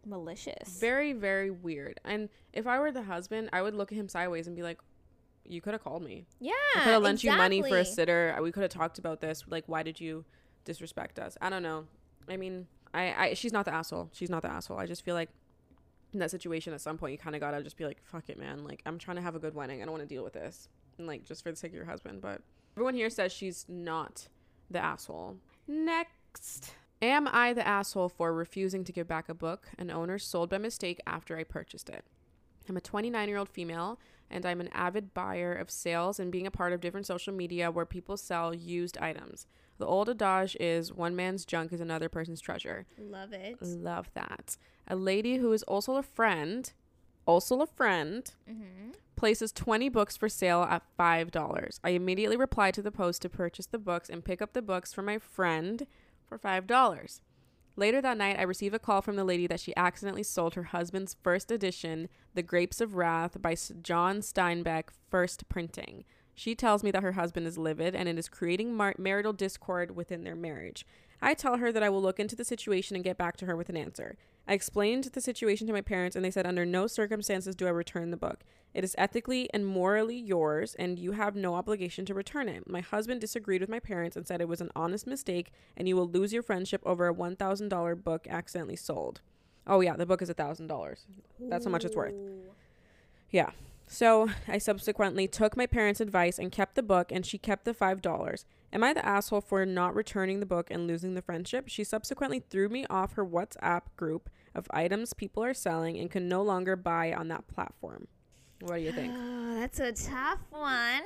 Malicious. 0.06 0.80
Very, 0.80 1.14
very 1.14 1.50
weird. 1.52 2.00
And 2.06 2.30
if 2.54 2.66
I 2.68 2.80
were 2.80 2.92
the 2.92 3.04
husband, 3.04 3.50
I 3.54 3.62
would 3.62 3.74
look 3.76 3.92
at 3.92 3.98
him 3.98 4.08
sideways 4.10 4.48
and 4.48 4.56
be 4.56 4.64
like, 4.64 4.80
you 5.46 5.62
could 5.62 5.74
have 5.74 5.84
called 5.84 6.04
me. 6.04 6.26
yeah. 6.40 6.52
I 6.76 6.80
could 6.84 6.94
have 6.94 7.02
lent 7.04 7.24
you 7.24 7.32
money 7.32 7.62
for 7.62 7.78
a 7.78 7.86
sitter. 7.86 8.38
We 8.42 8.52
could 8.52 8.62
have 8.64 8.72
talked 8.72 9.00
about 9.00 9.20
this. 9.20 9.44
Like, 9.48 9.64
why 9.68 9.82
did 9.84 10.00
you 10.00 10.26
disrespect 10.64 11.18
us? 11.20 11.38
I 11.42 11.50
don't 11.50 11.64
know. 11.64 11.88
I 12.28 12.38
mean, 12.38 12.68
I, 12.94 13.14
I 13.30 13.34
she's 13.34 13.52
not 13.54 13.66
the 13.66 13.74
asshole. 13.74 14.10
She's 14.14 14.30
not 14.30 14.42
the 14.44 14.50
asshole. 14.52 14.78
I 14.78 14.86
just 14.86 15.04
feel 15.04 15.16
like 15.16 15.30
in 16.14 16.20
that 16.20 16.30
situation, 16.32 16.74
at 16.74 16.82
some 16.82 16.98
point, 16.98 17.12
you 17.14 17.18
kind 17.18 17.36
of 17.36 17.40
gotta 17.40 17.64
just 17.64 17.78
be 17.78 17.86
like, 17.86 17.98
fuck 18.04 18.30
it, 18.30 18.38
man. 18.38 18.64
Like, 18.64 18.82
I'm 18.86 19.00
trying 19.00 19.18
to 19.18 19.24
have 19.24 19.36
a 19.36 19.40
good 19.40 19.56
wedding. 19.56 19.82
I 19.82 19.86
don't 19.86 19.92
want 19.94 20.04
to 20.08 20.14
deal 20.14 20.24
with 20.24 20.34
this. 20.34 20.70
And 20.98 21.08
like, 21.08 21.24
just 21.24 21.44
for 21.44 21.50
the 21.52 21.56
sake 21.58 21.72
of 21.72 21.76
your 21.76 21.86
husband. 21.86 22.22
But 22.22 22.42
everyone 22.76 22.94
here 22.94 23.10
says 23.10 23.32
she's 23.32 23.66
not 23.68 24.28
the 24.70 24.80
asshole. 24.80 25.38
Next. 25.68 26.14
Am 27.02 27.28
I 27.32 27.54
the 27.54 27.66
asshole 27.66 28.10
for 28.10 28.34
refusing 28.34 28.84
to 28.84 28.92
give 28.92 29.08
back 29.08 29.30
a 29.30 29.34
book 29.34 29.70
an 29.78 29.90
owner 29.90 30.20
sold 30.20 30.50
by 30.50 30.58
mistake 30.58 31.00
after 31.08 31.38
I 31.38 31.44
purchased 31.44 31.90
it? 31.90 32.04
I'm 32.68 32.78
a 32.78 32.82
29 32.82 33.28
year 33.30 33.38
old 33.38 33.50
female 33.50 34.00
and 34.30 34.46
I'm 34.46 34.62
an 34.62 34.70
avid 34.74 35.14
buyer 35.14 35.54
of 35.54 35.72
sales 35.72 36.20
and 36.20 36.32
being 36.32 36.46
a 36.46 36.52
part 36.52 36.72
of 36.74 36.82
different 36.82 37.08
social 37.08 37.34
media 37.34 37.72
where 37.72 37.86
people 37.86 38.16
sell 38.18 38.54
used 38.54 38.98
items. 39.00 39.48
The 39.80 39.86
old 39.88 40.10
adage 40.10 40.56
is 40.60 40.94
one 40.94 41.16
man's 41.16 41.46
junk 41.46 41.72
is 41.74 41.80
another 41.82 42.10
person's 42.10 42.42
treasure. 42.42 42.86
Love 43.00 43.34
it. 43.34 43.58
Love 43.62 44.12
that. 44.14 44.58
A 44.88 44.96
lady 44.96 45.38
who 45.38 45.52
is 45.54 45.64
also 45.64 45.96
a 45.96 46.04
friend, 46.04 46.72
also 47.26 47.62
a 47.62 47.66
friend, 47.66 48.30
Mm-hmm. 48.50 48.92
places 49.16 49.52
20 49.52 49.90
books 49.90 50.16
for 50.18 50.28
sale 50.30 50.64
at 50.70 50.84
$5. 51.00 51.80
I 51.84 51.90
immediately 51.92 52.38
reply 52.38 52.72
to 52.72 52.82
the 52.82 52.92
post 52.92 53.22
to 53.24 53.30
purchase 53.30 53.66
the 53.68 53.78
books 53.80 54.10
and 54.10 54.24
pick 54.24 54.42
up 54.42 54.54
the 54.54 54.62
books 54.62 54.94
for 54.94 55.02
my 55.02 55.18
friend 55.18 55.88
for 56.30 56.40
$5. 56.40 57.20
Later 57.76 58.02
that 58.02 58.18
night, 58.18 58.38
I 58.38 58.44
receive 58.44 58.74
a 58.74 58.80
call 58.80 59.02
from 59.02 59.16
the 59.16 59.24
lady 59.24 59.48
that 59.48 59.60
she 59.60 59.76
accidentally 59.76 60.24
sold 60.24 60.54
her 60.54 60.64
husband's 60.64 61.16
first 61.24 61.50
edition, 61.50 62.10
The 62.34 62.44
Grapes 62.44 62.82
of 62.82 62.96
Wrath 62.96 63.42
by 63.42 63.56
John 63.82 64.20
Steinbeck, 64.20 64.90
first 65.10 65.48
printing. 65.50 66.04
She 66.36 66.56
tells 66.56 66.84
me 66.84 66.92
that 66.92 67.04
her 67.04 67.14
husband 67.14 67.48
is 67.48 67.58
livid 67.58 67.96
and 67.96 68.08
it 68.08 68.18
is 68.18 68.30
creating 68.30 68.76
mar- 68.76 68.96
marital 68.98 69.34
discord 69.34 69.96
within 69.96 70.24
their 70.24 70.36
marriage. 70.36 70.86
I 71.22 71.34
tell 71.34 71.58
her 71.58 71.72
that 71.72 71.84
I 71.84 71.90
will 71.90 72.02
look 72.02 72.20
into 72.20 72.36
the 72.36 72.46
situation 72.46 72.96
and 72.96 73.04
get 73.04 73.18
back 73.18 73.36
to 73.38 73.46
her 73.46 73.56
with 73.56 73.70
an 73.70 73.78
answer. 73.78 74.18
I 74.50 74.54
explained 74.54 75.04
the 75.04 75.22
situation 75.22 75.68
to 75.68 75.74
my 75.74 75.82
parents 75.82 76.16
and 76.16 76.26
they 76.26 76.32
said 76.32 76.48
under 76.48 76.66
no 76.66 76.88
circumstances 76.88 77.56
do 77.56 77.68
I 77.68 77.70
return 77.70 78.10
the 78.10 78.18
book. 78.18 78.40
It 78.74 78.84
is 78.84 78.96
ethically 78.98 79.48
and 79.54 79.64
morally 79.64 80.18
yours 80.18 80.74
and 80.80 80.98
you 80.98 81.12
have 81.12 81.36
no 81.36 81.54
obligation 81.54 82.04
to 82.06 82.16
return 82.16 82.50
it. 82.50 82.68
My 82.68 82.82
husband 82.82 83.22
disagreed 83.22 83.62
with 83.62 83.70
my 83.70 83.80
parents 83.80 84.18
and 84.18 84.26
said 84.26 84.42
it 84.42 84.48
was 84.48 84.60
an 84.60 84.72
honest 84.76 85.06
mistake 85.06 85.52
and 85.78 85.88
you 85.88 85.96
will 85.96 86.10
lose 86.10 86.34
your 86.34 86.42
friendship 86.42 86.82
over 86.84 87.08
a 87.08 87.14
$1,000 87.14 88.04
book 88.04 88.26
accidentally 88.28 88.76
sold. 88.76 89.22
Oh 89.68 89.82
yeah, 89.82 89.96
the 89.96 90.08
book 90.08 90.24
is 90.24 90.32
$1,000. 90.32 90.96
That's 91.42 91.66
how 91.66 91.72
much 91.72 91.86
it's 91.86 91.96
worth. 91.96 92.16
Yeah. 93.30 93.52
So 93.86 94.30
I 94.48 94.58
subsequently 94.58 95.28
took 95.28 95.58
my 95.58 95.68
parents' 95.68 96.00
advice 96.00 96.38
and 96.38 96.52
kept 96.52 96.76
the 96.76 96.84
book, 96.84 97.12
and 97.12 97.26
she 97.26 97.40
kept 97.40 97.66
the 97.66 97.74
$5. 97.74 98.46
Am 98.72 98.84
I 98.84 98.94
the 98.94 99.04
asshole 99.04 99.42
for 99.42 99.66
not 99.66 99.96
returning 99.96 100.40
the 100.40 100.46
book 100.46 100.70
and 100.70 100.86
losing 100.86 101.16
the 101.16 101.24
friendship? 101.24 101.68
She 101.68 101.84
subsequently 101.84 102.40
threw 102.40 102.70
me 102.70 102.86
off 102.88 103.14
her 103.14 103.26
WhatsApp 103.26 103.82
group 103.98 104.30
of 104.56 104.68
items 104.72 105.14
people 105.14 105.44
are 105.44 105.54
selling 105.54 105.98
and 105.98 106.10
can 106.10 106.28
no 106.28 106.42
longer 106.42 106.76
buy 106.76 107.14
on 107.14 107.28
that 107.30 107.48
platform. 107.48 108.08
What 108.62 108.76
do 108.76 108.82
you 108.82 108.92
think? 108.92 109.14
Oh, 109.16 109.56
that's 109.56 109.80
a 109.80 109.92
tough 109.92 110.40
one. 110.50 111.04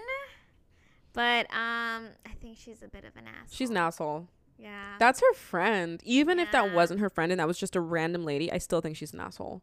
But 1.13 1.45
um, 1.51 2.07
I 2.25 2.33
think 2.41 2.57
she's 2.57 2.81
a 2.81 2.87
bit 2.87 3.05
of 3.05 3.15
an 3.15 3.27
asshole. 3.27 3.55
She's 3.55 3.69
an 3.69 3.77
asshole. 3.77 4.27
Yeah. 4.57 4.95
That's 4.97 5.19
her 5.19 5.33
friend. 5.33 6.01
Even 6.03 6.39
if 6.39 6.51
that 6.51 6.73
wasn't 6.73 6.99
her 6.99 7.09
friend 7.09 7.31
and 7.31 7.39
that 7.39 7.47
was 7.47 7.57
just 7.57 7.75
a 7.75 7.81
random 7.81 8.25
lady, 8.25 8.51
I 8.51 8.57
still 8.57 8.81
think 8.81 8.97
she's 8.97 9.13
an 9.13 9.19
asshole. 9.19 9.61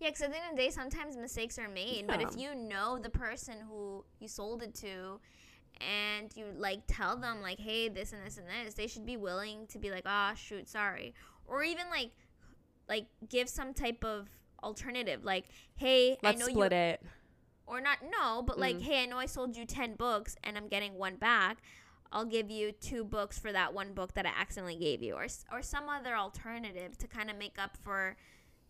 Yeah, 0.00 0.10
because 0.10 0.22
at 0.22 0.30
the 0.30 0.36
end 0.36 0.50
of 0.50 0.56
the 0.56 0.62
day, 0.62 0.70
sometimes 0.70 1.16
mistakes 1.16 1.58
are 1.58 1.68
made. 1.68 2.06
But 2.06 2.20
if 2.20 2.36
you 2.36 2.54
know 2.54 2.98
the 2.98 3.10
person 3.10 3.54
who 3.68 4.04
you 4.20 4.28
sold 4.28 4.62
it 4.62 4.74
to, 4.76 5.20
and 5.80 6.30
you 6.36 6.46
like 6.56 6.82
tell 6.86 7.16
them 7.16 7.42
like, 7.42 7.58
hey, 7.58 7.88
this 7.88 8.12
and 8.12 8.24
this 8.24 8.38
and 8.38 8.46
this, 8.46 8.74
they 8.74 8.86
should 8.86 9.06
be 9.06 9.16
willing 9.16 9.66
to 9.68 9.78
be 9.78 9.90
like, 9.90 10.04
ah, 10.06 10.32
shoot, 10.34 10.68
sorry, 10.68 11.14
or 11.46 11.62
even 11.62 11.86
like, 11.90 12.10
like 12.88 13.06
give 13.28 13.48
some 13.48 13.74
type 13.74 14.04
of 14.04 14.28
alternative, 14.62 15.24
like, 15.24 15.46
hey, 15.76 16.16
Let's 16.22 16.36
I 16.36 16.40
know 16.40 16.48
split 16.52 16.72
you, 16.72 16.78
it. 16.78 17.02
or 17.66 17.80
not, 17.80 17.98
no, 18.18 18.42
but 18.42 18.58
like, 18.58 18.76
Mm. 18.76 18.82
hey, 18.82 19.02
I 19.02 19.06
know 19.06 19.18
I 19.18 19.26
sold 19.26 19.56
you 19.56 19.64
ten 19.66 19.94
books 19.94 20.36
and 20.44 20.56
I'm 20.56 20.68
getting 20.68 20.94
one 20.94 21.16
back. 21.16 21.58
I'll 22.12 22.24
give 22.24 22.50
you 22.50 22.70
two 22.72 23.02
books 23.04 23.38
for 23.38 23.50
that 23.52 23.74
one 23.74 23.92
book 23.92 24.14
that 24.14 24.24
I 24.24 24.30
accidentally 24.38 24.76
gave 24.76 25.02
you, 25.02 25.14
or 25.14 25.26
or 25.52 25.62
some 25.62 25.88
other 25.88 26.14
alternative 26.14 26.96
to 26.98 27.08
kind 27.08 27.28
of 27.30 27.36
make 27.36 27.58
up 27.58 27.76
for 27.82 28.16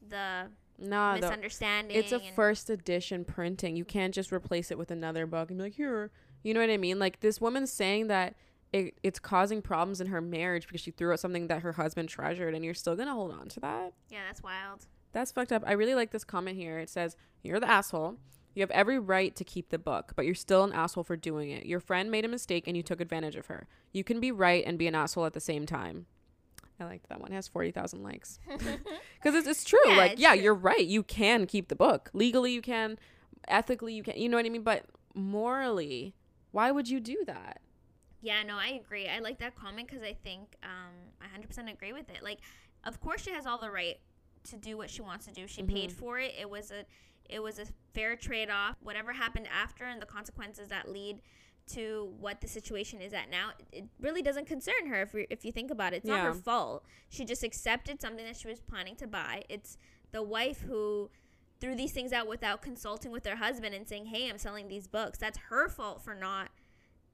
the 0.06 0.48
the, 0.78 1.18
misunderstanding. 1.20 1.96
it's 1.96 2.10
a 2.12 2.20
first 2.34 2.68
edition 2.70 3.24
printing. 3.24 3.76
You 3.76 3.84
can't 3.84 4.12
just 4.14 4.32
replace 4.32 4.70
it 4.72 4.78
with 4.78 4.90
another 4.90 5.26
book 5.26 5.50
and 5.50 5.58
be 5.58 5.64
like, 5.64 5.74
here. 5.74 6.10
You 6.42 6.52
know 6.52 6.60
what 6.60 6.70
I 6.70 6.78
mean? 6.78 6.98
Like 6.98 7.20
this 7.20 7.40
woman's 7.40 7.72
saying 7.72 8.08
that 8.08 8.34
it, 8.74 8.94
it's 9.04 9.20
causing 9.20 9.62
problems 9.62 10.00
in 10.00 10.08
her 10.08 10.20
marriage 10.20 10.66
because 10.66 10.80
she 10.80 10.90
threw 10.90 11.12
out 11.12 11.20
something 11.20 11.46
that 11.46 11.62
her 11.62 11.72
husband 11.72 12.08
treasured 12.08 12.56
and 12.56 12.64
you're 12.64 12.74
still 12.74 12.96
to 12.96 13.06
hold 13.06 13.30
on 13.30 13.48
to 13.50 13.60
that? 13.60 13.92
Yeah, 14.10 14.22
that's 14.26 14.42
wild. 14.42 14.86
That's 15.12 15.30
fucked 15.30 15.52
up. 15.52 15.62
I 15.64 15.72
really 15.72 15.94
like 15.94 16.10
this 16.10 16.24
comment 16.24 16.56
here. 16.56 16.80
It 16.80 16.90
says, 16.90 17.16
You're 17.44 17.60
the 17.60 17.70
asshole. 17.70 18.16
You 18.52 18.62
have 18.62 18.72
every 18.72 18.98
right 18.98 19.34
to 19.36 19.44
keep 19.44 19.70
the 19.70 19.78
book, 19.78 20.12
but 20.16 20.26
you're 20.26 20.34
still 20.34 20.64
an 20.64 20.72
asshole 20.72 21.04
for 21.04 21.16
doing 21.16 21.50
it. 21.50 21.66
Your 21.66 21.78
friend 21.78 22.10
made 22.10 22.24
a 22.24 22.28
mistake 22.28 22.66
and 22.66 22.76
you 22.76 22.82
took 22.82 23.00
advantage 23.00 23.36
of 23.36 23.46
her. 23.46 23.68
You 23.92 24.02
can 24.02 24.18
be 24.18 24.32
right 24.32 24.64
and 24.66 24.76
be 24.76 24.88
an 24.88 24.94
asshole 24.96 25.24
at 25.24 25.34
the 25.34 25.40
same 25.40 25.66
time. 25.66 26.06
I 26.80 26.84
liked 26.84 27.08
that 27.08 27.20
one. 27.20 27.30
It 27.30 27.36
has 27.36 27.46
40,000 27.48 28.02
likes. 28.02 28.38
Because 29.22 29.38
it's, 29.38 29.48
it's 29.48 29.64
true. 29.64 29.78
Yeah, 29.86 29.96
like, 29.96 30.12
it's 30.12 30.20
yeah, 30.20 30.34
true. 30.34 30.42
you're 30.42 30.54
right. 30.54 30.84
You 30.84 31.02
can 31.02 31.46
keep 31.46 31.68
the 31.68 31.76
book. 31.76 32.10
Legally, 32.12 32.52
you 32.52 32.60
can. 32.60 32.98
Ethically, 33.48 33.94
you 33.94 34.02
can. 34.02 34.18
You 34.18 34.28
know 34.28 34.36
what 34.36 34.44
I 34.44 34.50
mean? 34.50 34.62
But 34.62 34.84
morally, 35.14 36.14
why 36.50 36.70
would 36.70 36.88
you 36.88 37.00
do 37.00 37.22
that? 37.26 37.62
Yeah, 38.24 38.42
no, 38.42 38.56
I 38.56 38.80
agree. 38.82 39.06
I 39.06 39.18
like 39.18 39.38
that 39.40 39.54
comment 39.54 39.86
because 39.86 40.02
I 40.02 40.14
think 40.24 40.56
um, 40.62 40.94
I 41.20 41.26
100% 41.38 41.70
agree 41.70 41.92
with 41.92 42.08
it. 42.08 42.22
Like, 42.22 42.38
of 42.84 42.98
course, 43.00 43.20
she 43.22 43.30
has 43.32 43.44
all 43.46 43.58
the 43.58 43.70
right 43.70 43.98
to 44.44 44.56
do 44.56 44.78
what 44.78 44.88
she 44.88 45.02
wants 45.02 45.26
to 45.26 45.32
do. 45.32 45.46
She 45.46 45.62
paid 45.62 45.90
Mhm. 45.90 45.94
for 45.94 46.18
it. 46.18 46.32
It 46.40 46.48
was 46.48 46.70
a, 46.70 46.86
it 47.28 47.42
was 47.42 47.58
a 47.58 47.66
fair 47.92 48.16
trade 48.16 48.48
off. 48.48 48.76
Whatever 48.82 49.12
happened 49.12 49.46
after 49.48 49.84
and 49.84 50.00
the 50.00 50.06
consequences 50.06 50.68
that 50.68 50.88
lead 50.90 51.20
to 51.74 52.14
what 52.18 52.40
the 52.40 52.48
situation 52.48 53.00
is 53.02 53.12
at 53.12 53.28
now, 53.30 53.50
it 53.72 53.84
really 54.00 54.22
doesn't 54.22 54.46
concern 54.46 54.86
her. 54.86 55.02
If 55.02 55.14
if 55.30 55.44
you 55.44 55.52
think 55.52 55.70
about 55.70 55.92
it, 55.94 55.98
it's 55.98 56.06
not 56.06 56.20
her 56.20 56.34
fault. 56.34 56.84
She 57.10 57.24
just 57.26 57.42
accepted 57.42 58.00
something 58.02 58.24
that 58.24 58.36
she 58.36 58.48
was 58.48 58.60
planning 58.60 58.96
to 58.96 59.06
buy. 59.06 59.44
It's 59.50 59.76
the 60.12 60.22
wife 60.22 60.60
who 60.62 61.10
threw 61.60 61.74
these 61.74 61.92
things 61.92 62.12
out 62.12 62.26
without 62.26 62.60
consulting 62.60 63.10
with 63.10 63.26
her 63.26 63.36
husband 63.36 63.74
and 63.74 63.88
saying, 63.88 64.06
"Hey, 64.06 64.28
I'm 64.28 64.36
selling 64.38 64.68
these 64.68 64.86
books." 64.86 65.18
That's 65.18 65.38
her 65.50 65.68
fault 65.70 66.02
for 66.02 66.14
not 66.14 66.50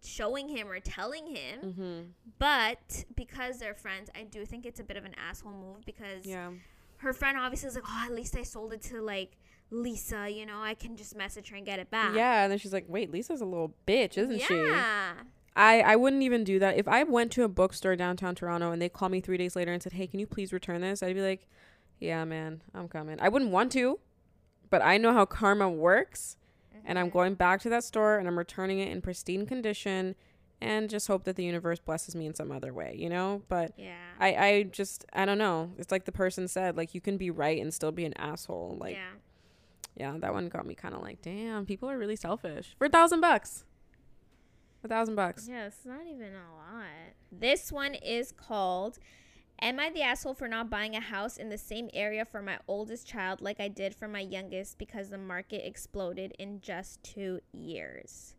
showing 0.03 0.49
him 0.49 0.69
or 0.69 0.81
telling 0.81 1.27
him. 1.27 1.61
Mm-hmm. 1.65 2.01
But 2.39 3.05
because 3.17 3.59
they're 3.59 3.75
friends, 3.75 4.11
I 4.15 4.23
do 4.25 4.45
think 4.45 4.67
it's 4.67 4.81
a 4.81 4.85
bit 4.85 4.97
of 4.97 5.05
an 5.05 5.15
asshole 5.19 5.53
move 5.53 5.85
because 5.85 6.25
Yeah. 6.27 6.51
her 6.99 7.13
friend 7.13 7.37
obviously 7.39 7.69
is 7.69 7.75
like, 7.75 7.85
oh, 7.87 8.03
at 8.07 8.13
least 8.15 8.37
I 8.37 8.43
sold 8.43 8.73
it 8.73 8.83
to 8.83 9.01
like 9.03 9.37
Lisa, 9.71 10.29
you 10.29 10.47
know, 10.47 10.61
I 10.61 10.75
can 10.75 10.97
just 10.97 11.15
message 11.17 11.51
her 11.51 11.57
and 11.57 11.65
get 11.65 11.79
it 11.79 11.91
back. 11.91 12.15
Yeah. 12.15 12.43
And 12.43 12.51
then 12.51 12.59
she's 12.59 12.73
like, 12.73 12.87
Wait, 12.89 13.11
Lisa's 13.13 13.41
a 13.41 13.45
little 13.45 13.75
bitch, 13.87 14.19
isn't 14.19 14.41
she? 14.43 14.55
Yeah. 14.57 15.13
I, 15.57 15.81
I 15.81 15.97
wouldn't 15.97 16.23
even 16.23 16.45
do 16.45 16.59
that. 16.61 16.77
If 16.77 16.89
I 16.89 17.03
went 17.03 17.31
to 17.33 17.43
a 17.45 17.49
bookstore 17.49 17.95
downtown 17.97 18.35
Toronto 18.35 18.73
and 18.73 18.81
they 18.81 18.89
called 18.89 19.13
me 19.13 19.21
three 19.21 19.37
days 19.37 19.55
later 19.57 19.73
and 19.73 19.83
said, 19.83 19.93
Hey, 19.93 20.07
can 20.07 20.19
you 20.21 20.27
please 20.27 20.53
return 20.53 20.81
this? 20.81 21.03
I'd 21.03 21.15
be 21.15 21.23
like, 21.23 21.47
Yeah, 21.99 22.25
man, 22.25 22.63
I'm 22.75 22.89
coming. 22.89 23.19
I 23.21 23.29
wouldn't 23.29 23.51
want 23.51 23.71
to, 23.73 23.99
but 24.71 24.83
I 24.83 24.97
know 24.97 25.13
how 25.13 25.27
karma 25.27 25.69
works. 25.71 26.37
And 26.85 26.99
I'm 26.99 27.11
going 27.11 27.35
back 27.35 27.61
to 27.63 27.69
that 27.71 27.85
store 27.85 28.19
and 28.19 28.27
I'm 28.29 28.39
returning 28.39 28.79
it 28.79 28.91
in 28.91 29.01
pristine 29.03 29.47
condition 29.47 30.15
and 30.61 30.91
just 30.91 31.09
hope 31.09 31.25
that 31.25 31.37
the 31.37 31.45
universe 31.45 31.79
blesses 31.79 32.15
me 32.15 32.27
in 32.27 32.35
some 32.35 32.53
other 32.53 32.73
way, 32.73 32.95
you 32.99 33.09
know? 33.09 33.43
But 33.49 33.73
Yeah. 33.79 33.97
I, 34.19 34.35
I 34.35 34.63
just, 34.65 35.07
I 35.13 35.25
don't 35.25 35.39
know. 35.39 35.71
It's 35.79 35.91
like 35.91 36.05
the 36.05 36.13
person 36.13 36.49
said, 36.49 36.77
like, 36.77 36.95
you 36.95 37.01
can 37.01 37.17
be 37.17 37.31
right 37.31 37.61
and 37.61 37.73
still 37.73 37.93
be 37.93 38.05
an 38.05 38.13
asshole. 38.19 38.77
Like, 38.79 38.97
yeah. 38.97 39.13
yeah, 39.97 40.19
that 40.19 40.33
one 40.35 40.49
got 40.49 40.67
me 40.67 40.75
kind 40.75 40.95
of 40.95 41.01
like, 41.01 41.23
damn, 41.23 41.65
people 41.65 41.89
are 41.89 41.97
really 41.97 42.17
selfish. 42.17 42.75
For 42.79 42.87
a 42.87 42.91
thousand 42.91 43.21
bucks. 43.23 43.65
A 44.85 44.89
thousand 44.89 45.15
bucks. 45.15 45.47
Yeah, 45.49 45.67
it's 45.67 45.85
not 45.85 46.07
even 46.07 46.33
a 46.35 46.55
lot. 46.57 46.85
This 47.33 47.71
one 47.73 47.95
is 47.95 48.33
called 48.33 48.99
Am 49.63 49.79
I 49.79 49.91
the 49.91 50.01
asshole 50.01 50.33
for 50.33 50.49
not 50.49 50.71
buying 50.71 50.97
a 50.97 51.01
house 51.01 51.37
in 51.37 51.51
the 51.51 51.59
same 51.59 51.91
area 51.93 52.25
for 52.25 52.41
my 52.41 52.59
oldest 52.67 53.07
child 53.07 53.43
like 53.43 53.61
I 53.61 53.69
did 53.69 53.95
for 53.95 54.09
my 54.09 54.21
youngest 54.21 54.79
because 54.79 55.11
the 55.11 55.19
market 55.19 55.67
exploded 55.67 56.33
in 56.39 56.63
just 56.63 57.03
two 57.03 57.41
years? 57.53 58.35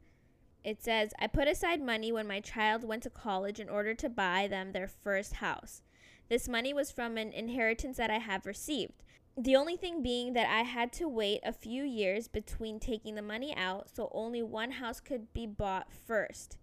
It 0.63 0.83
says, 0.83 1.13
I 1.19 1.27
put 1.27 1.47
aside 1.47 1.79
money 1.79 2.11
when 2.11 2.27
my 2.27 2.39
child 2.39 2.83
went 2.83 3.03
to 3.03 3.11
college 3.11 3.59
in 3.59 3.69
order 3.69 3.93
to 3.93 4.09
buy 4.09 4.47
them 4.47 4.71
their 4.71 4.87
first 4.87 5.33
house. 5.33 5.83
This 6.27 6.49
money 6.49 6.73
was 6.73 6.91
from 6.91 7.17
an 7.17 7.31
inheritance 7.33 7.97
that 7.97 8.09
I 8.09 8.17
have 8.17 8.47
received. 8.47 9.03
The 9.37 9.55
only 9.55 9.77
thing 9.77 10.01
being 10.01 10.33
that 10.33 10.49
I 10.49 10.63
had 10.63 10.91
to 10.93 11.07
wait 11.07 11.41
a 11.43 11.53
few 11.53 11.83
years 11.83 12.27
between 12.27 12.79
taking 12.79 13.13
the 13.13 13.21
money 13.21 13.55
out, 13.55 13.89
so 13.95 14.09
only 14.11 14.41
one 14.41 14.71
house 14.71 14.99
could 14.99 15.31
be 15.33 15.45
bought 15.45 15.91
first. 15.91 16.57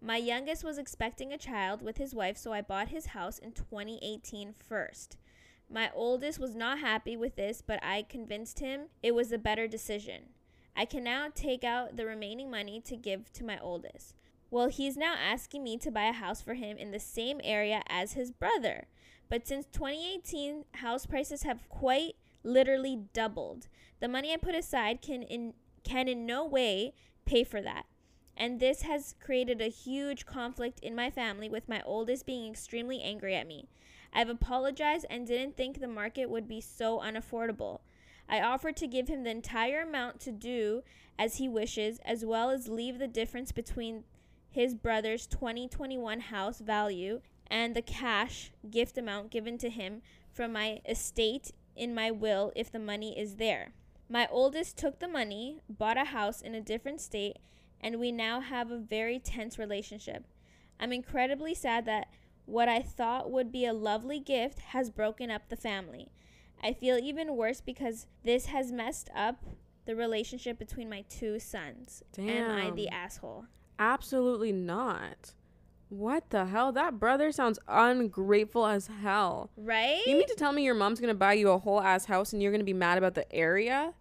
My 0.00 0.16
youngest 0.16 0.62
was 0.62 0.78
expecting 0.78 1.32
a 1.32 1.38
child 1.38 1.82
with 1.82 1.96
his 1.96 2.14
wife, 2.14 2.36
so 2.36 2.52
I 2.52 2.60
bought 2.60 2.88
his 2.88 3.06
house 3.06 3.38
in 3.38 3.52
2018 3.52 4.52
first. 4.52 5.16
My 5.68 5.90
oldest 5.94 6.38
was 6.38 6.54
not 6.54 6.78
happy 6.78 7.16
with 7.16 7.36
this, 7.36 7.62
but 7.66 7.82
I 7.82 8.02
convinced 8.02 8.60
him 8.60 8.86
it 9.02 9.14
was 9.14 9.32
a 9.32 9.38
better 9.38 9.66
decision. 9.66 10.30
I 10.76 10.84
can 10.84 11.02
now 11.02 11.28
take 11.34 11.64
out 11.64 11.96
the 11.96 12.06
remaining 12.06 12.50
money 12.50 12.80
to 12.82 12.96
give 12.96 13.32
to 13.32 13.44
my 13.44 13.58
oldest. 13.58 14.14
Well, 14.50 14.68
he's 14.68 14.96
now 14.96 15.14
asking 15.14 15.64
me 15.64 15.76
to 15.78 15.90
buy 15.90 16.04
a 16.04 16.12
house 16.12 16.40
for 16.40 16.54
him 16.54 16.76
in 16.76 16.92
the 16.92 17.00
same 17.00 17.40
area 17.42 17.82
as 17.88 18.12
his 18.12 18.30
brother. 18.30 18.86
But 19.28 19.46
since 19.46 19.66
2018, 19.72 20.66
house 20.74 21.06
prices 21.06 21.42
have 21.42 21.68
quite 21.68 22.14
literally 22.44 23.00
doubled. 23.12 23.68
The 24.00 24.08
money 24.08 24.32
I 24.32 24.36
put 24.36 24.54
aside 24.54 25.02
can 25.02 25.22
in 25.22 25.54
can 25.82 26.08
in 26.08 26.26
no 26.26 26.44
way 26.44 26.94
pay 27.24 27.42
for 27.42 27.60
that. 27.62 27.86
And 28.36 28.60
this 28.60 28.82
has 28.82 29.14
created 29.20 29.60
a 29.60 29.68
huge 29.68 30.26
conflict 30.26 30.80
in 30.80 30.94
my 30.94 31.10
family 31.10 31.48
with 31.48 31.68
my 31.68 31.82
oldest 31.84 32.26
being 32.26 32.50
extremely 32.50 33.00
angry 33.00 33.34
at 33.34 33.46
me. 33.46 33.68
I've 34.12 34.28
apologized 34.28 35.06
and 35.08 35.26
didn't 35.26 35.56
think 35.56 35.80
the 35.80 35.88
market 35.88 36.28
would 36.28 36.48
be 36.48 36.60
so 36.60 37.00
unaffordable. 37.00 37.80
I 38.28 38.40
offered 38.40 38.76
to 38.76 38.86
give 38.86 39.08
him 39.08 39.22
the 39.22 39.30
entire 39.30 39.82
amount 39.82 40.20
to 40.20 40.32
do 40.32 40.82
as 41.18 41.36
he 41.36 41.48
wishes, 41.48 42.00
as 42.04 42.24
well 42.24 42.50
as 42.50 42.68
leave 42.68 42.98
the 42.98 43.08
difference 43.08 43.52
between 43.52 44.04
his 44.50 44.74
brother's 44.74 45.26
2021 45.26 46.20
house 46.20 46.60
value 46.60 47.20
and 47.46 47.74
the 47.74 47.82
cash 47.82 48.52
gift 48.70 48.98
amount 48.98 49.30
given 49.30 49.58
to 49.58 49.70
him 49.70 50.02
from 50.32 50.52
my 50.52 50.80
estate 50.88 51.52
in 51.76 51.94
my 51.94 52.10
will 52.10 52.52
if 52.56 52.72
the 52.72 52.78
money 52.78 53.18
is 53.18 53.36
there. 53.36 53.72
My 54.08 54.28
oldest 54.30 54.76
took 54.76 54.98
the 54.98 55.08
money, 55.08 55.60
bought 55.68 55.98
a 55.98 56.06
house 56.06 56.40
in 56.40 56.54
a 56.54 56.60
different 56.60 57.00
state, 57.00 57.38
and 57.86 58.00
we 58.00 58.10
now 58.10 58.40
have 58.40 58.72
a 58.72 58.78
very 58.78 59.20
tense 59.20 59.60
relationship. 59.60 60.24
I'm 60.80 60.92
incredibly 60.92 61.54
sad 61.54 61.84
that 61.84 62.08
What 62.46 62.68
I 62.68 62.80
thought 62.80 63.30
would 63.30 63.50
be 63.50 63.66
a 63.66 63.72
lovely 63.72 64.20
gift 64.20 64.60
has 64.60 64.88
broken 64.90 65.30
up 65.30 65.48
the 65.48 65.56
family. 65.56 66.12
I 66.62 66.72
feel 66.72 66.96
even 66.96 67.36
worse 67.36 67.60
because 67.60 68.06
this 68.24 68.46
has 68.46 68.72
messed 68.72 69.10
up 69.14 69.44
the 69.84 69.96
relationship 69.96 70.58
between 70.58 70.88
my 70.88 71.04
two 71.08 71.38
sons. 71.38 72.02
Damn. 72.12 72.28
Am 72.28 72.66
I 72.66 72.70
the 72.70 72.88
asshole? 72.88 73.46
Absolutely 73.78 74.52
not. 74.52 75.34
What 75.88 76.30
the 76.30 76.46
hell? 76.46 76.72
That 76.72 76.98
brother 76.98 77.30
sounds 77.30 77.58
ungrateful 77.68 78.66
as 78.66 78.88
hell. 79.02 79.50
Right? 79.56 80.02
You 80.06 80.16
mean 80.16 80.28
to 80.28 80.34
tell 80.34 80.52
me 80.52 80.64
your 80.64 80.74
mom's 80.74 81.00
gonna 81.00 81.14
buy 81.14 81.34
you 81.34 81.50
a 81.50 81.58
whole 81.58 81.80
ass 81.80 82.06
house 82.06 82.32
and 82.32 82.42
you're 82.42 82.52
gonna 82.52 82.64
be 82.64 82.72
mad 82.72 82.98
about 82.98 83.14
the 83.14 83.32
area? 83.32 83.92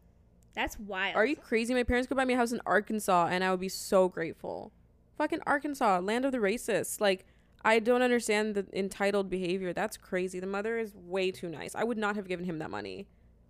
That's 0.55 0.79
wild. 0.79 1.15
Are 1.15 1.25
you 1.25 1.35
crazy? 1.35 1.73
My 1.73 1.83
parents 1.83 2.07
could 2.07 2.17
buy 2.17 2.25
me 2.25 2.33
a 2.33 2.37
house 2.37 2.51
in 2.51 2.61
Arkansas 2.65 3.27
and 3.29 3.43
I 3.43 3.51
would 3.51 3.59
be 3.59 3.69
so 3.69 4.07
grateful. 4.09 4.71
Fucking 5.17 5.39
Arkansas, 5.45 5.99
land 5.99 6.25
of 6.25 6.31
the 6.31 6.39
racists. 6.39 6.99
Like, 6.99 7.25
I 7.63 7.79
don't 7.79 8.01
understand 8.01 8.55
the 8.55 8.65
entitled 8.73 9.29
behavior. 9.29 9.73
That's 9.73 9.97
crazy. 9.97 10.39
The 10.39 10.47
mother 10.47 10.77
is 10.77 10.93
way 10.95 11.31
too 11.31 11.49
nice. 11.49 11.73
I 11.75 11.83
would 11.83 11.97
not 11.97 12.15
have 12.15 12.27
given 12.27 12.45
him 12.45 12.59
that 12.59 12.69
money. 12.69 13.07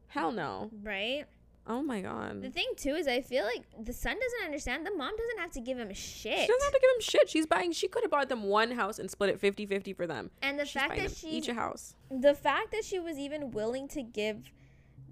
Hell 0.07 0.31
no. 0.31 0.69
Right? 0.83 1.25
Oh 1.67 1.81
my 1.81 1.99
god. 2.01 2.43
The 2.43 2.51
thing 2.51 2.67
too 2.77 2.93
is 2.93 3.07
I 3.07 3.21
feel 3.21 3.43
like 3.43 3.63
the 3.83 3.91
son 3.91 4.15
doesn't 4.19 4.45
understand. 4.45 4.85
The 4.85 4.91
mom 4.95 5.11
doesn't 5.17 5.39
have 5.39 5.49
to 5.51 5.59
give 5.59 5.79
him 5.79 5.91
shit. 5.95 6.39
She 6.39 6.47
doesn't 6.47 6.63
have 6.63 6.73
to 6.73 6.79
give 6.79 6.89
him 6.95 7.01
shit. 7.01 7.29
She's 7.29 7.47
buying, 7.47 7.71
she 7.71 7.87
could 7.87 8.03
have 8.03 8.11
bought 8.11 8.29
them 8.29 8.43
one 8.43 8.71
house 8.71 8.99
and 8.99 9.09
split 9.09 9.31
it 9.31 9.39
50 9.39 9.65
50 9.65 9.93
for 9.93 10.05
them. 10.05 10.29
and 10.43 10.59
the 10.59 10.65
She's 10.65 10.73
fact 10.79 10.95
that 10.97 11.09
she 11.11 11.27
each 11.29 11.47
a 11.47 11.55
house. 11.55 11.95
the 12.11 12.35
fact 12.35 12.71
that 12.71 12.85
she 12.85 12.99
was 12.99 13.17
even 13.17 13.49
willing 13.49 13.87
to 13.89 14.03
give 14.03 14.51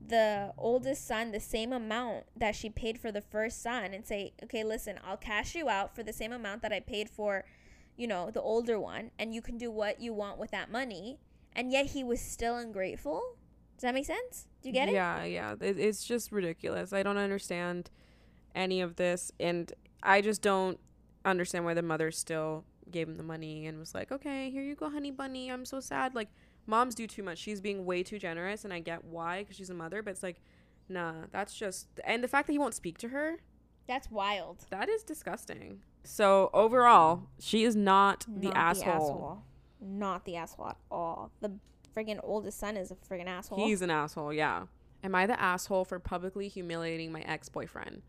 the 0.07 0.53
oldest 0.57 1.07
son 1.07 1.31
the 1.31 1.39
same 1.39 1.71
amount 1.71 2.25
that 2.35 2.55
she 2.55 2.69
paid 2.69 2.99
for 2.99 3.11
the 3.11 3.21
first 3.21 3.61
son 3.61 3.93
and 3.93 4.05
say, 4.05 4.33
"Okay, 4.43 4.63
listen, 4.63 4.99
I'll 5.05 5.17
cash 5.17 5.55
you 5.55 5.69
out 5.69 5.95
for 5.95 6.03
the 6.03 6.13
same 6.13 6.31
amount 6.31 6.61
that 6.61 6.73
I 6.73 6.79
paid 6.79 7.09
for, 7.09 7.45
you 7.95 8.07
know, 8.07 8.31
the 8.31 8.41
older 8.41 8.79
one, 8.79 9.11
and 9.17 9.33
you 9.33 9.41
can 9.41 9.57
do 9.57 9.71
what 9.71 10.01
you 10.01 10.13
want 10.13 10.37
with 10.37 10.51
that 10.51 10.71
money." 10.71 11.19
And 11.55 11.71
yet 11.71 11.87
he 11.87 12.03
was 12.03 12.19
still 12.19 12.57
ungrateful. 12.57 13.37
Does 13.77 13.83
that 13.83 13.93
make 13.93 14.05
sense? 14.05 14.47
Do 14.61 14.69
you 14.69 14.73
get 14.73 14.89
it? 14.89 14.93
Yeah, 14.93 15.23
yeah. 15.23 15.55
It, 15.59 15.79
it's 15.79 16.03
just 16.03 16.31
ridiculous. 16.31 16.93
I 16.93 17.03
don't 17.03 17.17
understand 17.17 17.89
any 18.55 18.81
of 18.81 18.95
this. 18.95 19.31
And 19.39 19.71
I 20.01 20.21
just 20.21 20.41
don't 20.41 20.79
understand 21.25 21.65
why 21.65 21.73
the 21.73 21.81
mother 21.81 22.11
still 22.11 22.65
gave 22.89 23.07
him 23.07 23.17
the 23.17 23.23
money 23.23 23.65
and 23.65 23.79
was 23.79 23.93
like, 23.93 24.11
okay, 24.11 24.49
here 24.49 24.63
you 24.63 24.75
go, 24.75 24.89
honey 24.89 25.11
bunny. 25.11 25.51
I'm 25.51 25.65
so 25.65 25.79
sad. 25.79 26.15
Like, 26.15 26.29
moms 26.65 26.95
do 26.95 27.07
too 27.07 27.23
much. 27.23 27.37
She's 27.37 27.61
being 27.61 27.85
way 27.85 28.03
too 28.03 28.19
generous. 28.19 28.63
And 28.63 28.73
I 28.73 28.79
get 28.79 29.03
why, 29.05 29.39
because 29.41 29.55
she's 29.55 29.69
a 29.69 29.73
mother. 29.73 30.01
But 30.01 30.11
it's 30.11 30.23
like, 30.23 30.41
nah, 30.89 31.13
that's 31.31 31.53
just. 31.55 31.87
And 32.05 32.23
the 32.23 32.27
fact 32.27 32.47
that 32.47 32.53
he 32.53 32.59
won't 32.59 32.73
speak 32.75 32.97
to 32.99 33.09
her, 33.09 33.37
That's 33.87 34.09
wild. 34.11 34.65
that 34.69 34.89
is 34.89 35.03
disgusting. 35.03 35.81
So, 36.05 36.49
overall, 36.53 37.23
she 37.39 37.63
is 37.63 37.75
not 37.75 38.25
the 38.27 38.51
asshole. 38.51 38.85
Not 38.85 38.95
asshole. 38.95 39.43
Not 39.81 40.25
the 40.25 40.35
asshole 40.35 40.67
at 40.69 40.77
all. 40.91 41.31
The 41.41 41.53
friggin' 41.95 42.19
oldest 42.23 42.59
son 42.59 42.75
is 42.75 42.91
a 42.91 42.95
friggin' 42.95 43.27
asshole. 43.27 43.57
He's 43.65 43.81
an 43.81 43.89
asshole, 43.89 44.33
yeah. 44.33 44.63
Am 45.03 45.15
I 45.15 45.25
the 45.27 45.39
asshole 45.41 45.85
for 45.85 45.99
publicly 45.99 46.47
humiliating 46.47 47.11
my 47.11 47.21
ex 47.21 47.49
boyfriend? 47.49 48.01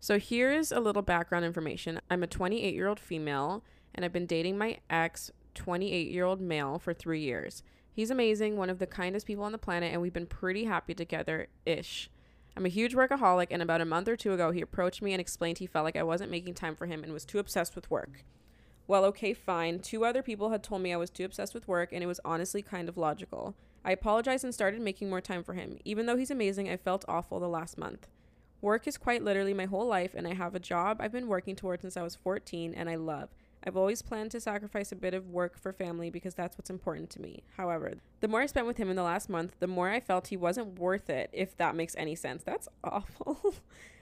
So 0.00 0.18
here's 0.18 0.72
a 0.72 0.80
little 0.80 1.02
background 1.02 1.44
information. 1.44 2.00
I'm 2.10 2.22
a 2.24 2.26
28 2.26 2.74
year 2.74 2.88
old 2.88 2.98
female, 3.00 3.64
and 3.94 4.04
I've 4.04 4.12
been 4.12 4.26
dating 4.26 4.58
my 4.58 4.78
ex, 4.90 5.30
28 5.54 6.10
year 6.10 6.24
old 6.24 6.40
male, 6.40 6.78
for 6.78 6.92
three 6.92 7.20
years. 7.20 7.62
He's 7.94 8.10
amazing, 8.10 8.56
one 8.56 8.70
of 8.70 8.78
the 8.78 8.86
kindest 8.86 9.26
people 9.26 9.44
on 9.44 9.52
the 9.52 9.58
planet, 9.58 9.92
and 9.92 10.00
we've 10.00 10.12
been 10.12 10.26
pretty 10.26 10.64
happy 10.64 10.94
together 10.94 11.48
ish. 11.66 12.10
I'm 12.56 12.64
a 12.64 12.70
huge 12.70 12.94
workaholic, 12.94 13.48
and 13.50 13.60
about 13.60 13.82
a 13.82 13.86
month 13.86 14.08
or 14.08 14.16
two 14.16 14.32
ago, 14.32 14.50
he 14.50 14.62
approached 14.62 15.02
me 15.02 15.12
and 15.12 15.20
explained 15.20 15.58
he 15.58 15.66
felt 15.66 15.84
like 15.84 15.96
I 15.96 16.02
wasn't 16.02 16.30
making 16.30 16.54
time 16.54 16.74
for 16.74 16.86
him 16.86 17.04
and 17.04 17.12
was 17.12 17.26
too 17.26 17.38
obsessed 17.38 17.74
with 17.74 17.90
work. 17.90 18.24
Well, 18.86 19.04
okay, 19.06 19.34
fine. 19.34 19.78
Two 19.78 20.04
other 20.04 20.22
people 20.22 20.50
had 20.50 20.62
told 20.62 20.80
me 20.80 20.92
I 20.92 20.96
was 20.96 21.10
too 21.10 21.24
obsessed 21.24 21.54
with 21.54 21.68
work, 21.68 21.92
and 21.92 22.02
it 22.02 22.06
was 22.06 22.20
honestly 22.24 22.62
kind 22.62 22.88
of 22.88 22.96
logical. 22.96 23.54
I 23.84 23.92
apologized 23.92 24.44
and 24.44 24.54
started 24.54 24.80
making 24.80 25.10
more 25.10 25.20
time 25.20 25.44
for 25.44 25.54
him. 25.54 25.78
Even 25.84 26.06
though 26.06 26.16
he's 26.16 26.30
amazing, 26.30 26.70
I 26.70 26.76
felt 26.78 27.04
awful 27.08 27.40
the 27.40 27.48
last 27.48 27.76
month. 27.76 28.08
Work 28.62 28.86
is 28.86 28.96
quite 28.96 29.22
literally 29.24 29.54
my 29.54 29.66
whole 29.66 29.86
life, 29.86 30.14
and 30.14 30.26
I 30.26 30.34
have 30.34 30.54
a 30.54 30.60
job 30.60 30.98
I've 31.00 31.12
been 31.12 31.28
working 31.28 31.56
towards 31.56 31.82
since 31.82 31.96
I 31.96 32.02
was 32.02 32.14
14 32.14 32.72
and 32.74 32.88
I 32.88 32.94
love. 32.94 33.28
I've 33.64 33.76
always 33.76 34.02
planned 34.02 34.32
to 34.32 34.40
sacrifice 34.40 34.90
a 34.90 34.96
bit 34.96 35.14
of 35.14 35.28
work 35.28 35.58
for 35.58 35.72
family 35.72 36.10
because 36.10 36.34
that's 36.34 36.58
what's 36.58 36.70
important 36.70 37.10
to 37.10 37.20
me. 37.20 37.44
However, 37.56 37.94
the 38.20 38.28
more 38.28 38.40
I 38.40 38.46
spent 38.46 38.66
with 38.66 38.76
him 38.76 38.90
in 38.90 38.96
the 38.96 39.02
last 39.02 39.28
month, 39.28 39.54
the 39.60 39.66
more 39.66 39.88
I 39.88 40.00
felt 40.00 40.28
he 40.28 40.36
wasn't 40.36 40.78
worth 40.78 41.08
it, 41.08 41.30
if 41.32 41.56
that 41.58 41.76
makes 41.76 41.94
any 41.96 42.14
sense. 42.14 42.42
That's 42.42 42.68
awful. 42.84 43.54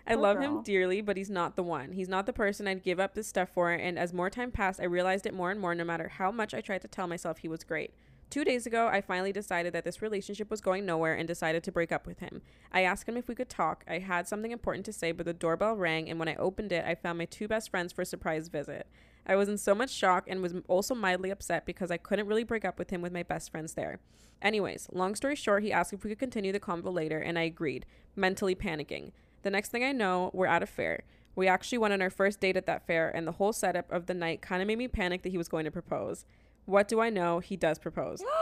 I 0.06 0.14
Poor 0.14 0.22
love 0.22 0.38
girl. 0.38 0.58
him 0.58 0.62
dearly, 0.62 1.02
but 1.02 1.16
he's 1.16 1.30
not 1.30 1.56
the 1.56 1.62
one. 1.62 1.92
He's 1.92 2.08
not 2.08 2.26
the 2.26 2.32
person 2.32 2.66
I'd 2.66 2.82
give 2.82 2.98
up 2.98 3.14
this 3.14 3.26
stuff 3.26 3.50
for, 3.50 3.70
and 3.70 3.98
as 3.98 4.12
more 4.14 4.30
time 4.30 4.50
passed, 4.50 4.80
I 4.80 4.84
realized 4.84 5.26
it 5.26 5.34
more 5.34 5.50
and 5.50 5.60
more 5.60 5.74
no 5.74 5.84
matter 5.84 6.08
how 6.08 6.30
much 6.30 6.54
I 6.54 6.62
tried 6.62 6.82
to 6.82 6.88
tell 6.88 7.06
myself 7.06 7.38
he 7.38 7.48
was 7.48 7.64
great. 7.64 7.92
Two 8.30 8.44
days 8.44 8.64
ago, 8.64 8.86
I 8.86 9.00
finally 9.00 9.32
decided 9.32 9.72
that 9.72 9.82
this 9.82 10.00
relationship 10.00 10.50
was 10.50 10.60
going 10.60 10.86
nowhere 10.86 11.14
and 11.14 11.26
decided 11.26 11.64
to 11.64 11.72
break 11.72 11.90
up 11.90 12.06
with 12.06 12.20
him. 12.20 12.42
I 12.70 12.82
asked 12.82 13.08
him 13.08 13.16
if 13.16 13.26
we 13.26 13.34
could 13.34 13.48
talk. 13.48 13.84
I 13.88 13.98
had 13.98 14.28
something 14.28 14.52
important 14.52 14.86
to 14.86 14.92
say, 14.92 15.10
but 15.10 15.26
the 15.26 15.34
doorbell 15.34 15.74
rang, 15.74 16.08
and 16.08 16.18
when 16.18 16.28
I 16.28 16.36
opened 16.36 16.70
it, 16.70 16.84
I 16.86 16.94
found 16.94 17.18
my 17.18 17.24
two 17.24 17.48
best 17.48 17.70
friends 17.70 17.92
for 17.92 18.02
a 18.02 18.06
surprise 18.06 18.46
visit. 18.46 18.86
I 19.26 19.36
was 19.36 19.48
in 19.48 19.58
so 19.58 19.74
much 19.74 19.90
shock 19.90 20.24
and 20.26 20.42
was 20.42 20.54
also 20.68 20.94
mildly 20.94 21.30
upset 21.30 21.66
because 21.66 21.90
I 21.90 21.96
couldn't 21.96 22.26
really 22.26 22.44
break 22.44 22.64
up 22.64 22.78
with 22.78 22.90
him 22.90 23.02
with 23.02 23.12
my 23.12 23.22
best 23.22 23.50
friends 23.50 23.74
there. 23.74 24.00
Anyways, 24.42 24.88
long 24.92 25.14
story 25.14 25.36
short, 25.36 25.62
he 25.62 25.72
asked 25.72 25.92
if 25.92 26.02
we 26.02 26.10
could 26.10 26.18
continue 26.18 26.52
the 26.52 26.60
convo 26.60 26.92
later, 26.92 27.18
and 27.18 27.38
I 27.38 27.42
agreed, 27.42 27.84
mentally 28.16 28.54
panicking. 28.54 29.12
The 29.42 29.50
next 29.50 29.68
thing 29.70 29.84
I 29.84 29.92
know, 29.92 30.30
we're 30.32 30.46
at 30.46 30.62
a 30.62 30.66
fair. 30.66 31.02
We 31.36 31.46
actually 31.46 31.78
went 31.78 31.94
on 31.94 32.02
our 32.02 32.10
first 32.10 32.40
date 32.40 32.56
at 32.56 32.66
that 32.66 32.86
fair, 32.86 33.10
and 33.14 33.26
the 33.26 33.32
whole 33.32 33.52
setup 33.52 33.90
of 33.92 34.06
the 34.06 34.14
night 34.14 34.42
kind 34.42 34.62
of 34.62 34.68
made 34.68 34.78
me 34.78 34.88
panic 34.88 35.22
that 35.22 35.30
he 35.30 35.38
was 35.38 35.48
going 35.48 35.64
to 35.64 35.70
propose. 35.70 36.24
What 36.64 36.88
do 36.88 37.00
I 37.00 37.10
know? 37.10 37.40
He 37.40 37.56
does 37.56 37.78
propose. 37.78 38.22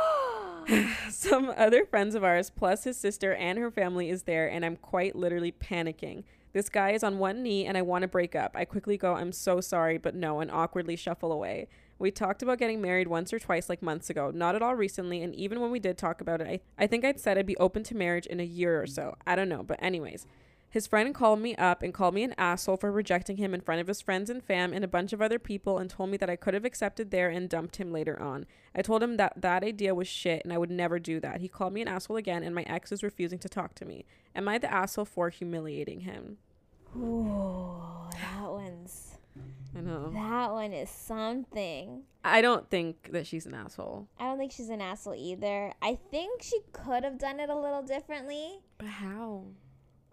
Some 1.11 1.53
other 1.57 1.85
friends 1.85 2.15
of 2.15 2.25
ours, 2.25 2.51
plus 2.51 2.85
his 2.85 2.97
sister 2.97 3.35
and 3.35 3.59
her 3.59 3.71
family, 3.71 4.11
is 4.11 4.25
there, 4.25 4.49
and 4.49 4.65
I'm 4.65 4.77
quite 4.77 5.17
literally 5.17 5.53
panicking. 5.53 6.25
This 6.53 6.69
guy 6.69 6.93
is 6.93 7.03
on 7.03 7.19
one 7.19 7.43
knee, 7.43 7.67
and 7.67 7.77
I 7.77 7.83
want 7.83 8.03
to 8.03 8.09
break 8.09 8.35
up. 8.35 8.53
I 8.55 8.65
quickly 8.65 8.97
go, 8.97 9.15
I'm 9.15 9.33
so 9.33 9.61
sorry, 9.61 9.99
but 9.99 10.15
no, 10.15 10.41
and 10.41 10.51
awkwardly 10.51 10.97
shuffle 10.97 11.33
away. 11.33 11.69
We 11.99 12.11
talked 12.11 12.43
about 12.43 12.59
getting 12.59 12.81
married 12.81 13.09
once 13.09 13.33
or 13.33 13.39
twice, 13.39 13.69
like 13.69 13.83
months 13.83 14.09
ago, 14.09 14.31
not 14.33 14.55
at 14.55 14.63
all 14.63 14.75
recently, 14.75 15.23
and 15.23 15.35
even 15.35 15.61
when 15.61 15.71
we 15.71 15.81
did 15.81 15.99
talk 15.99 16.21
about 16.21 16.41
it, 16.41 16.47
I, 16.47 16.85
I 16.85 16.87
think 16.87 17.05
I'd 17.05 17.21
said 17.21 17.37
I'd 17.37 17.47
be 17.47 17.57
open 17.57 17.83
to 17.85 17.97
marriage 17.97 18.27
in 18.27 18.41
a 18.41 18.45
year 18.45 18.81
or 18.81 18.87
so. 18.87 19.17
I 19.27 19.37
don't 19.37 19.49
know, 19.49 19.63
but, 19.63 19.83
anyways. 19.83 20.27
His 20.79 20.87
friend 20.87 21.13
called 21.13 21.41
me 21.41 21.57
up 21.57 21.83
and 21.83 21.93
called 21.93 22.15
me 22.15 22.23
an 22.23 22.37
asshole 22.39 22.77
for 22.77 22.93
rejecting 22.93 23.37
him 23.37 23.53
in 23.53 23.61
front 23.61 23.81
of 23.81 23.89
his 23.89 24.01
friends 24.01 24.31
and 24.31 24.41
fam 24.41 24.73
and 24.73 24.85
a 24.85 24.87
bunch 24.87 25.13
of 25.13 25.21
other 25.21 25.41
people 25.41 25.79
and 25.79 25.91
told 25.91 26.09
me 26.09 26.17
that 26.19 26.31
I 26.31 26.37
could 26.37 26.55
have 26.55 26.65
accepted 26.65 27.11
there 27.11 27.29
and 27.29 27.49
dumped 27.49 27.79
him 27.79 27.91
later 27.91 28.17
on. 28.23 28.47
I 28.77 28.83
told 28.83 29.03
him 29.03 29.17
that 29.17 29.33
that 29.43 29.65
idea 29.65 29.93
was 29.93 30.07
shit 30.07 30.45
and 30.45 30.53
I 30.53 30.59
would 30.59 30.71
never 30.71 31.01
do 31.01 31.19
that. 31.19 31.41
He 31.41 31.49
called 31.49 31.73
me 31.73 31.83
an 31.83 31.89
asshole 31.89 32.17
again 32.17 32.45
and 32.45 32.55
my 32.55 32.63
ex 32.69 32.93
is 32.93 33.03
refusing 33.03 33.41
to 33.41 33.49
talk 33.49 33.75
to 33.75 33.85
me. 33.85 34.05
Am 34.37 34.49
I 34.49 34.57
the 34.57 34.73
asshole 34.73 35.07
for 35.07 35.31
humiliating 35.31 36.03
him? 36.03 36.37
Ooh, 36.97 37.83
that 38.13 38.49
one's 38.49 39.19
I 39.77 39.81
know. 39.81 40.11
that 40.11 40.53
one 40.53 40.73
is 40.73 40.91
something. 40.91 42.05
I 42.23 42.41
don't 42.41 42.71
think 42.71 43.11
that 43.11 43.27
she's 43.27 43.47
an 43.47 43.55
asshole. 43.55 44.07
I 44.17 44.27
don't 44.27 44.39
think 44.39 44.53
she's 44.53 44.69
an 44.69 44.81
asshole 44.81 45.17
either. 45.17 45.73
I 45.83 45.99
think 46.13 46.45
she 46.45 46.61
could 46.71 47.03
have 47.03 47.19
done 47.19 47.41
it 47.41 47.51
a 47.51 47.59
little 47.59 47.83
differently. 47.83 48.61
But 48.79 48.87
how? 48.87 49.43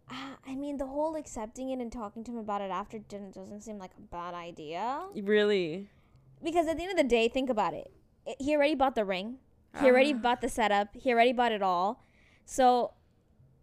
Uh, 0.10 0.36
I 0.48 0.56
mean, 0.56 0.78
the 0.78 0.86
whole 0.86 1.16
accepting 1.16 1.70
it 1.72 1.80
and 1.80 1.92
talking 1.92 2.24
to 2.26 2.32
him 2.32 2.38
about 2.38 2.62
it 2.62 2.70
after 2.72 3.00
didn't 3.00 3.34
doesn't 3.34 3.62
seem 3.62 3.78
like 3.80 3.92
a 3.98 4.02
bad 4.02 4.34
idea. 4.36 5.04
Really? 5.16 5.90
Because 6.44 6.68
at 6.68 6.78
the 6.78 6.84
end 6.84 6.92
of 6.92 6.98
the 6.98 7.04
day, 7.10 7.28
think 7.28 7.50
about 7.50 7.74
it. 7.74 7.92
I- 8.28 8.36
He 8.40 8.56
already 8.56 8.76
bought 8.76 8.94
the 8.96 9.06
ring. 9.06 9.40
He 9.80 9.88
already 9.88 10.14
Ah. 10.14 10.18
bought 10.18 10.42
the 10.42 10.50
setup. 10.50 10.96
He 10.96 11.12
already 11.12 11.34
bought 11.34 11.52
it 11.52 11.62
all. 11.64 12.04
So, 12.46 12.94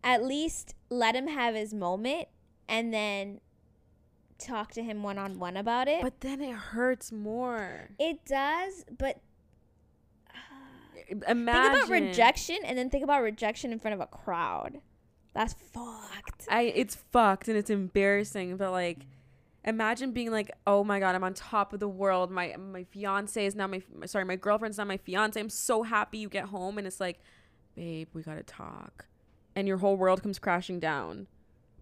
at 0.03 0.24
least 0.24 0.74
let 0.90 1.14
him 1.14 1.28
have 1.28 1.55
his 1.55 1.72
moment, 1.72 2.26
and 2.68 2.93
then 2.93 3.40
talk 4.38 4.72
to 4.72 4.82
him 4.82 5.05
one 5.05 5.16
on 5.18 5.38
one 5.38 5.57
about 5.57 5.86
it. 5.86 6.03
But 6.03 6.20
then 6.20 6.40
it 6.40 6.55
hurts 6.55 7.12
more. 7.12 7.90
it 8.01 8.24
does, 8.24 8.84
but 8.99 9.20
Imagine. 11.28 11.72
think 11.72 11.84
about 11.86 11.88
rejection, 11.88 12.57
and 12.64 12.76
then 12.76 12.90
think 12.90 13.05
about 13.05 13.22
rejection 13.22 13.72
in 13.72 13.78
front 13.78 13.95
of 13.95 14.01
a 14.01 14.07
crowd. 14.07 14.80
That's 15.35 15.55
fucked. 15.55 16.47
I 16.49 16.62
it's 16.62 16.95
fucked 16.95 17.49
and 17.49 17.57
it's 17.57 17.70
embarrassing, 17.70 18.57
but 18.57 18.70
like 18.70 19.07
imagine 19.64 20.12
being 20.12 20.30
like, 20.30 20.51
"Oh 20.66 20.85
my 20.85 21.01
god, 21.01 21.14
I'm 21.14 21.24
on 21.24 21.35
top 21.35 21.72
of 21.72 21.80
the 21.80 21.89
world. 21.89 22.30
My 22.30 22.55
my 22.59 22.85
fiance 22.85 23.45
is 23.45 23.55
now 23.55 23.66
my 23.66 23.83
my 23.95 24.07
sorry, 24.07 24.24
my 24.24 24.37
girlfriend's 24.37 24.78
now 24.78 24.85
my 24.85 24.99
fiance. 24.99 25.39
I'm 25.39 25.51
so 25.51 25.83
happy 25.83 26.18
you 26.18 26.28
get 26.28 26.47
home 26.47 26.78
and 26.78 26.87
it's 26.87 27.01
like, 27.01 27.20
"Babe, 27.74 28.09
we 28.12 28.22
got 28.22 28.35
to 28.35 28.43
talk." 28.43 29.07
And 29.55 29.68
your 29.68 29.78
whole 29.78 29.97
world 29.97 30.22
comes 30.22 30.39
crashing 30.39 30.80
down. 30.80 31.26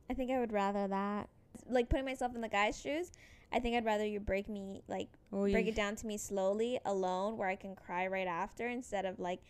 I 0.09 0.15
think 0.15 0.31
I 0.31 0.41
would 0.41 0.53
rather 0.53 0.89
that. 0.89 1.29
Like 1.69 1.89
putting 1.89 2.05
myself 2.05 2.35
in 2.35 2.41
the 2.41 2.49
guy's 2.49 2.81
shoes, 2.81 3.13
I 3.53 3.59
think 3.59 3.77
I'd 3.77 3.85
rather 3.85 4.05
you 4.07 4.21
break 4.21 4.49
me 4.49 4.83
like 4.89 5.09
oh, 5.33 5.51
break 5.51 5.67
it 5.67 5.75
down 5.75 5.97
to 5.97 6.07
me 6.07 6.17
slowly 6.17 6.79
alone 6.85 7.37
where 7.37 7.49
I 7.49 7.57
can 7.57 7.75
cry 7.75 8.07
right 8.07 8.27
after 8.27 8.69
instead 8.69 9.05
of 9.05 9.19
like 9.19 9.41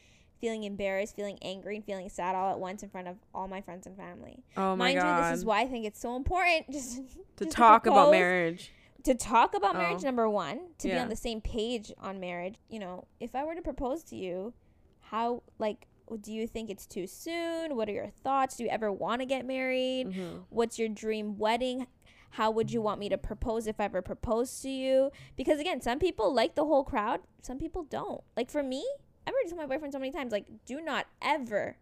feeling 0.41 0.65
embarrassed, 0.65 1.15
feeling 1.17 1.39
angry, 1.43 1.77
and 1.77 1.85
feeling 1.85 2.09
sad 2.09 2.35
all 2.35 2.51
at 2.51 2.59
once 2.59 2.83
in 2.83 2.89
front 2.89 3.09
of 3.09 3.17
all 3.35 3.47
my 3.49 3.61
friends 3.61 3.87
and 3.87 3.97
family. 3.97 4.43
Oh 4.57 4.75
my 4.77 4.87
Mind 4.95 4.99
god. 5.01 5.17
you, 5.27 5.31
this 5.31 5.39
is 5.41 5.45
why 5.45 5.61
I 5.61 5.67
think 5.67 5.85
it's 5.85 6.01
so 6.01 6.17
important 6.17 6.71
just 6.73 6.97
to 7.37 7.45
just 7.45 7.57
talk 7.57 7.87
about 7.87 8.11
marriage. 8.11 8.73
to 9.05 9.15
talk 9.15 9.55
about 9.55 9.75
marriage 9.77 10.03
Oh. 10.03 10.07
number 10.07 10.29
one 10.29 10.61
to 10.79 10.89
be 10.89 10.95
on 10.97 11.09
the 11.09 11.17
same 11.17 11.41
page 11.41 11.93
on 11.99 12.21
marriage 12.21 12.57
you 12.69 12.79
know 12.79 13.07
if 13.19 13.35
i 13.35 13.43
were 13.45 13.55
to 13.55 13.63
propose 13.63 14.03
to 14.05 14.17
you 14.17 14.53
how 15.01 15.43
like 15.59 15.87
do 16.21 16.33
you 16.33 16.47
think 16.47 16.69
it's 16.69 16.87
too 16.87 17.07
soon 17.07 17.77
what 17.77 17.89
are 17.89 17.93
your 17.93 18.11
thoughts 18.23 18.57
do 18.57 18.65
you 18.65 18.69
ever 18.69 18.93
want 18.93 19.21
to 19.23 19.27
get 19.27 19.47
married 19.47 20.09
Mhm. 20.09 20.43
what's 20.51 20.79
your 20.79 20.89
dream 20.91 21.39
wedding 21.39 21.87
how 22.33 22.51
would 22.51 22.71
you 22.71 22.83
want 22.83 23.01
me 23.01 23.09
to 23.09 23.17
propose 23.17 23.67
if 23.67 23.81
i 23.81 23.85
ever 23.85 24.03
propose 24.03 24.61
to 24.61 24.69
you 24.69 25.11
because 25.37 25.59
again 25.61 25.81
some 25.81 25.99
people 25.99 26.33
like 26.35 26.55
the 26.55 26.65
whole 26.67 26.85
crowd 26.85 27.21
some 27.43 27.57
people 27.59 27.85
don't 27.85 28.23
like 28.37 28.51
for 28.51 28.63
me 28.63 28.85
i've 29.31 29.35
already 29.35 29.49
told 29.49 29.61
my 29.61 29.67
boyfriend 29.67 29.93
so 29.93 29.99
many 29.99 30.11
times 30.11 30.33
like 30.33 30.45
do 30.67 30.81
not 30.81 31.07
ever 31.23 31.77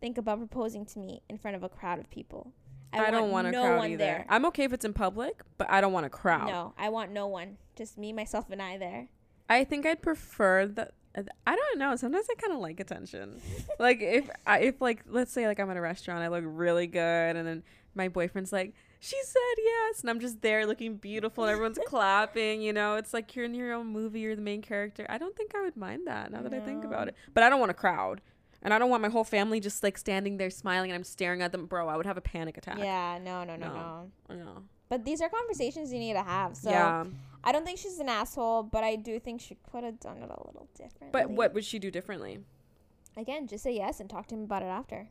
think 0.00 0.18
about 0.18 0.38
proposing 0.38 0.84
to 0.84 0.98
me 0.98 1.22
in 1.30 1.38
front 1.38 1.56
of 1.56 1.62
a 1.62 1.68
crowd 1.68 1.98
of 1.98 2.10
people 2.10 2.52
I, 2.92 3.10
don't 3.10 3.30
want 3.30 3.48
a 3.48 3.50
no 3.50 3.62
crowd 3.62 3.84
either. 3.84 3.96
there 3.96 4.26
I'm 4.28 4.44
okay 4.46 4.64
if 4.64 4.72
it's 4.72 4.84
in 4.84 4.92
public, 4.92 5.42
but 5.58 5.68
I 5.68 5.80
don't 5.80 5.92
want 5.92 6.06
a 6.06 6.10
crowd. 6.10 6.46
no, 6.46 6.74
I 6.78 6.90
want 6.90 7.10
no 7.10 7.26
one. 7.26 7.56
Just 7.74 7.98
me, 7.98 8.12
myself, 8.12 8.50
and 8.50 8.62
I 8.62 8.78
there. 8.78 9.08
I 9.48 9.64
think 9.64 9.84
I'd 9.84 10.00
prefer 10.00 10.66
that. 10.66 10.92
I 11.44 11.56
don't 11.56 11.78
know. 11.78 11.96
Sometimes 11.96 12.26
I 12.30 12.34
kind 12.34 12.52
of 12.52 12.60
like 12.60 12.78
attention. 12.78 13.40
like 13.80 14.00
if 14.00 14.30
I, 14.46 14.60
if 14.60 14.80
like 14.80 15.02
let's 15.08 15.32
say 15.32 15.46
like 15.46 15.58
I'm 15.58 15.70
at 15.70 15.76
a 15.76 15.80
restaurant, 15.80 16.22
I 16.22 16.28
look 16.28 16.44
really 16.46 16.86
good, 16.86 17.36
and 17.36 17.46
then 17.46 17.62
my 17.94 18.08
boyfriend's 18.08 18.52
like, 18.52 18.74
"She 19.04 19.20
said 19.22 19.56
yes," 19.58 20.00
and 20.00 20.08
I'm 20.08 20.18
just 20.20 20.40
there 20.40 20.66
looking 20.66 20.96
beautiful, 20.96 21.44
and 21.44 21.50
everyone's 21.50 21.78
clapping. 21.86 22.62
You 22.62 22.72
know, 22.72 22.96
it's 22.96 23.12
like 23.12 23.36
you're 23.36 23.44
in 23.44 23.54
your 23.54 23.72
own 23.74 23.86
movie. 23.88 24.20
You're 24.20 24.34
the 24.36 24.42
main 24.42 24.62
character. 24.62 25.04
I 25.08 25.18
don't 25.18 25.36
think 25.36 25.54
I 25.54 25.60
would 25.60 25.76
mind 25.76 26.06
that 26.06 26.30
now 26.32 26.40
that 26.42 26.54
I 26.54 26.60
think 26.60 26.84
about 26.84 27.08
it. 27.08 27.14
But 27.34 27.42
I 27.44 27.50
don't 27.50 27.60
want 27.60 27.70
a 27.70 27.74
crowd, 27.74 28.22
and 28.62 28.72
I 28.72 28.78
don't 28.78 28.88
want 28.88 29.02
my 29.02 29.10
whole 29.10 29.24
family 29.24 29.60
just 29.60 29.82
like 29.82 29.98
standing 29.98 30.38
there 30.38 30.48
smiling, 30.50 30.90
and 30.90 30.96
I'm 30.96 31.04
staring 31.04 31.42
at 31.42 31.52
them, 31.52 31.66
bro. 31.66 31.88
I 31.88 31.96
would 31.96 32.06
have 32.06 32.16
a 32.16 32.22
panic 32.22 32.56
attack. 32.56 32.78
Yeah, 32.78 33.18
no, 33.22 33.44
no, 33.44 33.56
no, 33.56 33.66
No. 34.30 34.34
no. 34.34 34.62
But 34.88 35.04
these 35.04 35.20
are 35.20 35.28
conversations 35.28 35.92
you 35.92 35.98
need 35.98 36.12
to 36.14 36.22
have. 36.22 36.56
So 36.56 36.70
yeah. 36.70 37.04
I 37.42 37.52
don't 37.52 37.64
think 37.64 37.78
she's 37.78 37.98
an 37.98 38.08
asshole, 38.08 38.62
but 38.64 38.84
I 38.84 38.96
do 38.96 39.18
think 39.18 39.40
she 39.40 39.56
could 39.70 39.82
have 39.82 39.98
done 39.98 40.18
it 40.18 40.24
a 40.30 40.46
little 40.46 40.68
differently. 40.74 41.08
But 41.10 41.30
what 41.30 41.52
would 41.54 41.64
she 41.64 41.78
do 41.78 41.90
differently? 41.90 42.40
Again, 43.16 43.46
just 43.46 43.64
say 43.64 43.74
yes 43.74 44.00
and 44.00 44.08
talk 44.08 44.26
to 44.28 44.34
him 44.34 44.42
about 44.44 44.62
it 44.62 44.66
after. 44.66 45.08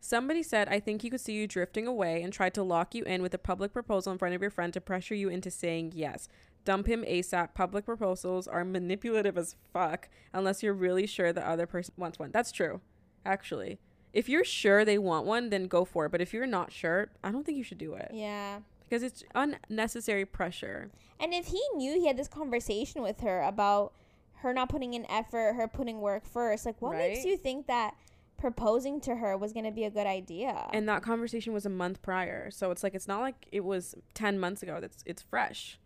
Somebody 0.00 0.42
said, 0.42 0.68
I 0.68 0.78
think 0.78 1.02
he 1.02 1.10
could 1.10 1.20
see 1.20 1.32
you 1.32 1.46
drifting 1.48 1.86
away 1.86 2.22
and 2.22 2.32
tried 2.32 2.54
to 2.54 2.62
lock 2.62 2.94
you 2.94 3.02
in 3.04 3.22
with 3.22 3.34
a 3.34 3.38
public 3.38 3.72
proposal 3.72 4.12
in 4.12 4.18
front 4.18 4.34
of 4.34 4.40
your 4.40 4.50
friend 4.50 4.72
to 4.74 4.80
pressure 4.80 5.14
you 5.14 5.28
into 5.28 5.50
saying 5.50 5.92
yes. 5.94 6.28
Dump 6.64 6.86
him 6.86 7.04
ASAP. 7.04 7.54
Public 7.54 7.84
proposals 7.84 8.46
are 8.46 8.64
manipulative 8.64 9.36
as 9.38 9.56
fuck 9.72 10.08
unless 10.32 10.62
you're 10.62 10.74
really 10.74 11.06
sure 11.06 11.32
the 11.32 11.46
other 11.48 11.66
person 11.66 11.94
wants 11.96 12.18
one. 12.18 12.30
That's 12.32 12.52
true, 12.52 12.80
actually. 13.24 13.78
If 14.12 14.28
you're 14.28 14.44
sure 14.44 14.84
they 14.84 14.98
want 14.98 15.26
one, 15.26 15.50
then 15.50 15.66
go 15.66 15.84
for 15.84 16.06
it. 16.06 16.12
But 16.12 16.20
if 16.20 16.32
you're 16.32 16.46
not 16.46 16.72
sure, 16.72 17.08
I 17.22 17.30
don't 17.30 17.44
think 17.44 17.58
you 17.58 17.64
should 17.64 17.78
do 17.78 17.94
it 17.94 18.10
Yeah. 18.12 18.60
because 18.88 19.02
it's 19.02 19.22
unnecessary 19.34 20.24
pressure. 20.24 20.90
And 21.20 21.32
if 21.34 21.46
he 21.48 21.60
knew 21.74 21.94
he 21.94 22.06
had 22.06 22.16
this 22.16 22.28
conversation 22.28 23.02
with 23.02 23.20
her 23.20 23.42
about 23.42 23.92
her 24.40 24.52
not 24.52 24.68
putting 24.68 24.94
in 24.94 25.04
effort, 25.10 25.54
her 25.54 25.66
putting 25.68 26.00
work 26.00 26.24
first, 26.24 26.66
like 26.66 26.80
what 26.80 26.96
makes 26.96 27.24
you 27.24 27.36
think 27.36 27.66
that 27.66 27.94
proposing 28.36 29.00
to 29.02 29.16
her 29.16 29.36
was 29.36 29.52
going 29.52 29.64
to 29.64 29.70
be 29.72 29.84
a 29.84 29.90
good 29.90 30.06
idea? 30.06 30.68
And 30.72 30.88
that 30.88 31.02
conversation 31.02 31.52
was 31.52 31.66
a 31.66 31.70
month 31.70 32.02
prior. 32.02 32.50
So 32.50 32.70
it's 32.70 32.82
like, 32.82 32.94
it's 32.94 33.08
not 33.08 33.20
like 33.20 33.46
it 33.52 33.64
was 33.64 33.94
10 34.14 34.38
months 34.38 34.62
ago. 34.62 34.78
That's 34.80 35.02
It's 35.06 35.22
fresh. 35.22 35.78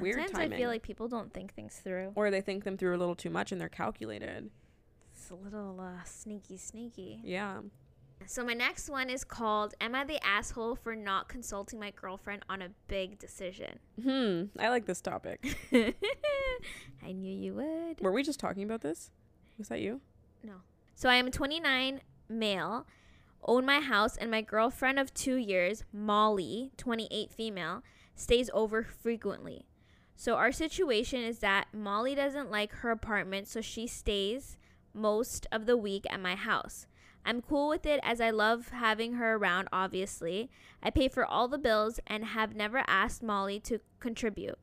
weird 0.00 0.16
Sometimes 0.16 0.52
I 0.52 0.56
feel 0.56 0.68
like 0.68 0.82
people 0.82 1.08
don't 1.08 1.32
think 1.32 1.54
things 1.54 1.76
through. 1.82 2.12
Or 2.14 2.30
they 2.30 2.40
think 2.40 2.64
them 2.64 2.76
through 2.76 2.96
a 2.96 2.98
little 2.98 3.14
too 3.16 3.30
much 3.30 3.52
and 3.52 3.60
they're 3.60 3.68
calculated. 3.68 4.50
It's 5.12 5.30
a 5.30 5.34
little 5.34 5.80
uh, 5.80 6.02
sneaky, 6.04 6.56
sneaky. 6.56 7.20
Yeah. 7.24 7.60
So 8.26 8.44
my 8.44 8.52
next 8.54 8.90
one 8.90 9.10
is 9.10 9.22
called 9.22 9.74
"Am 9.80 9.94
I 9.94 10.04
the 10.04 10.22
asshole 10.26 10.74
for 10.74 10.96
not 10.96 11.28
consulting 11.28 11.78
my 11.78 11.92
girlfriend 11.92 12.44
on 12.50 12.62
a 12.62 12.68
big 12.88 13.18
decision?" 13.18 13.78
Hmm. 14.02 14.44
I 14.58 14.70
like 14.70 14.86
this 14.86 15.00
topic. 15.00 15.56
I 15.72 17.12
knew 17.12 17.32
you 17.32 17.54
would. 17.54 18.00
Were 18.00 18.10
we 18.12 18.24
just 18.24 18.40
talking 18.40 18.64
about 18.64 18.80
this? 18.80 19.10
Was 19.56 19.68
that 19.68 19.80
you? 19.80 20.00
So 20.98 21.08
I 21.08 21.14
am 21.14 21.30
29, 21.30 22.00
male, 22.28 22.84
own 23.44 23.64
my 23.64 23.78
house, 23.78 24.16
and 24.16 24.32
my 24.32 24.40
girlfriend 24.40 24.98
of 24.98 25.14
two 25.14 25.36
years, 25.36 25.84
Molly, 25.92 26.72
28, 26.76 27.30
female, 27.30 27.84
stays 28.16 28.50
over 28.52 28.82
frequently. 28.82 29.68
So 30.16 30.34
our 30.34 30.50
situation 30.50 31.22
is 31.22 31.38
that 31.38 31.68
Molly 31.72 32.16
doesn't 32.16 32.50
like 32.50 32.72
her 32.72 32.90
apartment, 32.90 33.46
so 33.46 33.60
she 33.60 33.86
stays 33.86 34.58
most 34.92 35.46
of 35.52 35.66
the 35.66 35.76
week 35.76 36.04
at 36.10 36.18
my 36.18 36.34
house. 36.34 36.88
I'm 37.24 37.42
cool 37.42 37.68
with 37.68 37.86
it 37.86 38.00
as 38.02 38.20
I 38.20 38.30
love 38.30 38.70
having 38.70 39.12
her 39.12 39.36
around, 39.36 39.68
obviously. 39.72 40.50
I 40.82 40.90
pay 40.90 41.06
for 41.06 41.24
all 41.24 41.46
the 41.46 41.58
bills 41.58 42.00
and 42.08 42.24
have 42.24 42.56
never 42.56 42.82
asked 42.88 43.22
Molly 43.22 43.60
to 43.60 43.78
contribute. 44.00 44.58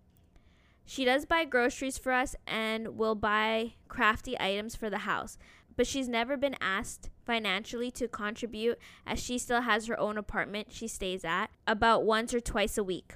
She 0.86 1.06
does 1.06 1.26
buy 1.26 1.46
groceries 1.46 1.98
for 1.98 2.12
us 2.12 2.36
and 2.46 2.98
will 2.98 3.16
buy 3.16 3.76
crafty 3.88 4.38
items 4.38 4.76
for 4.76 4.90
the 4.90 5.00
house, 5.00 5.38
but 5.76 5.88
she's 5.88 6.08
never 6.08 6.38
been 6.38 6.56
asked 6.62 7.10
financially 7.26 7.92
to 7.92 8.08
contribute 8.08 8.78
as 9.06 9.22
she 9.22 9.38
still 9.38 9.62
has 9.62 9.88
her 9.88 10.00
own 10.00 10.18
apartment 10.18 10.68
she 10.72 10.88
stays 10.88 11.26
at 11.26 11.48
about 11.68 12.06
once 12.06 12.34
or 12.34 12.40
twice 12.40 12.78
a 12.78 12.84
week. 12.84 13.14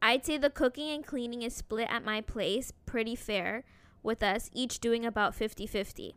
I'd 0.00 0.26
say 0.26 0.36
the 0.36 0.50
cooking 0.50 0.90
and 0.90 1.06
cleaning 1.06 1.42
is 1.42 1.54
split 1.54 1.88
at 1.88 2.04
my 2.04 2.20
place 2.20 2.72
pretty 2.86 3.14
fair 3.14 3.64
with 4.02 4.22
us 4.22 4.50
each 4.52 4.80
doing 4.80 5.06
about 5.06 5.38
50-50. 5.38 6.14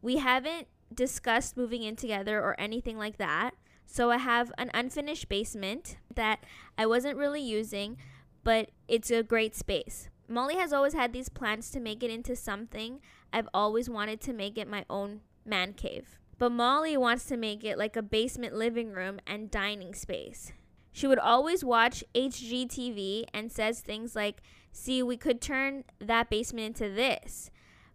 We 0.00 0.16
haven't 0.16 0.68
discussed 0.94 1.56
moving 1.56 1.82
in 1.82 1.96
together 1.96 2.38
or 2.40 2.58
anything 2.58 2.96
like 2.96 3.18
that. 3.18 3.54
So 3.86 4.10
I 4.10 4.18
have 4.18 4.52
an 4.58 4.70
unfinished 4.74 5.28
basement 5.28 5.98
that 6.14 6.40
I 6.78 6.86
wasn't 6.86 7.18
really 7.18 7.42
using, 7.42 7.98
but 8.42 8.70
it's 8.88 9.10
a 9.10 9.22
great 9.22 9.54
space. 9.54 10.08
Molly 10.28 10.56
has 10.56 10.72
always 10.72 10.94
had 10.94 11.12
these 11.12 11.28
plans 11.28 11.70
to 11.70 11.80
make 11.80 12.02
it 12.02 12.10
into 12.10 12.34
something. 12.34 13.00
I've 13.32 13.48
always 13.54 13.88
wanted 13.88 14.20
to 14.22 14.32
make 14.32 14.58
it 14.58 14.68
my 14.68 14.84
own 14.90 15.20
man 15.46 15.72
cave. 15.72 16.18
But 16.38 16.52
Molly 16.52 16.96
wants 16.96 17.24
to 17.26 17.36
make 17.36 17.64
it 17.64 17.78
like 17.78 17.96
a 17.96 18.02
basement 18.02 18.54
living 18.54 18.92
room 18.92 19.20
and 19.26 19.50
dining 19.50 19.94
space. 19.94 20.52
She 20.92 21.06
would 21.06 21.18
always 21.18 21.64
watch 21.64 22.04
HGTV 22.14 23.24
and 23.32 23.52
says 23.52 23.80
things 23.80 24.16
like, 24.16 24.42
See, 24.72 25.02
we 25.02 25.16
could 25.16 25.40
turn 25.40 25.84
that 25.98 26.28
basement 26.28 26.66
into 26.80 26.94
this. 26.94 27.50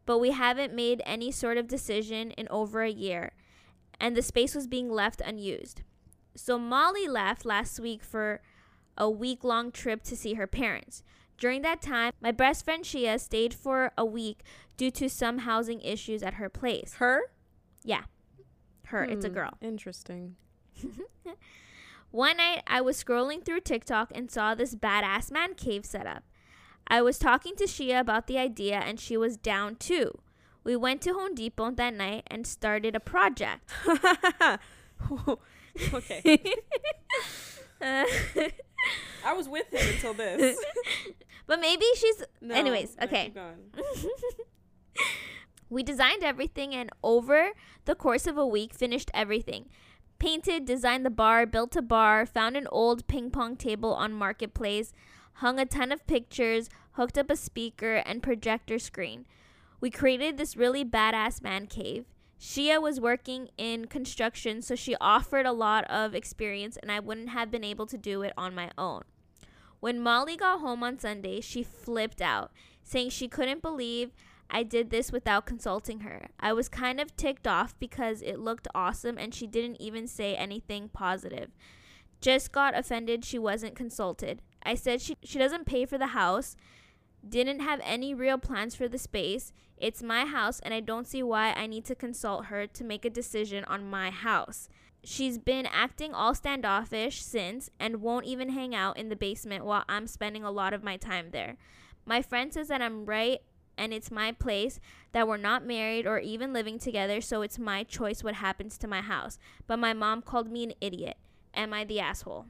But 0.07 0.17
we 0.17 0.31
haven't 0.31 0.73
made 0.73 1.03
any 1.05 1.31
sort 1.31 1.57
of 1.57 1.67
decision 1.67 2.31
in 2.31 2.47
over 2.49 2.81
a 2.81 2.89
year, 2.89 3.33
and 3.99 4.15
the 4.15 4.23
space 4.23 4.55
was 4.55 4.65
being 4.65 4.89
left 4.89 5.21
unused. 5.21 5.83
So 6.35 6.57
Molly 6.57 7.07
left 7.07 7.45
last 7.45 7.79
week 7.79 8.03
for 8.03 8.41
a 8.97 9.09
week 9.09 9.43
long 9.43 9.71
trip 9.71 10.01
to 10.03 10.15
see 10.15 10.33
her 10.33 10.47
parents. 10.47 11.03
During 11.37 11.61
that 11.61 11.81
time, 11.81 12.13
my 12.19 12.31
best 12.31 12.65
friend 12.65 12.83
Shia 12.83 13.19
stayed 13.19 13.53
for 13.53 13.91
a 13.97 14.05
week 14.05 14.41
due 14.75 14.91
to 14.91 15.09
some 15.09 15.39
housing 15.39 15.81
issues 15.81 16.23
at 16.23 16.35
her 16.35 16.49
place. 16.49 16.95
Her? 16.95 17.31
Yeah. 17.83 18.03
Her, 18.85 19.03
it's 19.03 19.23
a 19.25 19.29
Hmm, 19.29 19.33
girl. 19.33 19.57
Interesting. 19.61 20.35
One 22.11 22.37
night, 22.37 22.63
I 22.67 22.81
was 22.81 23.01
scrolling 23.01 23.43
through 23.45 23.61
TikTok 23.61 24.11
and 24.13 24.29
saw 24.29 24.53
this 24.53 24.75
badass 24.75 25.31
man 25.31 25.53
cave 25.55 25.85
setup. 25.85 26.23
I 26.87 27.01
was 27.01 27.17
talking 27.17 27.55
to 27.55 27.63
Shia 27.65 27.99
about 28.01 28.27
the 28.27 28.37
idea, 28.37 28.75
and 28.79 28.99
she 28.99 29.15
was 29.15 29.37
down 29.37 29.77
too. 29.77 30.19
We 30.63 30.75
went 30.75 31.01
to 31.03 31.13
Home 31.13 31.33
Depot 31.33 31.71
that 31.71 31.93
night 31.93 32.23
and 32.27 32.45
started 32.45 32.95
a 32.95 32.99
project. 32.99 33.71
okay. 35.93 36.43
Uh, 37.81 38.05
I 39.25 39.33
was 39.33 39.47
with 39.47 39.71
him 39.73 39.87
until 39.95 40.13
this. 40.13 40.57
but 41.47 41.59
maybe 41.61 41.85
she's. 41.95 42.23
No, 42.41 42.53
Anyways, 42.55 42.97
okay. 43.01 43.31
We 45.71 45.83
designed 45.83 46.21
everything 46.21 46.75
and 46.75 46.89
over 47.01 47.51
the 47.85 47.95
course 47.95 48.27
of 48.27 48.37
a 48.37 48.45
week 48.45 48.73
finished 48.73 49.09
everything. 49.13 49.69
Painted, 50.19 50.65
designed 50.65 51.05
the 51.05 51.09
bar, 51.09 51.45
built 51.47 51.75
a 51.75 51.81
bar, 51.81 52.25
found 52.25 52.55
an 52.55 52.67
old 52.71 53.07
ping 53.07 53.31
pong 53.31 53.55
table 53.55 53.93
on 53.93 54.13
Marketplace, 54.13 54.93
hung 55.35 55.59
a 55.59 55.65
ton 55.65 55.91
of 55.91 56.05
pictures, 56.05 56.69
hooked 56.91 57.17
up 57.17 57.31
a 57.31 57.35
speaker 57.35 57.95
and 58.05 58.21
projector 58.21 58.77
screen. 58.77 59.25
We 59.79 59.89
created 59.89 60.37
this 60.37 60.57
really 60.57 60.85
badass 60.85 61.41
man 61.41 61.65
cave. 61.65 62.05
Shia 62.39 62.81
was 62.81 62.99
working 62.99 63.49
in 63.57 63.85
construction, 63.85 64.61
so 64.61 64.75
she 64.75 64.95
offered 64.99 65.45
a 65.45 65.53
lot 65.53 65.85
of 65.85 66.13
experience, 66.13 66.75
and 66.75 66.91
I 66.91 66.99
wouldn't 66.99 67.29
have 67.29 67.49
been 67.49 67.63
able 67.63 67.85
to 67.85 67.97
do 67.97 68.23
it 68.23 68.33
on 68.37 68.53
my 68.53 68.71
own. 68.77 69.03
When 69.79 69.99
Molly 69.99 70.35
got 70.35 70.59
home 70.59 70.83
on 70.83 70.99
Sunday, 70.99 71.39
she 71.39 71.63
flipped 71.63 72.21
out, 72.21 72.51
saying 72.83 73.11
she 73.11 73.27
couldn't 73.27 73.61
believe 73.61 74.11
I 74.51 74.63
did 74.63 74.89
this 74.89 75.13
without 75.13 75.45
consulting 75.45 76.01
her. 76.01 76.27
I 76.37 76.51
was 76.51 76.67
kind 76.67 76.99
of 76.99 77.15
ticked 77.15 77.47
off 77.47 77.73
because 77.79 78.21
it 78.21 78.37
looked 78.37 78.67
awesome 78.75 79.17
and 79.17 79.33
she 79.33 79.47
didn't 79.47 79.81
even 79.81 80.07
say 80.07 80.35
anything 80.35 80.89
positive. 80.89 81.51
Just 82.19 82.51
got 82.51 82.77
offended 82.77 83.23
she 83.23 83.39
wasn't 83.39 83.75
consulted. 83.75 84.41
I 84.61 84.75
said 84.75 85.01
she, 85.01 85.17
she 85.23 85.39
doesn't 85.39 85.65
pay 85.65 85.85
for 85.85 85.97
the 85.97 86.07
house, 86.07 86.57
didn't 87.27 87.61
have 87.61 87.79
any 87.83 88.13
real 88.13 88.37
plans 88.37 88.75
for 88.75 88.89
the 88.89 88.97
space. 88.97 89.53
It's 89.77 90.03
my 90.03 90.25
house 90.25 90.59
and 90.59 90.73
I 90.73 90.81
don't 90.81 91.07
see 91.07 91.23
why 91.23 91.53
I 91.53 91.65
need 91.65 91.85
to 91.85 91.95
consult 91.95 92.47
her 92.47 92.67
to 92.67 92.83
make 92.83 93.05
a 93.05 93.09
decision 93.09 93.63
on 93.65 93.89
my 93.89 94.11
house. 94.11 94.67
She's 95.03 95.37
been 95.37 95.65
acting 95.65 96.13
all 96.13 96.35
standoffish 96.35 97.23
since 97.23 97.69
and 97.79 98.01
won't 98.01 98.25
even 98.25 98.49
hang 98.49 98.75
out 98.75 98.97
in 98.97 99.07
the 99.07 99.15
basement 99.15 99.65
while 99.65 99.85
I'm 99.87 100.07
spending 100.07 100.43
a 100.43 100.51
lot 100.51 100.73
of 100.73 100.83
my 100.83 100.97
time 100.97 101.29
there. 101.31 101.55
My 102.05 102.21
friend 102.21 102.53
says 102.53 102.67
that 102.67 102.81
I'm 102.81 103.05
right 103.05 103.39
and 103.77 103.93
it's 103.93 104.11
my 104.11 104.31
place, 104.31 104.79
that 105.11 105.27
we're 105.27 105.37
not 105.37 105.65
married 105.65 106.05
or 106.05 106.19
even 106.19 106.53
living 106.53 106.79
together, 106.79 107.21
so 107.21 107.41
it's 107.41 107.59
my 107.59 107.83
choice 107.83 108.23
what 108.23 108.35
happens 108.35 108.77
to 108.77 108.87
my 108.87 109.01
house. 109.01 109.37
But 109.67 109.77
my 109.77 109.93
mom 109.93 110.21
called 110.21 110.51
me 110.51 110.63
an 110.63 110.73
idiot. 110.81 111.17
Am 111.53 111.73
I 111.73 111.83
the 111.83 111.99
asshole? 111.99 112.45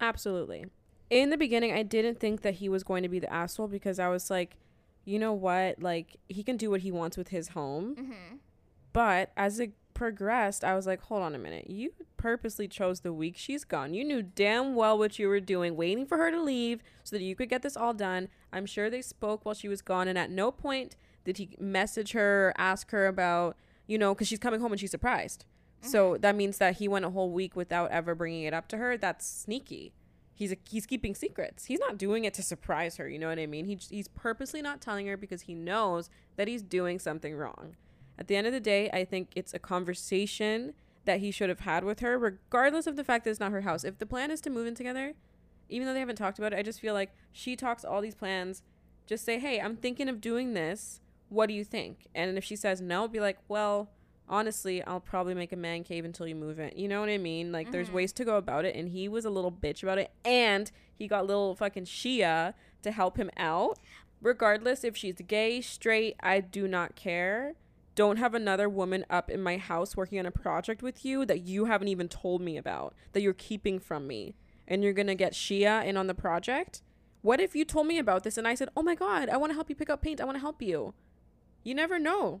Absolutely. 0.00 0.66
In 1.10 1.30
the 1.30 1.36
beginning, 1.36 1.72
I 1.72 1.82
didn't 1.82 2.18
think 2.18 2.42
that 2.42 2.54
he 2.54 2.68
was 2.68 2.82
going 2.82 3.02
to 3.02 3.08
be 3.08 3.18
the 3.18 3.32
asshole 3.32 3.68
because 3.68 3.98
I 3.98 4.08
was 4.08 4.30
like, 4.30 4.56
you 5.04 5.18
know 5.18 5.32
what? 5.32 5.80
Like, 5.80 6.16
he 6.28 6.42
can 6.42 6.56
do 6.56 6.70
what 6.70 6.80
he 6.80 6.90
wants 6.90 7.16
with 7.16 7.28
his 7.28 7.48
home. 7.48 7.94
Mm-hmm. 7.94 8.36
But 8.92 9.30
as 9.36 9.60
it 9.60 9.72
progressed, 9.94 10.64
I 10.64 10.74
was 10.74 10.86
like, 10.86 11.00
hold 11.02 11.22
on 11.22 11.34
a 11.34 11.38
minute. 11.38 11.70
You 11.70 11.92
purposely 12.16 12.66
chose 12.66 13.00
the 13.00 13.12
week 13.12 13.36
she's 13.36 13.64
gone. 13.64 13.94
You 13.94 14.04
knew 14.04 14.22
damn 14.22 14.74
well 14.74 14.98
what 14.98 15.18
you 15.18 15.28
were 15.28 15.40
doing, 15.40 15.76
waiting 15.76 16.06
for 16.06 16.18
her 16.18 16.30
to 16.30 16.42
leave 16.42 16.82
so 17.04 17.16
that 17.16 17.22
you 17.22 17.36
could 17.36 17.48
get 17.48 17.62
this 17.62 17.76
all 17.76 17.94
done. 17.94 18.28
I'm 18.56 18.66
sure 18.66 18.88
they 18.88 19.02
spoke 19.02 19.44
while 19.44 19.54
she 19.54 19.68
was 19.68 19.82
gone, 19.82 20.08
and 20.08 20.16
at 20.18 20.30
no 20.30 20.50
point 20.50 20.96
did 21.24 21.36
he 21.36 21.50
message 21.60 22.12
her 22.12 22.54
ask 22.56 22.90
her 22.90 23.06
about, 23.06 23.56
you 23.86 23.98
know, 23.98 24.14
because 24.14 24.28
she's 24.28 24.38
coming 24.38 24.60
home 24.60 24.72
and 24.72 24.80
she's 24.80 24.90
surprised. 24.90 25.44
So 25.82 26.12
mm-hmm. 26.12 26.20
that 26.22 26.36
means 26.36 26.58
that 26.58 26.76
he 26.76 26.88
went 26.88 27.04
a 27.04 27.10
whole 27.10 27.30
week 27.30 27.54
without 27.54 27.90
ever 27.90 28.14
bringing 28.14 28.44
it 28.44 28.54
up 28.54 28.68
to 28.68 28.78
her. 28.78 28.96
That's 28.96 29.26
sneaky. 29.26 29.92
He's 30.32 30.52
a, 30.52 30.56
he's 30.68 30.86
keeping 30.86 31.14
secrets. 31.14 31.66
He's 31.66 31.80
not 31.80 31.98
doing 31.98 32.24
it 32.24 32.34
to 32.34 32.42
surprise 32.42 32.96
her. 32.96 33.08
You 33.08 33.18
know 33.18 33.28
what 33.28 33.38
I 33.38 33.46
mean? 33.46 33.66
He, 33.66 33.78
he's 33.90 34.08
purposely 34.08 34.62
not 34.62 34.80
telling 34.80 35.06
her 35.06 35.16
because 35.16 35.42
he 35.42 35.54
knows 35.54 36.08
that 36.36 36.48
he's 36.48 36.62
doing 36.62 36.98
something 36.98 37.34
wrong. 37.34 37.76
At 38.18 38.28
the 38.28 38.36
end 38.36 38.46
of 38.46 38.52
the 38.52 38.60
day, 38.60 38.90
I 38.90 39.04
think 39.04 39.30
it's 39.34 39.52
a 39.52 39.58
conversation 39.58 40.74
that 41.04 41.20
he 41.20 41.30
should 41.30 41.48
have 41.48 41.60
had 41.60 41.84
with 41.84 42.00
her, 42.00 42.18
regardless 42.18 42.86
of 42.86 42.96
the 42.96 43.04
fact 43.04 43.24
that 43.24 43.30
it's 43.30 43.40
not 43.40 43.52
her 43.52 43.62
house. 43.62 43.84
If 43.84 43.98
the 43.98 44.06
plan 44.06 44.30
is 44.30 44.40
to 44.42 44.50
move 44.50 44.66
in 44.66 44.74
together, 44.74 45.14
even 45.68 45.86
though 45.86 45.92
they 45.94 46.00
haven't 46.00 46.16
talked 46.16 46.38
about 46.38 46.52
it, 46.52 46.58
I 46.58 46.62
just 46.62 46.80
feel 46.80 46.94
like 46.94 47.10
she 47.32 47.56
talks 47.56 47.84
all 47.84 48.00
these 48.00 48.14
plans. 48.14 48.62
Just 49.06 49.24
say, 49.24 49.38
hey, 49.38 49.60
I'm 49.60 49.76
thinking 49.76 50.08
of 50.08 50.20
doing 50.20 50.54
this. 50.54 51.00
What 51.28 51.46
do 51.46 51.54
you 51.54 51.64
think? 51.64 52.06
And 52.14 52.36
if 52.38 52.44
she 52.44 52.56
says 52.56 52.80
no, 52.80 53.08
be 53.08 53.20
like, 53.20 53.38
well, 53.48 53.90
honestly, 54.28 54.82
I'll 54.82 55.00
probably 55.00 55.34
make 55.34 55.52
a 55.52 55.56
man 55.56 55.84
cave 55.84 56.04
until 56.04 56.26
you 56.26 56.34
move 56.34 56.58
in. 56.58 56.72
You 56.76 56.88
know 56.88 57.00
what 57.00 57.08
I 57.08 57.18
mean? 57.18 57.52
Like, 57.52 57.70
there's 57.70 57.90
Mhm. 57.90 57.94
ways 57.94 58.12
to 58.14 58.24
go 58.24 58.36
about 58.36 58.64
it. 58.64 58.74
And 58.74 58.88
he 58.88 59.08
was 59.08 59.24
a 59.24 59.30
little 59.30 59.52
bitch 59.52 59.82
about 59.82 59.98
it. 59.98 60.10
And 60.24 60.70
he 60.94 61.06
got 61.06 61.26
little 61.26 61.54
fucking 61.54 61.84
Shia 61.84 62.54
to 62.82 62.90
help 62.90 63.16
him 63.16 63.30
out. 63.36 63.78
Regardless 64.20 64.82
if 64.82 64.96
she's 64.96 65.16
gay, 65.26 65.60
straight, 65.60 66.16
I 66.20 66.40
do 66.40 66.66
not 66.66 66.96
care. 66.96 67.54
Don't 67.94 68.16
have 68.16 68.34
another 68.34 68.68
woman 68.68 69.04
up 69.08 69.30
in 69.30 69.40
my 69.42 69.56
house 69.56 69.96
working 69.96 70.18
on 70.18 70.26
a 70.26 70.30
project 70.30 70.82
with 70.82 71.04
you 71.04 71.24
that 71.26 71.42
you 71.42 71.66
haven't 71.66 71.88
even 71.88 72.08
told 72.08 72.40
me 72.42 72.56
about, 72.56 72.94
that 73.12 73.22
you're 73.22 73.32
keeping 73.32 73.78
from 73.78 74.06
me. 74.06 74.34
And 74.68 74.82
you're 74.82 74.92
gonna 74.92 75.14
get 75.14 75.32
Shia 75.32 75.84
in 75.84 75.96
on 75.96 76.06
the 76.06 76.14
project? 76.14 76.82
What 77.22 77.40
if 77.40 77.54
you 77.56 77.64
told 77.64 77.86
me 77.86 77.98
about 77.98 78.22
this 78.24 78.36
and 78.38 78.46
I 78.46 78.54
said, 78.54 78.68
"Oh 78.76 78.82
my 78.82 78.94
god, 78.94 79.28
I 79.28 79.36
want 79.36 79.50
to 79.50 79.54
help 79.54 79.68
you 79.68 79.76
pick 79.76 79.90
up 79.90 80.02
paint. 80.02 80.20
I 80.20 80.24
want 80.24 80.36
to 80.36 80.40
help 80.40 80.60
you." 80.62 80.94
You 81.64 81.74
never 81.74 81.98
know. 81.98 82.40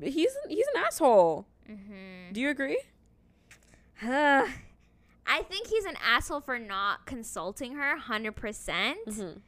He's 0.00 0.32
he's 0.48 0.66
an 0.74 0.82
asshole. 0.84 1.46
Mm-hmm. 1.68 2.32
Do 2.32 2.40
you 2.40 2.48
agree? 2.50 2.80
I 4.04 5.42
think 5.48 5.68
he's 5.68 5.84
an 5.84 5.96
asshole 6.04 6.40
for 6.40 6.58
not 6.58 7.06
consulting 7.06 7.74
her 7.74 7.96
100%. 7.98 8.34
percent 8.34 8.98
Mm-hmm. 9.06 9.38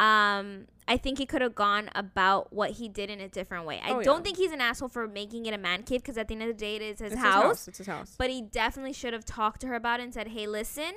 Um, 0.00 0.66
I 0.88 0.96
think 0.96 1.18
he 1.18 1.26
could 1.26 1.42
have 1.42 1.54
gone 1.54 1.90
about 1.94 2.50
what 2.52 2.70
he 2.72 2.88
did 2.88 3.10
in 3.10 3.20
a 3.20 3.28
different 3.28 3.66
way. 3.66 3.78
I 3.84 3.90
Oh, 3.92 4.02
don't 4.02 4.18
yeah. 4.18 4.22
think 4.22 4.36
he's 4.38 4.50
an 4.52 4.60
asshole 4.60 4.88
for 4.88 5.06
making 5.06 5.44
it 5.46 5.52
a 5.52 5.58
man 5.58 5.82
cave 5.82 6.00
because 6.02 6.16
at 6.16 6.28
the 6.28 6.34
end 6.34 6.42
of 6.42 6.48
the 6.48 6.54
day, 6.54 6.76
it 6.76 6.82
is 6.82 6.98
his 7.00 7.12
It's 7.12 7.14
his 7.14 7.22
house. 7.22 7.68
It's 7.68 7.78
his 7.78 7.86
house. 7.86 8.14
But 8.16 8.30
he 8.30 8.40
definitely 8.40 8.94
should 8.94 9.12
have 9.12 9.24
talked 9.26 9.60
to 9.62 9.66
her 9.66 9.74
about 9.74 10.00
it 10.00 10.04
and 10.04 10.14
said, 10.14 10.28
"Hey, 10.28 10.46
listen." 10.46 10.92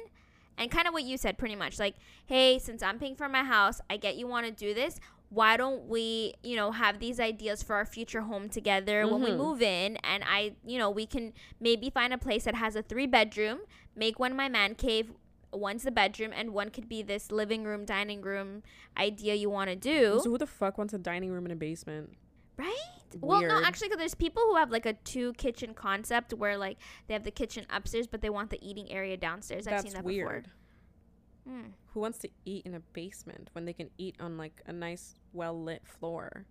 And 0.57 0.71
kind 0.71 0.87
of 0.87 0.93
what 0.93 1.03
you 1.03 1.17
said, 1.17 1.37
pretty 1.37 1.55
much 1.55 1.79
like, 1.79 1.95
"Hey, 2.25 2.59
since 2.59 2.81
I'm 2.81 2.97
paying 2.99 3.15
for 3.15 3.27
my 3.29 3.43
house, 3.43 3.81
I 3.89 3.97
get 3.97 4.15
you 4.15 4.27
want 4.27 4.45
to 4.45 4.51
do 4.51 4.73
this. 4.73 4.99
Why 5.29 5.57
don't 5.57 5.87
we, 5.87 6.35
you 6.43 6.55
know, 6.55 6.71
have 6.71 6.99
these 6.99 7.19
ideas 7.19 7.61
for 7.63 7.75
our 7.75 7.85
future 7.85 8.21
home 8.21 8.47
together 8.47 9.05
when 9.07 9.21
we 9.21 9.31
Mhm. 9.31 9.37
move 9.37 9.61
in? 9.61 9.97
And 9.97 10.23
I, 10.25 10.55
you 10.65 10.77
know, 10.77 10.89
we 10.89 11.05
can 11.05 11.33
maybe 11.59 11.89
find 11.89 12.13
a 12.13 12.17
place 12.17 12.45
that 12.45 12.55
has 12.55 12.75
a 12.75 12.81
three 12.83 13.07
bedroom, 13.07 13.61
make 13.95 14.17
one 14.19 14.35
my 14.35 14.47
man 14.47 14.75
cave, 14.75 15.11
one's 15.51 15.83
the 15.83 15.91
bedroom, 15.91 16.31
and 16.33 16.51
one 16.53 16.69
could 16.69 16.87
be 16.87 17.01
this 17.01 17.31
living 17.31 17.63
room, 17.63 17.85
dining 17.85 18.21
room 18.21 18.61
idea 18.97 19.33
you 19.33 19.49
want 19.49 19.69
to 19.69 19.75
do, 19.75 20.19
So 20.21 20.29
who 20.29 20.37
the 20.37 20.47
fuck 20.47 20.77
wants 20.77 20.93
a 20.93 20.97
dining 20.99 21.31
room 21.31 21.45
in 21.45 21.51
a 21.51 21.55
basement? 21.55 22.11
right? 22.57 22.77
Well, 23.21 23.41
no, 23.41 23.61
actually, 23.63 23.87
because 23.87 23.99
there's 23.99 24.15
people 24.15 24.43
who 24.43 24.55
have 24.55 24.71
like 24.71 24.85
a 24.85 24.93
two 24.93 25.33
kitchen 25.33 25.73
concept 25.73 26.33
where 26.33 26.57
like 26.57 26.77
they 27.07 27.13
have 27.13 27.23
the 27.23 27.31
kitchen 27.31 27.65
upstairs, 27.69 28.07
but 28.07 28.21
they 28.21 28.29
want 28.29 28.49
the 28.49 28.59
eating 28.67 28.91
area 28.91 29.17
downstairs. 29.17 29.67
I've 29.67 29.81
seen 29.81 29.93
that 29.93 30.03
weird. 30.03 30.43
before. 30.43 31.57
Mm. 31.57 31.71
Who 31.93 31.99
wants 31.99 32.17
to 32.19 32.29
eat 32.45 32.65
in 32.65 32.73
a 32.73 32.79
basement 32.79 33.49
when 33.53 33.65
they 33.65 33.73
can 33.73 33.89
eat 33.97 34.15
on 34.19 34.37
like 34.37 34.61
a 34.65 34.73
nice, 34.73 35.15
well 35.33 35.61
lit 35.61 35.85
floor 35.85 36.45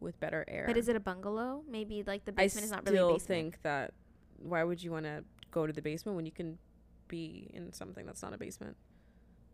with 0.00 0.18
better 0.20 0.44
air? 0.48 0.64
But 0.66 0.76
is 0.76 0.88
it 0.88 0.96
a 0.96 1.00
bungalow? 1.00 1.62
Maybe 1.68 2.02
like 2.06 2.24
the 2.24 2.32
I 2.32 2.44
basement 2.44 2.64
is 2.64 2.70
not 2.70 2.84
really 2.84 2.96
a 2.96 3.18
still 3.18 3.18
think 3.18 3.62
that 3.62 3.94
why 4.38 4.64
would 4.64 4.82
you 4.82 4.90
want 4.90 5.06
to 5.06 5.24
go 5.50 5.66
to 5.66 5.72
the 5.72 5.82
basement 5.82 6.16
when 6.16 6.26
you 6.26 6.32
can 6.32 6.58
be 7.06 7.50
in 7.54 7.72
something 7.72 8.04
that's 8.06 8.22
not 8.22 8.34
a 8.34 8.38
basement? 8.38 8.76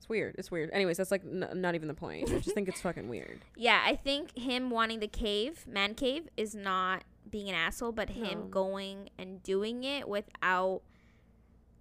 It's 0.05 0.09
weird. 0.11 0.35
It's 0.37 0.51
weird. 0.51 0.69
Anyways, 0.75 0.99
that's 0.99 1.11
like 1.11 1.23
n- 1.25 1.49
not 1.55 1.75
even 1.75 1.89
the 1.89 1.95
point. 1.95 2.31
I 2.31 2.39
just 2.39 2.55
think 2.55 2.69
it's 2.69 2.83
fucking 2.83 3.09
weird. 3.09 3.41
Yeah, 3.57 3.81
I 3.87 3.97
think 3.97 4.37
him 4.37 4.69
wanting 4.69 5.01
the 5.01 5.09
cave, 5.09 5.67
man 5.67 5.95
cave, 5.95 6.29
is 6.37 6.55
not 6.55 7.05
being 7.31 7.49
an 7.49 7.55
asshole, 7.55 7.93
but 7.93 8.11
him 8.11 8.41
No. 8.41 8.47
going 8.49 9.09
and 9.19 9.43
doing 9.43 9.83
it 9.83 10.07
without 10.07 10.83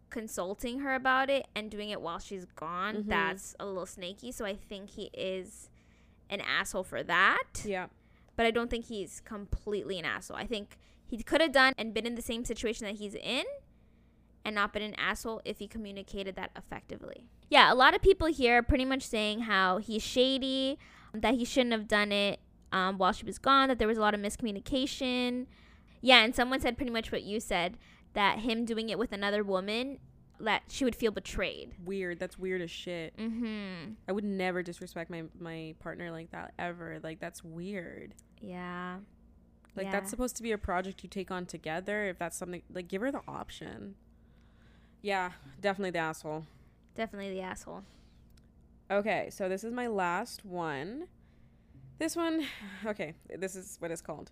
consulting 0.09 0.79
her 0.79 0.93
about 0.95 1.29
it 1.29 1.47
and 1.53 1.69
doing 1.69 1.89
it 1.89 1.99
while 2.01 2.19
she's 2.19 2.45
gone. 2.45 3.03
Mhm. 3.03 3.07
That's 3.07 3.55
a 3.59 3.65
little 3.65 3.85
snaky. 3.85 4.31
So 4.31 4.45
I 4.45 4.55
think 4.55 4.91
he 4.91 5.09
is 5.13 5.69
an 6.29 6.39
asshole 6.41 6.83
for 6.83 7.03
that. 7.03 7.43
Yeah. 7.65 7.87
but 8.35 8.47
I 8.47 8.51
don't 8.51 8.71
think 8.71 8.85
he's 8.85 9.19
completely 9.21 9.99
an 9.99 10.05
asshole. 10.05 10.35
I 10.37 10.47
think 10.47 10.77
he 11.05 11.21
could 11.21 11.39
have 11.39 11.51
done 11.51 11.73
and 11.77 11.93
been 11.93 12.07
in 12.07 12.15
the 12.15 12.21
same 12.23 12.45
situation 12.45 12.87
that 12.87 12.95
he's 12.95 13.13
in 13.13 13.43
and 14.45 14.55
not 14.55 14.73
been 14.73 14.81
an 14.81 14.95
asshole 14.95 15.41
if 15.45 15.59
he 15.59 15.67
communicated 15.67 16.35
that 16.35 16.51
effectively. 16.57 17.27
Yeah, 17.49 17.71
a 17.71 17.75
lot 17.75 17.93
of 17.95 18.01
people 18.01 18.27
here 18.27 18.57
are 18.57 18.63
pretty 18.63 18.85
much 18.85 19.03
saying 19.03 19.41
how 19.41 19.77
he's 19.77 20.01
shady, 20.03 20.77
that 21.13 21.35
he 21.35 21.45
shouldn't 21.45 21.71
have 21.73 21.87
done 21.87 22.11
it 22.11 22.39
um, 22.71 22.97
while 22.97 23.11
she 23.11 23.25
was 23.25 23.37
gone, 23.37 23.69
that 23.69 23.79
there 23.79 23.87
was 23.87 23.97
a 23.97 24.01
lot 24.01 24.13
of 24.13 24.19
miscommunication. 24.19 25.45
Yeah, 26.01 26.23
and 26.23 26.35
someone 26.35 26.59
said 26.59 26.75
pretty 26.77 26.91
much 26.91 27.11
what 27.11 27.23
you 27.23 27.39
said 27.39 27.77
that 28.13 28.39
him 28.39 28.65
doing 28.65 28.89
it 28.89 28.99
with 28.99 29.11
another 29.11 29.43
woman, 29.43 29.99
that 30.39 30.63
she 30.67 30.83
would 30.83 30.95
feel 30.95 31.11
betrayed. 31.11 31.73
Weird. 31.85 32.19
That's 32.19 32.37
weird 32.37 32.61
as 32.61 32.71
shit. 32.71 33.15
Mm-hmm. 33.17 33.93
I 34.07 34.11
would 34.11 34.23
never 34.25 34.61
disrespect 34.61 35.09
my 35.09 35.23
my 35.39 35.75
partner 35.79 36.11
like 36.11 36.31
that 36.31 36.53
ever. 36.59 36.99
Like 37.01 37.19
that's 37.19 37.43
weird. 37.43 38.13
Yeah. 38.41 38.97
Like 39.75 39.85
Yeah. 39.85 39.91
that's 39.91 40.09
supposed 40.09 40.35
to 40.37 40.43
be 40.43 40.51
a 40.51 40.57
project 40.57 41.01
you 41.03 41.09
take 41.09 41.31
on 41.31 41.45
together. 41.45 42.05
If 42.05 42.19
that's 42.19 42.35
something 42.35 42.61
like 42.73 42.87
give 42.87 43.01
her 43.01 43.11
the 43.11 43.21
option. 43.27 43.95
Yeah, 45.03 45.31
definitely 45.59 45.91
the 45.91 45.99
asshole. 45.99 46.45
Definitely 46.95 47.33
the 47.33 47.41
asshole. 47.41 47.83
Okay, 48.89 49.27
so 49.29 49.49
this 49.49 49.63
is 49.63 49.73
my 49.73 49.87
last 49.87 50.45
one. 50.45 51.07
This 51.99 52.15
one, 52.15 52.45
okay, 52.85 53.13
this 53.37 53.55
is 53.55 53.75
what 53.79 53.91
it's 53.91 54.01
called. 54.01 54.31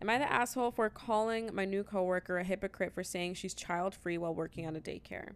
Am 0.00 0.08
I 0.08 0.18
the 0.18 0.32
asshole 0.32 0.70
for 0.70 0.88
calling 0.88 1.50
my 1.52 1.64
new 1.64 1.82
coworker 1.82 2.38
a 2.38 2.44
hypocrite 2.44 2.92
for 2.94 3.02
saying 3.04 3.34
she's 3.34 3.52
child 3.52 3.94
free 3.94 4.16
while 4.16 4.34
working 4.34 4.66
on 4.66 4.76
a 4.76 4.80
daycare? 4.80 5.30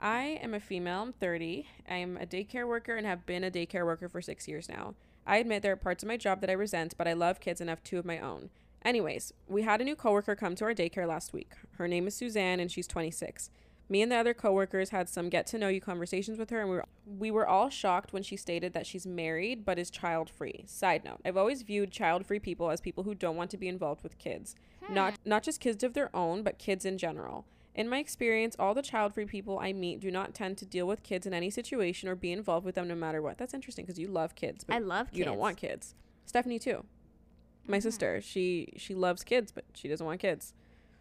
I 0.00 0.38
am 0.42 0.54
a 0.54 0.60
female, 0.60 1.02
I'm 1.02 1.12
30. 1.12 1.66
I 1.88 1.96
am 1.96 2.16
a 2.16 2.26
daycare 2.26 2.66
worker 2.66 2.94
and 2.94 3.06
have 3.06 3.26
been 3.26 3.42
a 3.42 3.50
daycare 3.50 3.86
worker 3.86 4.08
for 4.08 4.22
six 4.22 4.46
years 4.46 4.68
now. 4.68 4.94
I 5.26 5.38
admit 5.38 5.62
there 5.62 5.72
are 5.72 5.76
parts 5.76 6.04
of 6.04 6.08
my 6.08 6.16
job 6.16 6.40
that 6.42 6.50
I 6.50 6.52
resent, 6.52 6.94
but 6.96 7.08
I 7.08 7.12
love 7.12 7.40
kids 7.40 7.60
and 7.60 7.68
have 7.68 7.82
two 7.82 7.98
of 7.98 8.04
my 8.04 8.20
own. 8.20 8.50
Anyways, 8.84 9.32
we 9.48 9.62
had 9.62 9.80
a 9.80 9.84
new 9.84 9.96
coworker 9.96 10.36
come 10.36 10.54
to 10.56 10.64
our 10.64 10.74
daycare 10.74 11.08
last 11.08 11.32
week. 11.32 11.52
Her 11.78 11.88
name 11.88 12.06
is 12.06 12.14
Suzanne 12.14 12.60
and 12.60 12.70
she's 12.70 12.86
26. 12.86 13.50
Me 13.88 14.02
and 14.02 14.10
the 14.10 14.16
other 14.16 14.34
coworkers 14.34 14.90
had 14.90 15.08
some 15.08 15.28
get 15.28 15.46
to 15.46 15.58
know 15.58 15.68
you 15.68 15.80
conversations 15.80 16.38
with 16.38 16.50
her, 16.50 16.60
and 16.60 16.68
we 16.68 16.76
were, 16.76 16.84
we 17.06 17.30
were 17.30 17.46
all 17.46 17.68
shocked 17.70 18.12
when 18.12 18.22
she 18.22 18.36
stated 18.36 18.72
that 18.72 18.86
she's 18.86 19.06
married 19.06 19.64
but 19.64 19.78
is 19.78 19.90
child 19.90 20.28
free. 20.28 20.64
Side 20.66 21.04
note: 21.04 21.20
I've 21.24 21.36
always 21.36 21.62
viewed 21.62 21.92
child 21.92 22.26
free 22.26 22.40
people 22.40 22.70
as 22.70 22.80
people 22.80 23.04
who 23.04 23.14
don't 23.14 23.36
want 23.36 23.50
to 23.52 23.56
be 23.56 23.68
involved 23.68 24.02
with 24.02 24.18
kids, 24.18 24.56
not 24.90 25.14
not 25.24 25.42
just 25.44 25.60
kids 25.60 25.84
of 25.84 25.94
their 25.94 26.14
own, 26.14 26.42
but 26.42 26.58
kids 26.58 26.84
in 26.84 26.98
general. 26.98 27.46
In 27.76 27.88
my 27.90 27.98
experience, 27.98 28.56
all 28.58 28.72
the 28.74 28.80
child 28.82 29.12
free 29.12 29.26
people 29.26 29.58
I 29.58 29.72
meet 29.74 30.00
do 30.00 30.10
not 30.10 30.34
tend 30.34 30.56
to 30.58 30.64
deal 30.66 30.86
with 30.86 31.02
kids 31.02 31.26
in 31.26 31.34
any 31.34 31.50
situation 31.50 32.08
or 32.08 32.14
be 32.14 32.32
involved 32.32 32.64
with 32.64 32.74
them 32.74 32.88
no 32.88 32.94
matter 32.94 33.20
what. 33.20 33.36
That's 33.38 33.52
interesting 33.54 33.84
because 33.84 33.98
you 33.98 34.08
love 34.08 34.34
kids, 34.34 34.64
but 34.64 34.74
I 34.74 34.78
love 34.78 35.08
kids. 35.08 35.18
you 35.18 35.24
don't 35.26 35.38
want 35.38 35.58
kids. 35.58 35.94
Stephanie 36.24 36.58
too. 36.58 36.84
My 37.68 37.78
Mhm. 37.78 37.82
sister, 37.82 38.20
she 38.20 38.72
she 38.78 38.94
loves 38.94 39.22
kids, 39.22 39.52
but 39.52 39.64
she 39.74 39.86
doesn't 39.88 40.06
want 40.06 40.20
kids. 40.20 40.54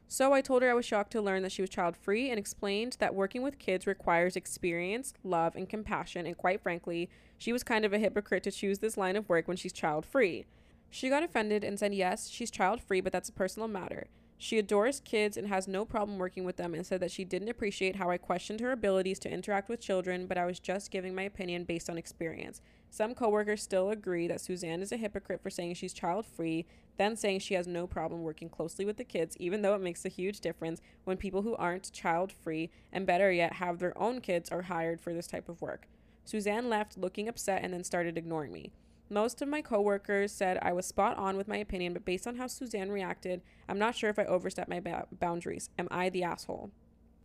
So 0.08 0.34
I 0.34 0.41
told 0.41 0.62
her 0.62 0.70
I 0.70 0.76
was 0.76 0.86
shocked 0.86 1.12
to 1.14 1.22
learn 1.22 1.41
that 1.43 1.51
she 1.51 1.62
was 1.62 1.70
child 1.70 1.97
free 1.97 2.30
and 2.30 2.38
explained 2.38 2.97
that 2.99 3.16
working 3.16 3.41
with 3.41 3.60
kids 3.60 3.88
requires 3.88 4.36
experience, 4.36 5.14
love, 5.24 5.56
and 5.56 5.68
compassion. 5.68 6.28
And 6.28 6.38
quite 6.38 6.62
frankly, 6.62 7.10
she 7.38 7.51
was 7.51 7.64
kind 7.64 7.86
of 7.86 7.93
a 7.93 7.99
hypocrite 7.99 8.43
to 8.43 8.51
choose 8.51 8.80
this 8.80 8.97
line 8.97 9.16
of 9.16 9.28
work 9.28 9.47
when 9.47 9.58
she's 9.58 9.74
child 9.74 10.06
free. 10.06 10.45
She 10.89 11.10
got 11.10 11.24
offended 11.24 11.64
and 11.64 11.80
said, 11.80 11.93
Yes, 11.93 12.30
she's 12.30 12.51
child 12.51 12.82
free, 12.82 13.01
but 13.01 13.12
that's 13.12 13.30
a 13.30 13.34
personal 13.34 13.68
matter. 13.68 14.08
She 14.38 14.60
adores 14.60 14.99
kids 14.99 15.38
and 15.38 15.47
has 15.47 15.68
no 15.68 15.86
problem 15.86 16.18
working 16.18 16.43
with 16.43 16.58
them 16.58 16.74
and 16.74 16.86
said 16.86 16.99
that 16.99 17.12
she 17.12 17.24
didn't 17.24 17.49
appreciate 17.49 17.95
how 17.95 18.10
I 18.10 18.18
questioned 18.18 18.60
her 18.60 18.72
abilities 18.72 19.20
to 19.20 19.32
interact 19.32 19.70
with 19.70 19.80
children, 19.80 20.28
but 20.28 20.38
I 20.38 20.45
was 20.45 20.60
just 20.60 20.91
giving 20.91 21.16
my 21.16 21.24
opinion 21.24 21.64
based 21.64 21.89
on 21.89 21.97
experience. 21.97 22.62
Some 22.89 23.13
coworkers 23.13 23.61
still 23.61 23.89
agree 23.89 24.27
that 24.27 24.41
Suzanne 24.41 24.81
is 24.81 24.91
a 24.91 24.97
hypocrite 24.97 25.41
for 25.41 25.49
saying 25.49 25.73
she's 25.75 25.93
child 25.93 26.25
free, 26.25 26.65
then 26.97 27.15
saying 27.15 27.39
she 27.39 27.55
has 27.55 27.67
no 27.67 27.88
problem 27.88 28.23
working 28.23 28.49
closely 28.49 28.86
with 28.86 28.97
the 28.97 29.03
kids, 29.03 29.36
even 29.38 29.61
though 29.61 29.75
it 29.75 29.81
makes 29.81 30.05
a 30.05 30.09
huge 30.09 30.39
difference 30.39 30.81
when 31.03 31.17
people 31.17 31.41
who 31.41 31.55
aren't 31.55 31.91
child 31.91 32.31
free 32.31 32.69
and 32.93 33.05
better 33.05 33.31
yet 33.31 33.53
have 33.53 33.79
their 33.79 33.97
own 33.97 34.21
kids 34.21 34.49
are 34.49 34.63
hired 34.63 35.01
for 35.01 35.13
this 35.13 35.27
type 35.27 35.49
of 35.49 35.61
work. 35.61 35.88
Suzanne 36.23 36.69
left 36.69 36.97
looking 36.97 37.27
upset 37.27 37.63
and 37.63 37.73
then 37.73 37.83
started 37.83 38.17
ignoring 38.17 38.51
me. 38.51 38.71
Most 39.09 39.41
of 39.41 39.47
my 39.47 39.61
coworkers 39.61 40.31
said 40.31 40.57
I 40.61 40.73
was 40.73 40.86
spot 40.88 41.17
on 41.17 41.38
with 41.38 41.47
my 41.47 41.57
opinion, 41.57 41.93
but 41.93 42.05
based 42.05 42.25
on 42.25 42.38
how 42.38 42.47
Suzanne 42.47 42.91
reacted, 42.91 43.41
I'm 43.69 43.77
not 43.77 43.95
sure 43.95 44.09
if 44.09 44.17
I 44.17 44.25
overstepped 44.25 44.69
my 44.69 44.79
ba- 44.79 45.07
boundaries. 45.19 45.69
Am 45.77 45.88
I 45.91 46.09
the 46.09 46.23
asshole? 46.23 46.71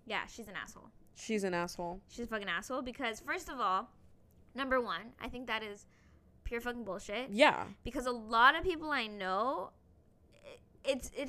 Yeah, 0.06 0.26
she's 0.26 0.48
an 0.48 0.56
asshole. 0.62 0.90
She's 1.14 1.44
an 1.44 1.54
asshole. 1.54 2.00
She's 2.08 2.26
a 2.26 2.28
fucking 2.28 2.48
asshole 2.48 2.82
because 2.82 3.20
first 3.20 3.48
of 3.48 3.60
all, 3.60 3.88
number 4.54 4.80
one, 4.80 5.12
I 5.20 5.28
think 5.28 5.46
that 5.46 5.62
is 5.62 5.86
pure 6.44 6.60
fucking 6.60 6.84
bullshit. 6.84 7.30
Yeah. 7.30 7.64
Because 7.84 8.06
a 8.06 8.12
lot 8.12 8.56
of 8.56 8.64
people 8.64 8.90
I 8.90 9.06
know, 9.06 9.70
it's 10.84 11.10
it 11.16 11.28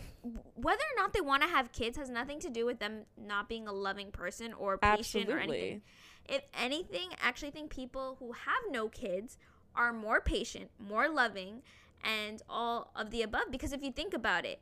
whether 0.55 0.81
or 0.81 0.95
not 0.97 1.13
they 1.13 1.21
want 1.21 1.43
to 1.43 1.49
have 1.49 1.71
kids 1.71 1.97
has 1.97 2.09
nothing 2.09 2.39
to 2.39 2.49
do 2.49 2.65
with 2.65 2.79
them 2.79 3.01
not 3.17 3.49
being 3.49 3.67
a 3.67 3.73
loving 3.73 4.11
person 4.11 4.53
or 4.53 4.77
patient 4.77 5.29
or 5.29 5.39
anything. 5.39 5.81
If 6.29 6.43
anything, 6.57 7.09
I 7.11 7.27
actually 7.27 7.51
think 7.51 7.69
people 7.69 8.15
who 8.19 8.31
have 8.31 8.71
no 8.71 8.87
kids 8.87 9.37
are 9.75 9.91
more 9.91 10.21
patient, 10.21 10.69
more 10.79 11.09
loving, 11.09 11.61
and 12.03 12.41
all 12.49 12.91
of 12.95 13.11
the 13.11 13.21
above. 13.21 13.51
Because 13.51 13.73
if 13.73 13.83
you 13.83 13.91
think 13.91 14.13
about 14.13 14.45
it, 14.45 14.61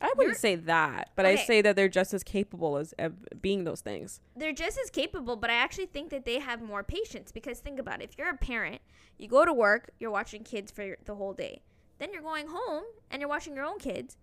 I 0.00 0.12
wouldn't 0.16 0.36
say 0.36 0.54
that, 0.54 1.10
but 1.16 1.26
I 1.26 1.36
say 1.36 1.60
that 1.62 1.76
they're 1.76 1.88
just 1.88 2.14
as 2.14 2.22
capable 2.22 2.76
as 2.76 2.92
of 2.98 3.14
being 3.40 3.64
those 3.64 3.80
things. 3.80 4.20
they're 4.36 4.52
just 4.52 4.78
as 4.78 4.90
capable, 4.90 5.36
but 5.36 5.50
I 5.50 5.54
actually 5.54 5.86
think 5.86 6.10
that 6.10 6.24
they 6.24 6.38
have 6.38 6.62
more 6.62 6.82
patience 6.82 7.32
because 7.32 7.60
think 7.60 7.78
about 7.78 8.00
it. 8.00 8.10
If 8.10 8.18
you're 8.18 8.30
a 8.30 8.36
parent, 8.36 8.80
you 9.16 9.28
go 9.28 9.44
to 9.44 9.52
work, 9.52 9.90
you're 9.98 10.10
watching 10.10 10.44
kids 10.44 10.70
for 10.70 10.96
the 11.04 11.16
whole 11.16 11.32
day. 11.32 11.62
Then 11.98 12.12
you're 12.12 12.22
going 12.22 12.46
home 12.48 12.84
and 13.10 13.20
you're 13.20 13.28
watching 13.28 13.56
your 13.56 13.64
own 13.64 13.78
kids 13.78 14.16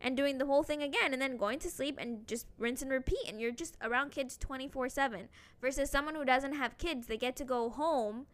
and 0.00 0.16
doing 0.16 0.38
the 0.38 0.46
whole 0.46 0.62
thing 0.62 0.82
again 0.82 1.12
and 1.12 1.20
then 1.20 1.36
going 1.36 1.58
to 1.58 1.68
sleep 1.70 1.98
and 2.00 2.26
just 2.26 2.46
rinse 2.58 2.80
and 2.80 2.90
repeat 2.90 3.28
and 3.28 3.38
you're 3.38 3.50
just 3.52 3.76
around 3.82 4.10
kids 4.10 4.38
24/7 4.38 5.28
versus 5.60 5.90
someone 5.90 6.14
who 6.14 6.24
doesn't 6.24 6.54
have 6.54 6.78
kids, 6.78 7.06
they 7.06 7.18
get 7.18 7.36
to 7.36 7.44
go 7.44 7.68
home 7.68 8.26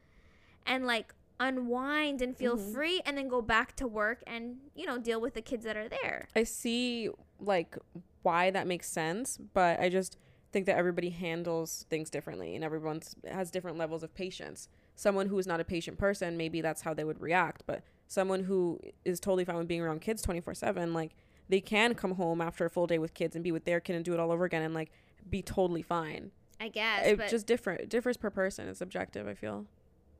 and 0.64 0.87
like 0.87 1.12
unwind 1.39 2.22
and 2.22 2.37
feel 2.37 2.57
Mhm. 2.57 2.72
free 2.72 3.01
and 3.05 3.16
then 3.18 3.28
go 3.28 3.43
back 3.43 3.76
to 3.76 3.87
work 3.87 4.22
and, 4.26 4.59
you 4.74 4.87
know, 4.87 4.99
deal 4.99 5.20
with 5.20 5.34
the 5.34 5.43
kids 5.43 5.64
that 5.64 5.76
are 5.76 5.89
there. 5.89 6.28
I 6.34 6.45
see 6.45 7.11
like 7.39 7.76
why 8.22 8.51
that 8.51 8.66
makes 8.66 8.89
sense, 8.89 9.37
but 9.39 9.78
I 9.80 9.89
just 9.89 10.16
think 10.53 10.66
that 10.66 10.76
everybody 10.78 11.11
handles 11.11 11.84
things 11.91 12.09
differently 12.09 12.55
and 12.55 12.64
everyone's 12.64 13.14
has 13.26 13.51
different 13.51 13.76
levels 13.76 14.03
of 14.03 14.14
patience. 14.14 14.68
Someone 14.95 15.26
who 15.28 15.39
is 15.39 15.47
not 15.47 15.61
a 15.61 15.64
patient 15.64 15.99
person, 15.99 16.37
maybe 16.37 16.61
that's 16.62 16.82
how 16.82 16.95
they 16.95 17.05
would 17.05 17.20
react, 17.20 17.64
but 17.66 17.82
someone 18.09 18.45
who 18.45 18.80
is 19.05 19.20
totally 19.20 19.45
fine 19.45 19.57
with 19.57 19.68
being 19.68 19.82
around 19.82 20.01
kids 20.01 20.22
24/7, 20.22 20.95
like 20.95 21.14
they 21.49 21.61
can 21.61 21.95
come 21.95 22.12
home 22.12 22.41
after 22.41 22.64
a 22.64 22.70
full 22.70 22.87
day 22.87 22.99
with 22.99 23.12
kids 23.12 23.37
and 23.37 23.45
be 23.45 23.53
with 23.53 23.64
their 23.66 23.80
kid 23.80 23.95
and 23.97 24.05
do 24.05 24.14
it 24.14 24.20
all 24.20 24.32
over 24.32 24.45
again 24.45 24.62
and 24.62 24.72
like 24.74 24.91
be 25.28 25.43
totally 25.43 25.82
fine. 25.82 26.30
I 26.59 26.68
guess, 26.68 27.07
it 27.07 27.28
just 27.28 27.47
different 27.47 27.82
it 27.82 27.89
differs 27.91 28.16
per 28.16 28.30
person. 28.30 28.66
It's 28.68 28.78
subjective, 28.78 29.28
I 29.28 29.34
feel. 29.34 29.66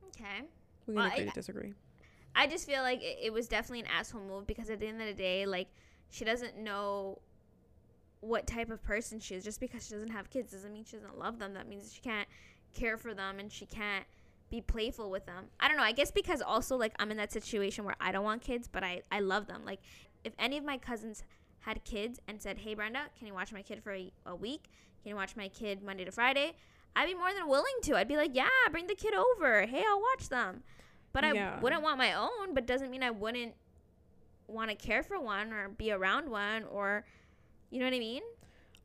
okay. 0.09 0.43
We 0.87 0.93
can 0.93 1.03
Well, 1.03 1.11
agree 1.11 1.23
I- 1.23 1.27
to 1.27 1.31
disagree. 1.33 1.73
I 2.35 2.45
just 2.47 2.67
feel 2.67 2.81
like 2.83 3.01
it, 3.01 3.17
it 3.21 3.33
was 3.33 3.47
definitely 3.47 3.79
an 3.81 3.87
asshole 3.87 4.21
move 4.21 4.45
because 4.47 4.69
at 4.69 4.79
the 4.79 4.87
end 4.87 5.01
of 5.01 5.07
the 5.07 5.13
day, 5.13 5.45
like 5.45 5.67
she 6.09 6.23
doesn't 6.23 6.55
know 6.57 7.19
what 8.21 8.47
type 8.47 8.69
of 8.69 8.83
person 8.83 9.19
she 9.19 9.35
is. 9.35 9.43
Just 9.43 9.59
because 9.59 9.87
she 9.87 9.93
doesn't 9.93 10.09
have 10.11 10.29
kids 10.29 10.51
doesn't 10.51 10.71
mean 10.71 10.83
she 10.85 10.97
doesn't 10.97 11.17
love 11.17 11.39
them. 11.39 11.53
That 11.53 11.67
means 11.67 11.93
she 11.93 12.01
can't 12.01 12.27
care 12.73 12.97
for 12.97 13.13
them 13.13 13.39
and 13.39 13.51
she 13.51 13.65
can't 13.65 14.05
be 14.49 14.61
playful 14.61 15.09
with 15.09 15.25
them. 15.25 15.45
I 15.59 15.67
don't 15.67 15.77
know. 15.77 15.83
I 15.83 15.91
guess 15.91 16.11
because 16.11 16.41
also 16.41 16.75
like 16.77 16.93
I'm 16.99 17.11
in 17.11 17.17
that 17.17 17.31
situation 17.31 17.85
where 17.85 17.95
I 17.99 18.11
don't 18.11 18.23
want 18.23 18.41
kids, 18.41 18.67
but 18.67 18.83
I 18.83 19.01
I 19.11 19.19
love 19.19 19.47
them. 19.47 19.63
Like 19.65 19.79
if 20.23 20.33
any 20.39 20.57
of 20.57 20.63
my 20.63 20.77
cousins 20.77 21.23
had 21.61 21.83
kids 21.83 22.19
and 22.27 22.41
said, 22.41 22.59
"Hey 22.59 22.75
Brenda, 22.75 23.07
can 23.17 23.27
you 23.27 23.33
watch 23.33 23.51
my 23.51 23.61
kid 23.61 23.83
for 23.83 23.93
a, 23.93 24.11
a 24.25 24.35
week? 24.35 24.69
Can 25.03 25.09
you 25.09 25.15
watch 25.15 25.35
my 25.35 25.47
kid 25.47 25.81
Monday 25.83 26.05
to 26.05 26.11
Friday?" 26.11 26.55
I'd 26.97 27.05
be 27.07 27.13
more 27.13 27.31
than 27.33 27.47
willing 27.47 27.75
to. 27.83 27.95
I'd 27.95 28.07
be 28.07 28.17
like, 28.17 28.35
"Yeah, 28.35 28.49
bring 28.71 28.87
the 28.87 28.95
kid 28.95 29.13
over. 29.13 29.65
Hey, 29.67 29.83
I'll 29.87 30.01
watch 30.01 30.29
them." 30.29 30.63
But 31.13 31.23
I 31.23 31.33
Yeah. 31.33 31.59
wouldn't 31.61 31.83
want 31.83 31.97
my 31.97 32.11
own, 32.13 32.53
but 32.53 32.65
doesn't 32.65 32.89
mean 32.89 33.03
I 33.03 33.11
wouldn't 33.11 33.55
want 34.47 34.69
to 34.71 34.75
care 34.75 35.03
for 35.03 35.19
one 35.19 35.53
or 35.53 35.69
be 35.69 35.91
around 35.91 36.29
one 36.29 36.63
or 36.63 37.05
you 37.69 37.79
know 37.79 37.85
what 37.85 37.93
I 37.93 37.99
mean? 37.99 38.23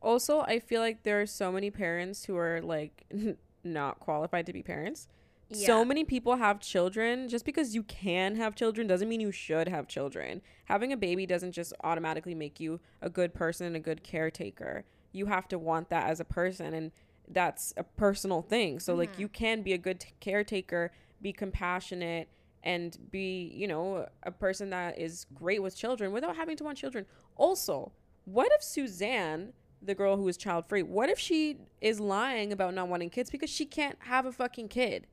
Also, 0.01 0.41
I 0.41 0.59
feel 0.59 0.81
like 0.81 1.03
there 1.03 1.21
are 1.21 1.25
so 1.25 1.51
many 1.51 1.71
parents 1.71 2.25
who 2.25 2.35
are 2.37 2.61
like 2.61 3.05
not 3.63 3.99
qualified 3.99 4.45
to 4.45 4.53
be 4.53 4.61
parents. 4.61 5.07
So 5.51 5.85
many 5.85 6.03
people 6.03 6.37
have 6.37 6.59
children. 6.59 7.29
Just 7.29 7.45
because 7.45 7.75
you 7.75 7.83
can 7.83 8.35
have 8.37 8.55
children 8.55 8.87
doesn't 8.87 9.07
mean 9.07 9.21
you 9.21 9.31
should 9.31 9.67
have 9.67 9.87
children. 9.87 10.41
Having 10.65 10.93
a 10.93 10.97
baby 10.97 11.27
doesn't 11.27 11.51
just 11.51 11.73
automatically 11.83 12.33
make 12.33 12.59
you 12.59 12.79
a 13.03 13.09
good 13.09 13.35
person 13.35 13.67
and 13.67 13.75
a 13.75 13.79
good 13.79 14.03
caretaker. 14.03 14.83
You 15.11 15.27
have 15.27 15.47
to 15.49 15.59
want 15.59 15.89
that 15.89 16.09
as 16.09 16.19
a 16.19 16.25
person, 16.25 16.73
and 16.73 16.91
that's 17.27 17.73
a 17.77 17.83
personal 17.83 18.41
thing. 18.41 18.79
So, 18.79 18.95
like, 18.95 19.15
Mhm. 19.15 19.19
you 19.19 19.27
can 19.29 19.61
be 19.61 19.73
a 19.73 19.77
good 19.77 19.99
t- 20.01 20.13
caretaker, 20.19 20.91
be 21.21 21.33
compassionate, 21.33 22.27
and 22.63 22.97
be, 23.11 23.51
you 23.53 23.67
know, 23.67 24.07
a 24.23 24.31
person 24.31 24.69
that 24.69 24.97
is 24.97 25.25
great 25.33 25.61
with 25.61 25.75
children 25.75 26.11
without 26.11 26.35
having 26.35 26.55
to 26.57 26.63
want 26.63 26.77
children. 26.77 27.05
Also, 27.35 27.91
what 28.25 28.51
if 28.53 28.63
Suzanne, 28.63 29.53
the 29.81 29.93
girl 29.95 30.15
who 30.15 30.27
is 30.27 30.37
child 30.37 30.65
free, 30.67 30.81
what 30.81 31.09
if 31.09 31.19
she 31.19 31.57
is 31.81 31.99
lying 31.99 32.53
about 32.53 32.73
not 32.73 32.87
wanting 32.87 33.09
kids 33.09 33.29
because 33.29 33.49
she 33.49 33.65
can't 33.65 33.97
have 34.03 34.25
a 34.25 34.31
fucking 34.31 34.69
kid? 34.69 35.07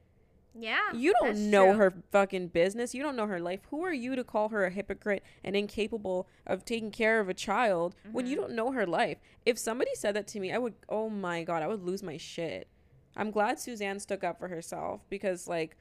Yeah. 0.59 0.93
You 0.95 1.13
don't 1.21 1.51
know 1.51 1.67
true. 1.71 1.79
her 1.79 1.95
fucking 2.11 2.49
business. 2.49 2.95
You 2.95 3.03
don't 3.03 3.17
know 3.17 3.27
her 3.27 3.41
life. 3.41 3.61
Who 3.71 3.85
are 3.85 3.93
you 3.93 4.17
to 4.17 4.25
call 4.25 4.49
her 4.51 4.65
a 4.65 4.71
hypocrite 4.71 5.23
and 5.45 5.55
incapable 5.57 6.27
of 6.47 6.65
taking 6.65 6.91
care 6.91 7.21
of 7.21 7.29
a 7.29 7.35
child 7.35 7.95
when 8.13 8.27
you 8.27 8.37
Mhm. 8.37 8.41
don't 8.41 8.53
know 8.53 8.73
her 8.73 8.87
life? 8.87 9.19
If 9.47 9.59
somebody 9.59 9.95
said 9.95 10.15
that 10.17 10.27
to 10.29 10.41
me, 10.41 10.53
I 10.53 10.59
would, 10.59 10.75
oh 10.89 11.09
my 11.09 11.43
God, 11.45 11.63
I 11.63 11.69
would 11.69 11.83
lose 11.83 12.03
my 12.03 12.17
shit. 12.17 12.69
I'm 13.17 13.31
glad 13.31 13.59
Suzanne 13.59 13.99
stuck 14.01 14.23
up 14.25 14.39
for 14.39 14.49
herself 14.49 15.03
because, 15.09 15.47
like, 15.49 15.77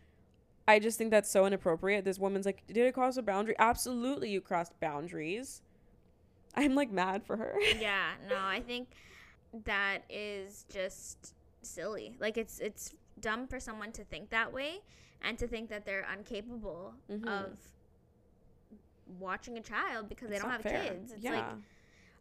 I 0.67 0.79
just 0.79 0.97
think 0.97 1.09
that's 1.11 1.29
so 1.31 1.45
inappropriate. 1.45 2.05
This 2.05 2.19
woman's 2.19 2.45
like, 2.45 2.63
did 2.67 2.77
it 2.77 2.93
cross 2.93 3.17
a 3.17 3.21
boundary? 3.23 3.55
Absolutely, 3.59 4.29
you 4.29 4.41
crossed 4.41 4.79
boundaries. 4.79 5.61
I'm 6.55 6.75
like 6.75 6.91
mad 6.91 7.23
for 7.25 7.37
her. 7.37 7.55
yeah, 7.79 8.11
no, 8.27 8.35
I 8.37 8.61
think 8.61 8.89
that 9.65 9.99
is 10.09 10.65
just 10.71 11.33
silly. 11.61 12.15
Like 12.19 12.37
it's 12.37 12.59
it's 12.59 12.93
dumb 13.21 13.47
for 13.47 13.59
someone 13.59 13.91
to 13.93 14.03
think 14.03 14.29
that 14.29 14.51
way 14.53 14.79
and 15.21 15.37
to 15.37 15.47
think 15.47 15.69
that 15.69 15.85
they're 15.85 16.05
incapable 16.17 16.93
Mhm. 17.09 17.27
of 17.27 17.57
watching 19.19 19.57
a 19.57 19.61
child 19.61 20.07
because 20.09 20.29
they 20.29 20.37
don't 20.37 20.49
have 20.49 20.61
fair. 20.61 20.83
kids. 20.83 21.11
It's 21.13 21.23
yeah. 21.23 21.31
like 21.31 21.45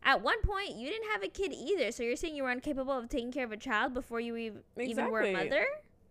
at 0.02 0.22
one 0.22 0.40
point 0.42 0.76
you 0.76 0.88
didn't 0.88 1.10
have 1.10 1.22
a 1.22 1.28
kid 1.28 1.52
either, 1.52 1.92
so 1.92 2.02
you're 2.02 2.16
saying 2.16 2.34
you 2.34 2.44
were 2.44 2.50
incapable 2.50 2.92
of 2.92 3.08
taking 3.08 3.30
care 3.32 3.44
of 3.44 3.52
a 3.52 3.56
child 3.56 3.92
before 3.94 4.20
you 4.20 4.36
ev- 4.36 4.88
even 4.88 5.10
were 5.10 5.22
a 5.22 5.32
mother? 5.32 5.66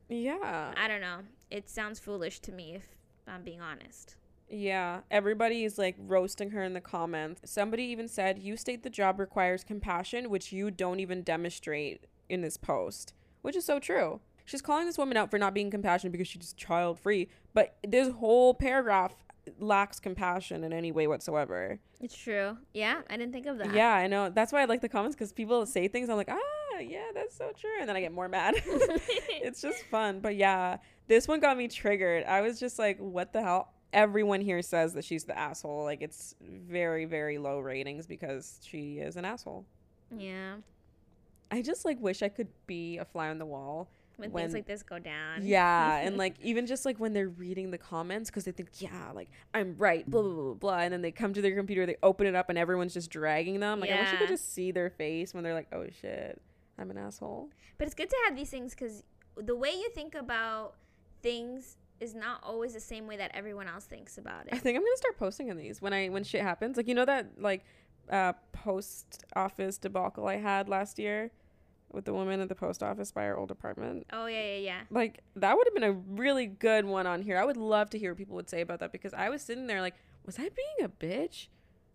yeah. 0.10 0.74
I 0.78 0.88
don't 0.88 1.02
know. 1.02 1.20
It 1.50 1.70
sounds 1.70 2.00
foolish 2.00 2.40
to 2.42 2.52
me 2.52 2.76
if 2.76 2.88
I'm 3.26 3.44
being 3.44 3.62
honest. 3.62 4.16
Yeah, 4.50 5.02
everybody 5.12 5.64
is 5.66 5.78
like 5.78 5.96
roasting 6.00 6.52
her 6.52 6.64
in 6.64 6.74
the 6.74 6.80
comments. 6.82 7.50
Somebody 7.52 7.84
even 7.84 8.08
said, 8.08 8.40
You 8.40 8.56
state 8.56 8.84
the 8.84 8.90
job 8.90 9.20
requires 9.20 9.64
compassion, 9.66 10.30
which 10.30 10.54
you 10.54 10.72
don't 10.72 11.00
even 11.02 11.22
demonstrate 11.24 12.06
in 12.30 12.42
this 12.42 12.56
post, 12.56 13.14
which 13.42 13.56
is 13.58 13.66
so 13.66 13.80
true. 13.80 14.22
She's 14.48 14.62
calling 14.62 14.86
this 14.86 14.98
woman 14.98 15.18
out 15.18 15.30
for 15.30 15.38
not 15.38 15.54
being 15.54 15.70
compassionate 15.70 16.14
because 16.14 16.30
she's 16.30 16.54
child 16.54 16.98
free, 16.98 17.28
but 17.54 17.76
this 17.86 18.14
whole 18.14 18.54
paragraph 18.54 19.14
lacks 19.60 20.00
compassion 20.00 20.64
in 20.64 20.72
any 20.72 20.89
way 20.89 21.06
whatsoever. 21.06 21.80
It's 22.00 22.16
true. 22.16 22.58
Yeah, 22.74 23.02
I 23.10 23.18
didn't 23.18 23.34
think 23.34 23.45
of 23.45 23.58
that. 23.58 23.74
Yeah, 23.74 23.93
I 23.93 24.08
know. 24.08 24.30
That's 24.30 24.54
why 24.54 24.62
I 24.62 24.66
like 24.66 24.80
the 24.80 24.88
comments 24.88 25.18
because 25.18 25.34
people 25.34 25.66
say 25.66 25.89
things. 25.89 26.08
I'm 26.10 26.16
like, 26.16 26.32
ah, 26.32 26.80
yeah, 26.80 27.08
that's 27.14 27.36
so 27.36 27.52
true. 27.60 27.78
And 27.82 27.89
then 27.89 27.98
I 27.98 28.00
get 28.00 28.14
more 28.14 28.30
mad. 28.30 28.56
it's 28.66 29.62
just 29.62 29.84
fun. 29.91 30.22
But 30.22 30.38
yeah, 30.38 30.78
this 31.10 31.28
one 31.28 31.41
got 31.41 31.58
me 31.58 31.68
triggered. 31.68 32.24
I 32.24 32.39
was 32.39 32.58
just 32.58 32.80
like, 32.80 32.98
what 33.00 33.34
the 33.34 33.41
hell? 33.41 33.74
Everyone 33.91 34.39
here 34.39 34.62
says 34.62 34.93
that 34.93 35.04
she's 35.04 35.26
the 35.26 35.38
asshole. 35.38 35.84
Like, 35.84 36.02
it's 36.02 36.36
very, 36.41 37.04
very 37.04 37.38
low 37.38 37.60
ratings 37.60 38.08
because 38.08 38.62
she 38.64 39.00
is 39.00 39.18
an 39.18 39.26
asshole. 39.26 39.66
yeah. 40.18 40.56
I 41.50 41.62
just 41.62 41.86
like 41.86 41.98
wish 42.02 42.24
I 42.24 42.28
could 42.28 42.50
be 42.66 42.98
a 42.98 43.06
fly 43.06 43.30
on 43.30 43.39
the 43.39 43.45
wall. 43.45 43.88
When, 44.18 44.32
When- 44.32 44.43
things 44.45 44.53
like 44.53 44.65
this 44.65 44.84
go 44.84 44.99
down. 44.99 45.45
Yeah, 45.45 45.97
and 45.97 46.18
like 46.24 46.36
even 46.41 46.65
just 46.65 46.86
like 46.86 46.99
when 46.99 47.13
they're 47.13 47.30
reading 47.30 47.72
the 47.72 47.78
comments 47.78 48.30
because 48.30 48.45
they 48.45 48.51
think, 48.51 48.70
yeah, 48.80 49.11
like 49.13 49.30
I'm 49.53 49.76
right, 49.78 50.09
blah 50.09 50.22
blah 50.22 50.34
blah 50.34 50.53
blah, 50.53 50.78
and 50.80 50.91
then 50.91 51.01
they 51.01 51.11
come 51.11 51.34
to 51.34 51.41
their 51.41 51.55
computer, 51.55 51.86
they 51.86 51.97
open 52.01 52.26
it 52.28 52.36
up, 52.36 52.49
and 52.49 52.57
everyone's 52.57 52.93
just 52.93 53.09
dragging 53.11 53.59
them. 53.59 53.80
Like 53.80 53.91
I 53.91 54.01
wish 54.01 54.11
you 54.11 54.18
could 54.18 54.28
just 54.28 54.53
see 54.53 54.72
their 54.72 54.89
face 54.89 55.34
when 55.34 55.43
they're 55.43 55.53
like, 55.53 55.68
oh 55.72 55.86
shit, 56.01 56.41
I'm 56.80 56.89
an 56.91 56.97
asshole. 56.97 57.49
But 57.78 57.86
it's 57.86 57.95
good 57.95 58.09
to 58.09 58.18
have 58.26 58.36
these 58.36 58.49
things 58.49 58.74
because 58.74 59.03
the 59.36 59.55
way 59.55 59.70
you 59.70 59.89
think 59.93 60.15
about 60.15 60.74
things 61.22 61.78
is 61.99 62.13
not 62.13 62.41
always 62.43 62.74
the 62.74 62.80
same 62.80 63.07
way 63.07 63.18
that 63.18 63.32
everyone 63.34 63.68
else 63.68 63.86
thinks 63.86 64.18
about 64.18 64.47
it. 64.47 64.53
I 64.53 64.57
think 64.57 64.78
I'm 64.78 64.84
gonna 64.84 64.97
start 64.97 65.18
posting 65.18 65.49
on 65.49 65.57
these 65.57 65.82
when 65.82 65.93
I 65.93 66.09
when 66.09 66.24
shit 66.24 66.41
happens. 66.41 66.78
Like 66.78 66.88
you 66.88 66.95
know 66.95 67.05
that 67.05 67.39
like 67.39 67.65
uh, 68.09 68.34
post 68.51 69.26
office 69.36 69.78
debacle 69.78 70.28
I 70.28 70.38
had 70.38 70.70
last 70.70 70.97
year 70.97 71.32
with 71.98 72.06
the 72.06 72.14
woman 72.14 72.39
at 72.39 72.48
the 72.48 72.56
post 72.56 72.84
office 72.84 73.12
by 73.12 73.26
our 73.26 73.36
old 73.36 73.50
apartment. 73.52 74.06
Oh 74.14 74.28
yeah, 74.28 74.41
yeah, 74.54 74.58
yeah. 74.58 74.82
Like 74.89 75.20
that 75.36 75.58
would 75.58 75.68
have 75.68 75.74
been 75.74 75.84
a 75.84 75.91
really 75.91 76.45
good 76.45 76.86
one 76.86 77.08
on 77.08 77.24
here. 77.24 77.38
I 77.38 77.43
would 77.43 77.58
love 77.58 77.89
to 77.89 78.00
hear 78.00 78.12
what 78.12 78.18
people 78.20 78.36
would 78.36 78.50
say 78.50 78.62
about 78.62 78.80
that 78.80 78.91
because 78.91 79.14
I 79.14 79.30
was 79.30 79.41
sitting 79.41 79.66
there 79.68 79.82
like, 79.82 79.95
was 80.26 80.38
I 80.38 80.43
being 80.43 80.84
a 80.84 80.89
bitch? 80.89 81.48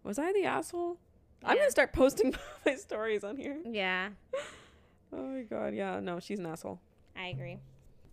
Was 0.03 0.19
I 0.19 0.33
the 0.33 0.45
asshole? 0.45 0.99
I'm 1.45 1.57
gonna 1.57 1.71
start 1.71 1.93
posting 1.93 2.35
my 2.67 2.75
stories 2.75 3.23
on 3.25 3.37
here. 3.37 3.59
Yeah, 3.65 4.11
Oh 5.13 5.23
my 5.29 5.43
god, 5.43 5.75
yeah, 5.75 6.01
no, 6.01 6.19
she's 6.21 6.39
an 6.41 6.47
asshole. 6.47 6.81
I 7.17 7.27
agree. 7.29 7.59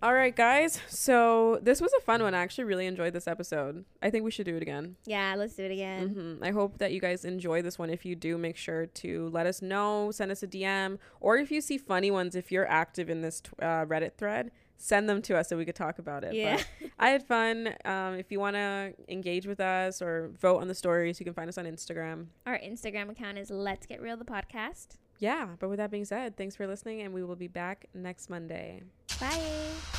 All 0.02 0.14
right, 0.14 0.34
guys. 0.34 0.80
So 0.88 1.60
this 1.62 1.82
was 1.82 1.92
a 1.92 2.00
fun 2.02 2.24
one. 2.24 2.34
I 2.34 2.40
actually 2.42 2.64
really 2.64 2.86
enjoyed 2.86 3.12
this 3.12 3.28
episode. 3.28 3.84
I 4.02 4.10
think 4.10 4.24
we 4.24 4.32
should 4.32 4.46
do 4.46 4.56
it 4.56 4.62
again. 4.62 4.96
Yeah, 5.06 5.36
let's 5.38 5.56
do 5.56 5.66
it 5.66 5.72
again. 5.72 6.38
hmm 6.40 6.44
I 6.44 6.52
hope 6.52 6.78
that 6.78 6.94
you 6.94 7.02
guys 7.02 7.26
enjoy 7.26 7.62
this 7.62 7.78
one. 7.78 7.90
If 7.90 8.06
you 8.06 8.16
do, 8.16 8.38
make 8.38 8.56
sure 8.56 8.86
to 8.86 9.28
let 9.30 9.46
us 9.46 9.62
know. 9.62 10.12
Send 10.12 10.32
us 10.32 10.42
a 10.42 10.48
DM, 10.48 11.00
or 11.20 11.36
if 11.38 11.52
you 11.52 11.60
see 11.60 11.78
funny 11.78 12.12
ones, 12.12 12.36
if 12.36 12.50
you're 12.50 12.68
active 12.70 13.10
in 13.10 13.22
this 13.22 13.42
uh, 13.62 13.84
Reddit 13.86 14.14
thread, 14.18 14.52
send 14.78 15.10
them 15.10 15.22
to 15.24 15.38
us 15.38 15.50
so 15.50 15.58
we 15.58 15.66
could 15.66 15.76
talk 15.76 16.00
about 16.00 16.24
it. 16.24 16.34
Yeah. 16.34 16.62
But 16.80 16.90
I 16.98 17.10
had 17.10 17.28
fun. 17.28 17.76
Um, 17.84 18.14
if 18.16 18.32
you 18.32 18.40
want 18.40 18.56
to 18.56 18.94
engage 19.10 19.48
with 19.48 19.60
us 19.60 20.02
or 20.02 20.32
vote 20.40 20.62
on 20.62 20.70
the 20.70 20.76
stories, 20.76 21.20
you 21.20 21.26
can 21.26 21.34
find 21.34 21.50
us 21.50 21.58
on 21.58 21.66
Instagram. 21.66 22.28
Our 22.46 22.58
Instagram 22.58 23.10
account 23.10 23.38
is 23.38 23.50
Let's 23.50 23.86
Get 23.86 24.02
Real 24.02 24.16
the 24.16 24.24
podcast. 24.24 24.96
Yeah. 25.20 25.50
But 25.60 25.68
with 25.68 25.80
that 25.80 25.92
being 25.92 26.06
said, 26.06 26.38
thanks 26.38 26.56
for 26.56 26.66
listening, 26.68 27.02
and 27.02 27.14
we 27.14 27.22
will 27.22 27.36
be 27.36 27.50
back 27.50 27.88
next 27.94 28.30
Monday. 28.30 28.84
Bye. 29.20 29.90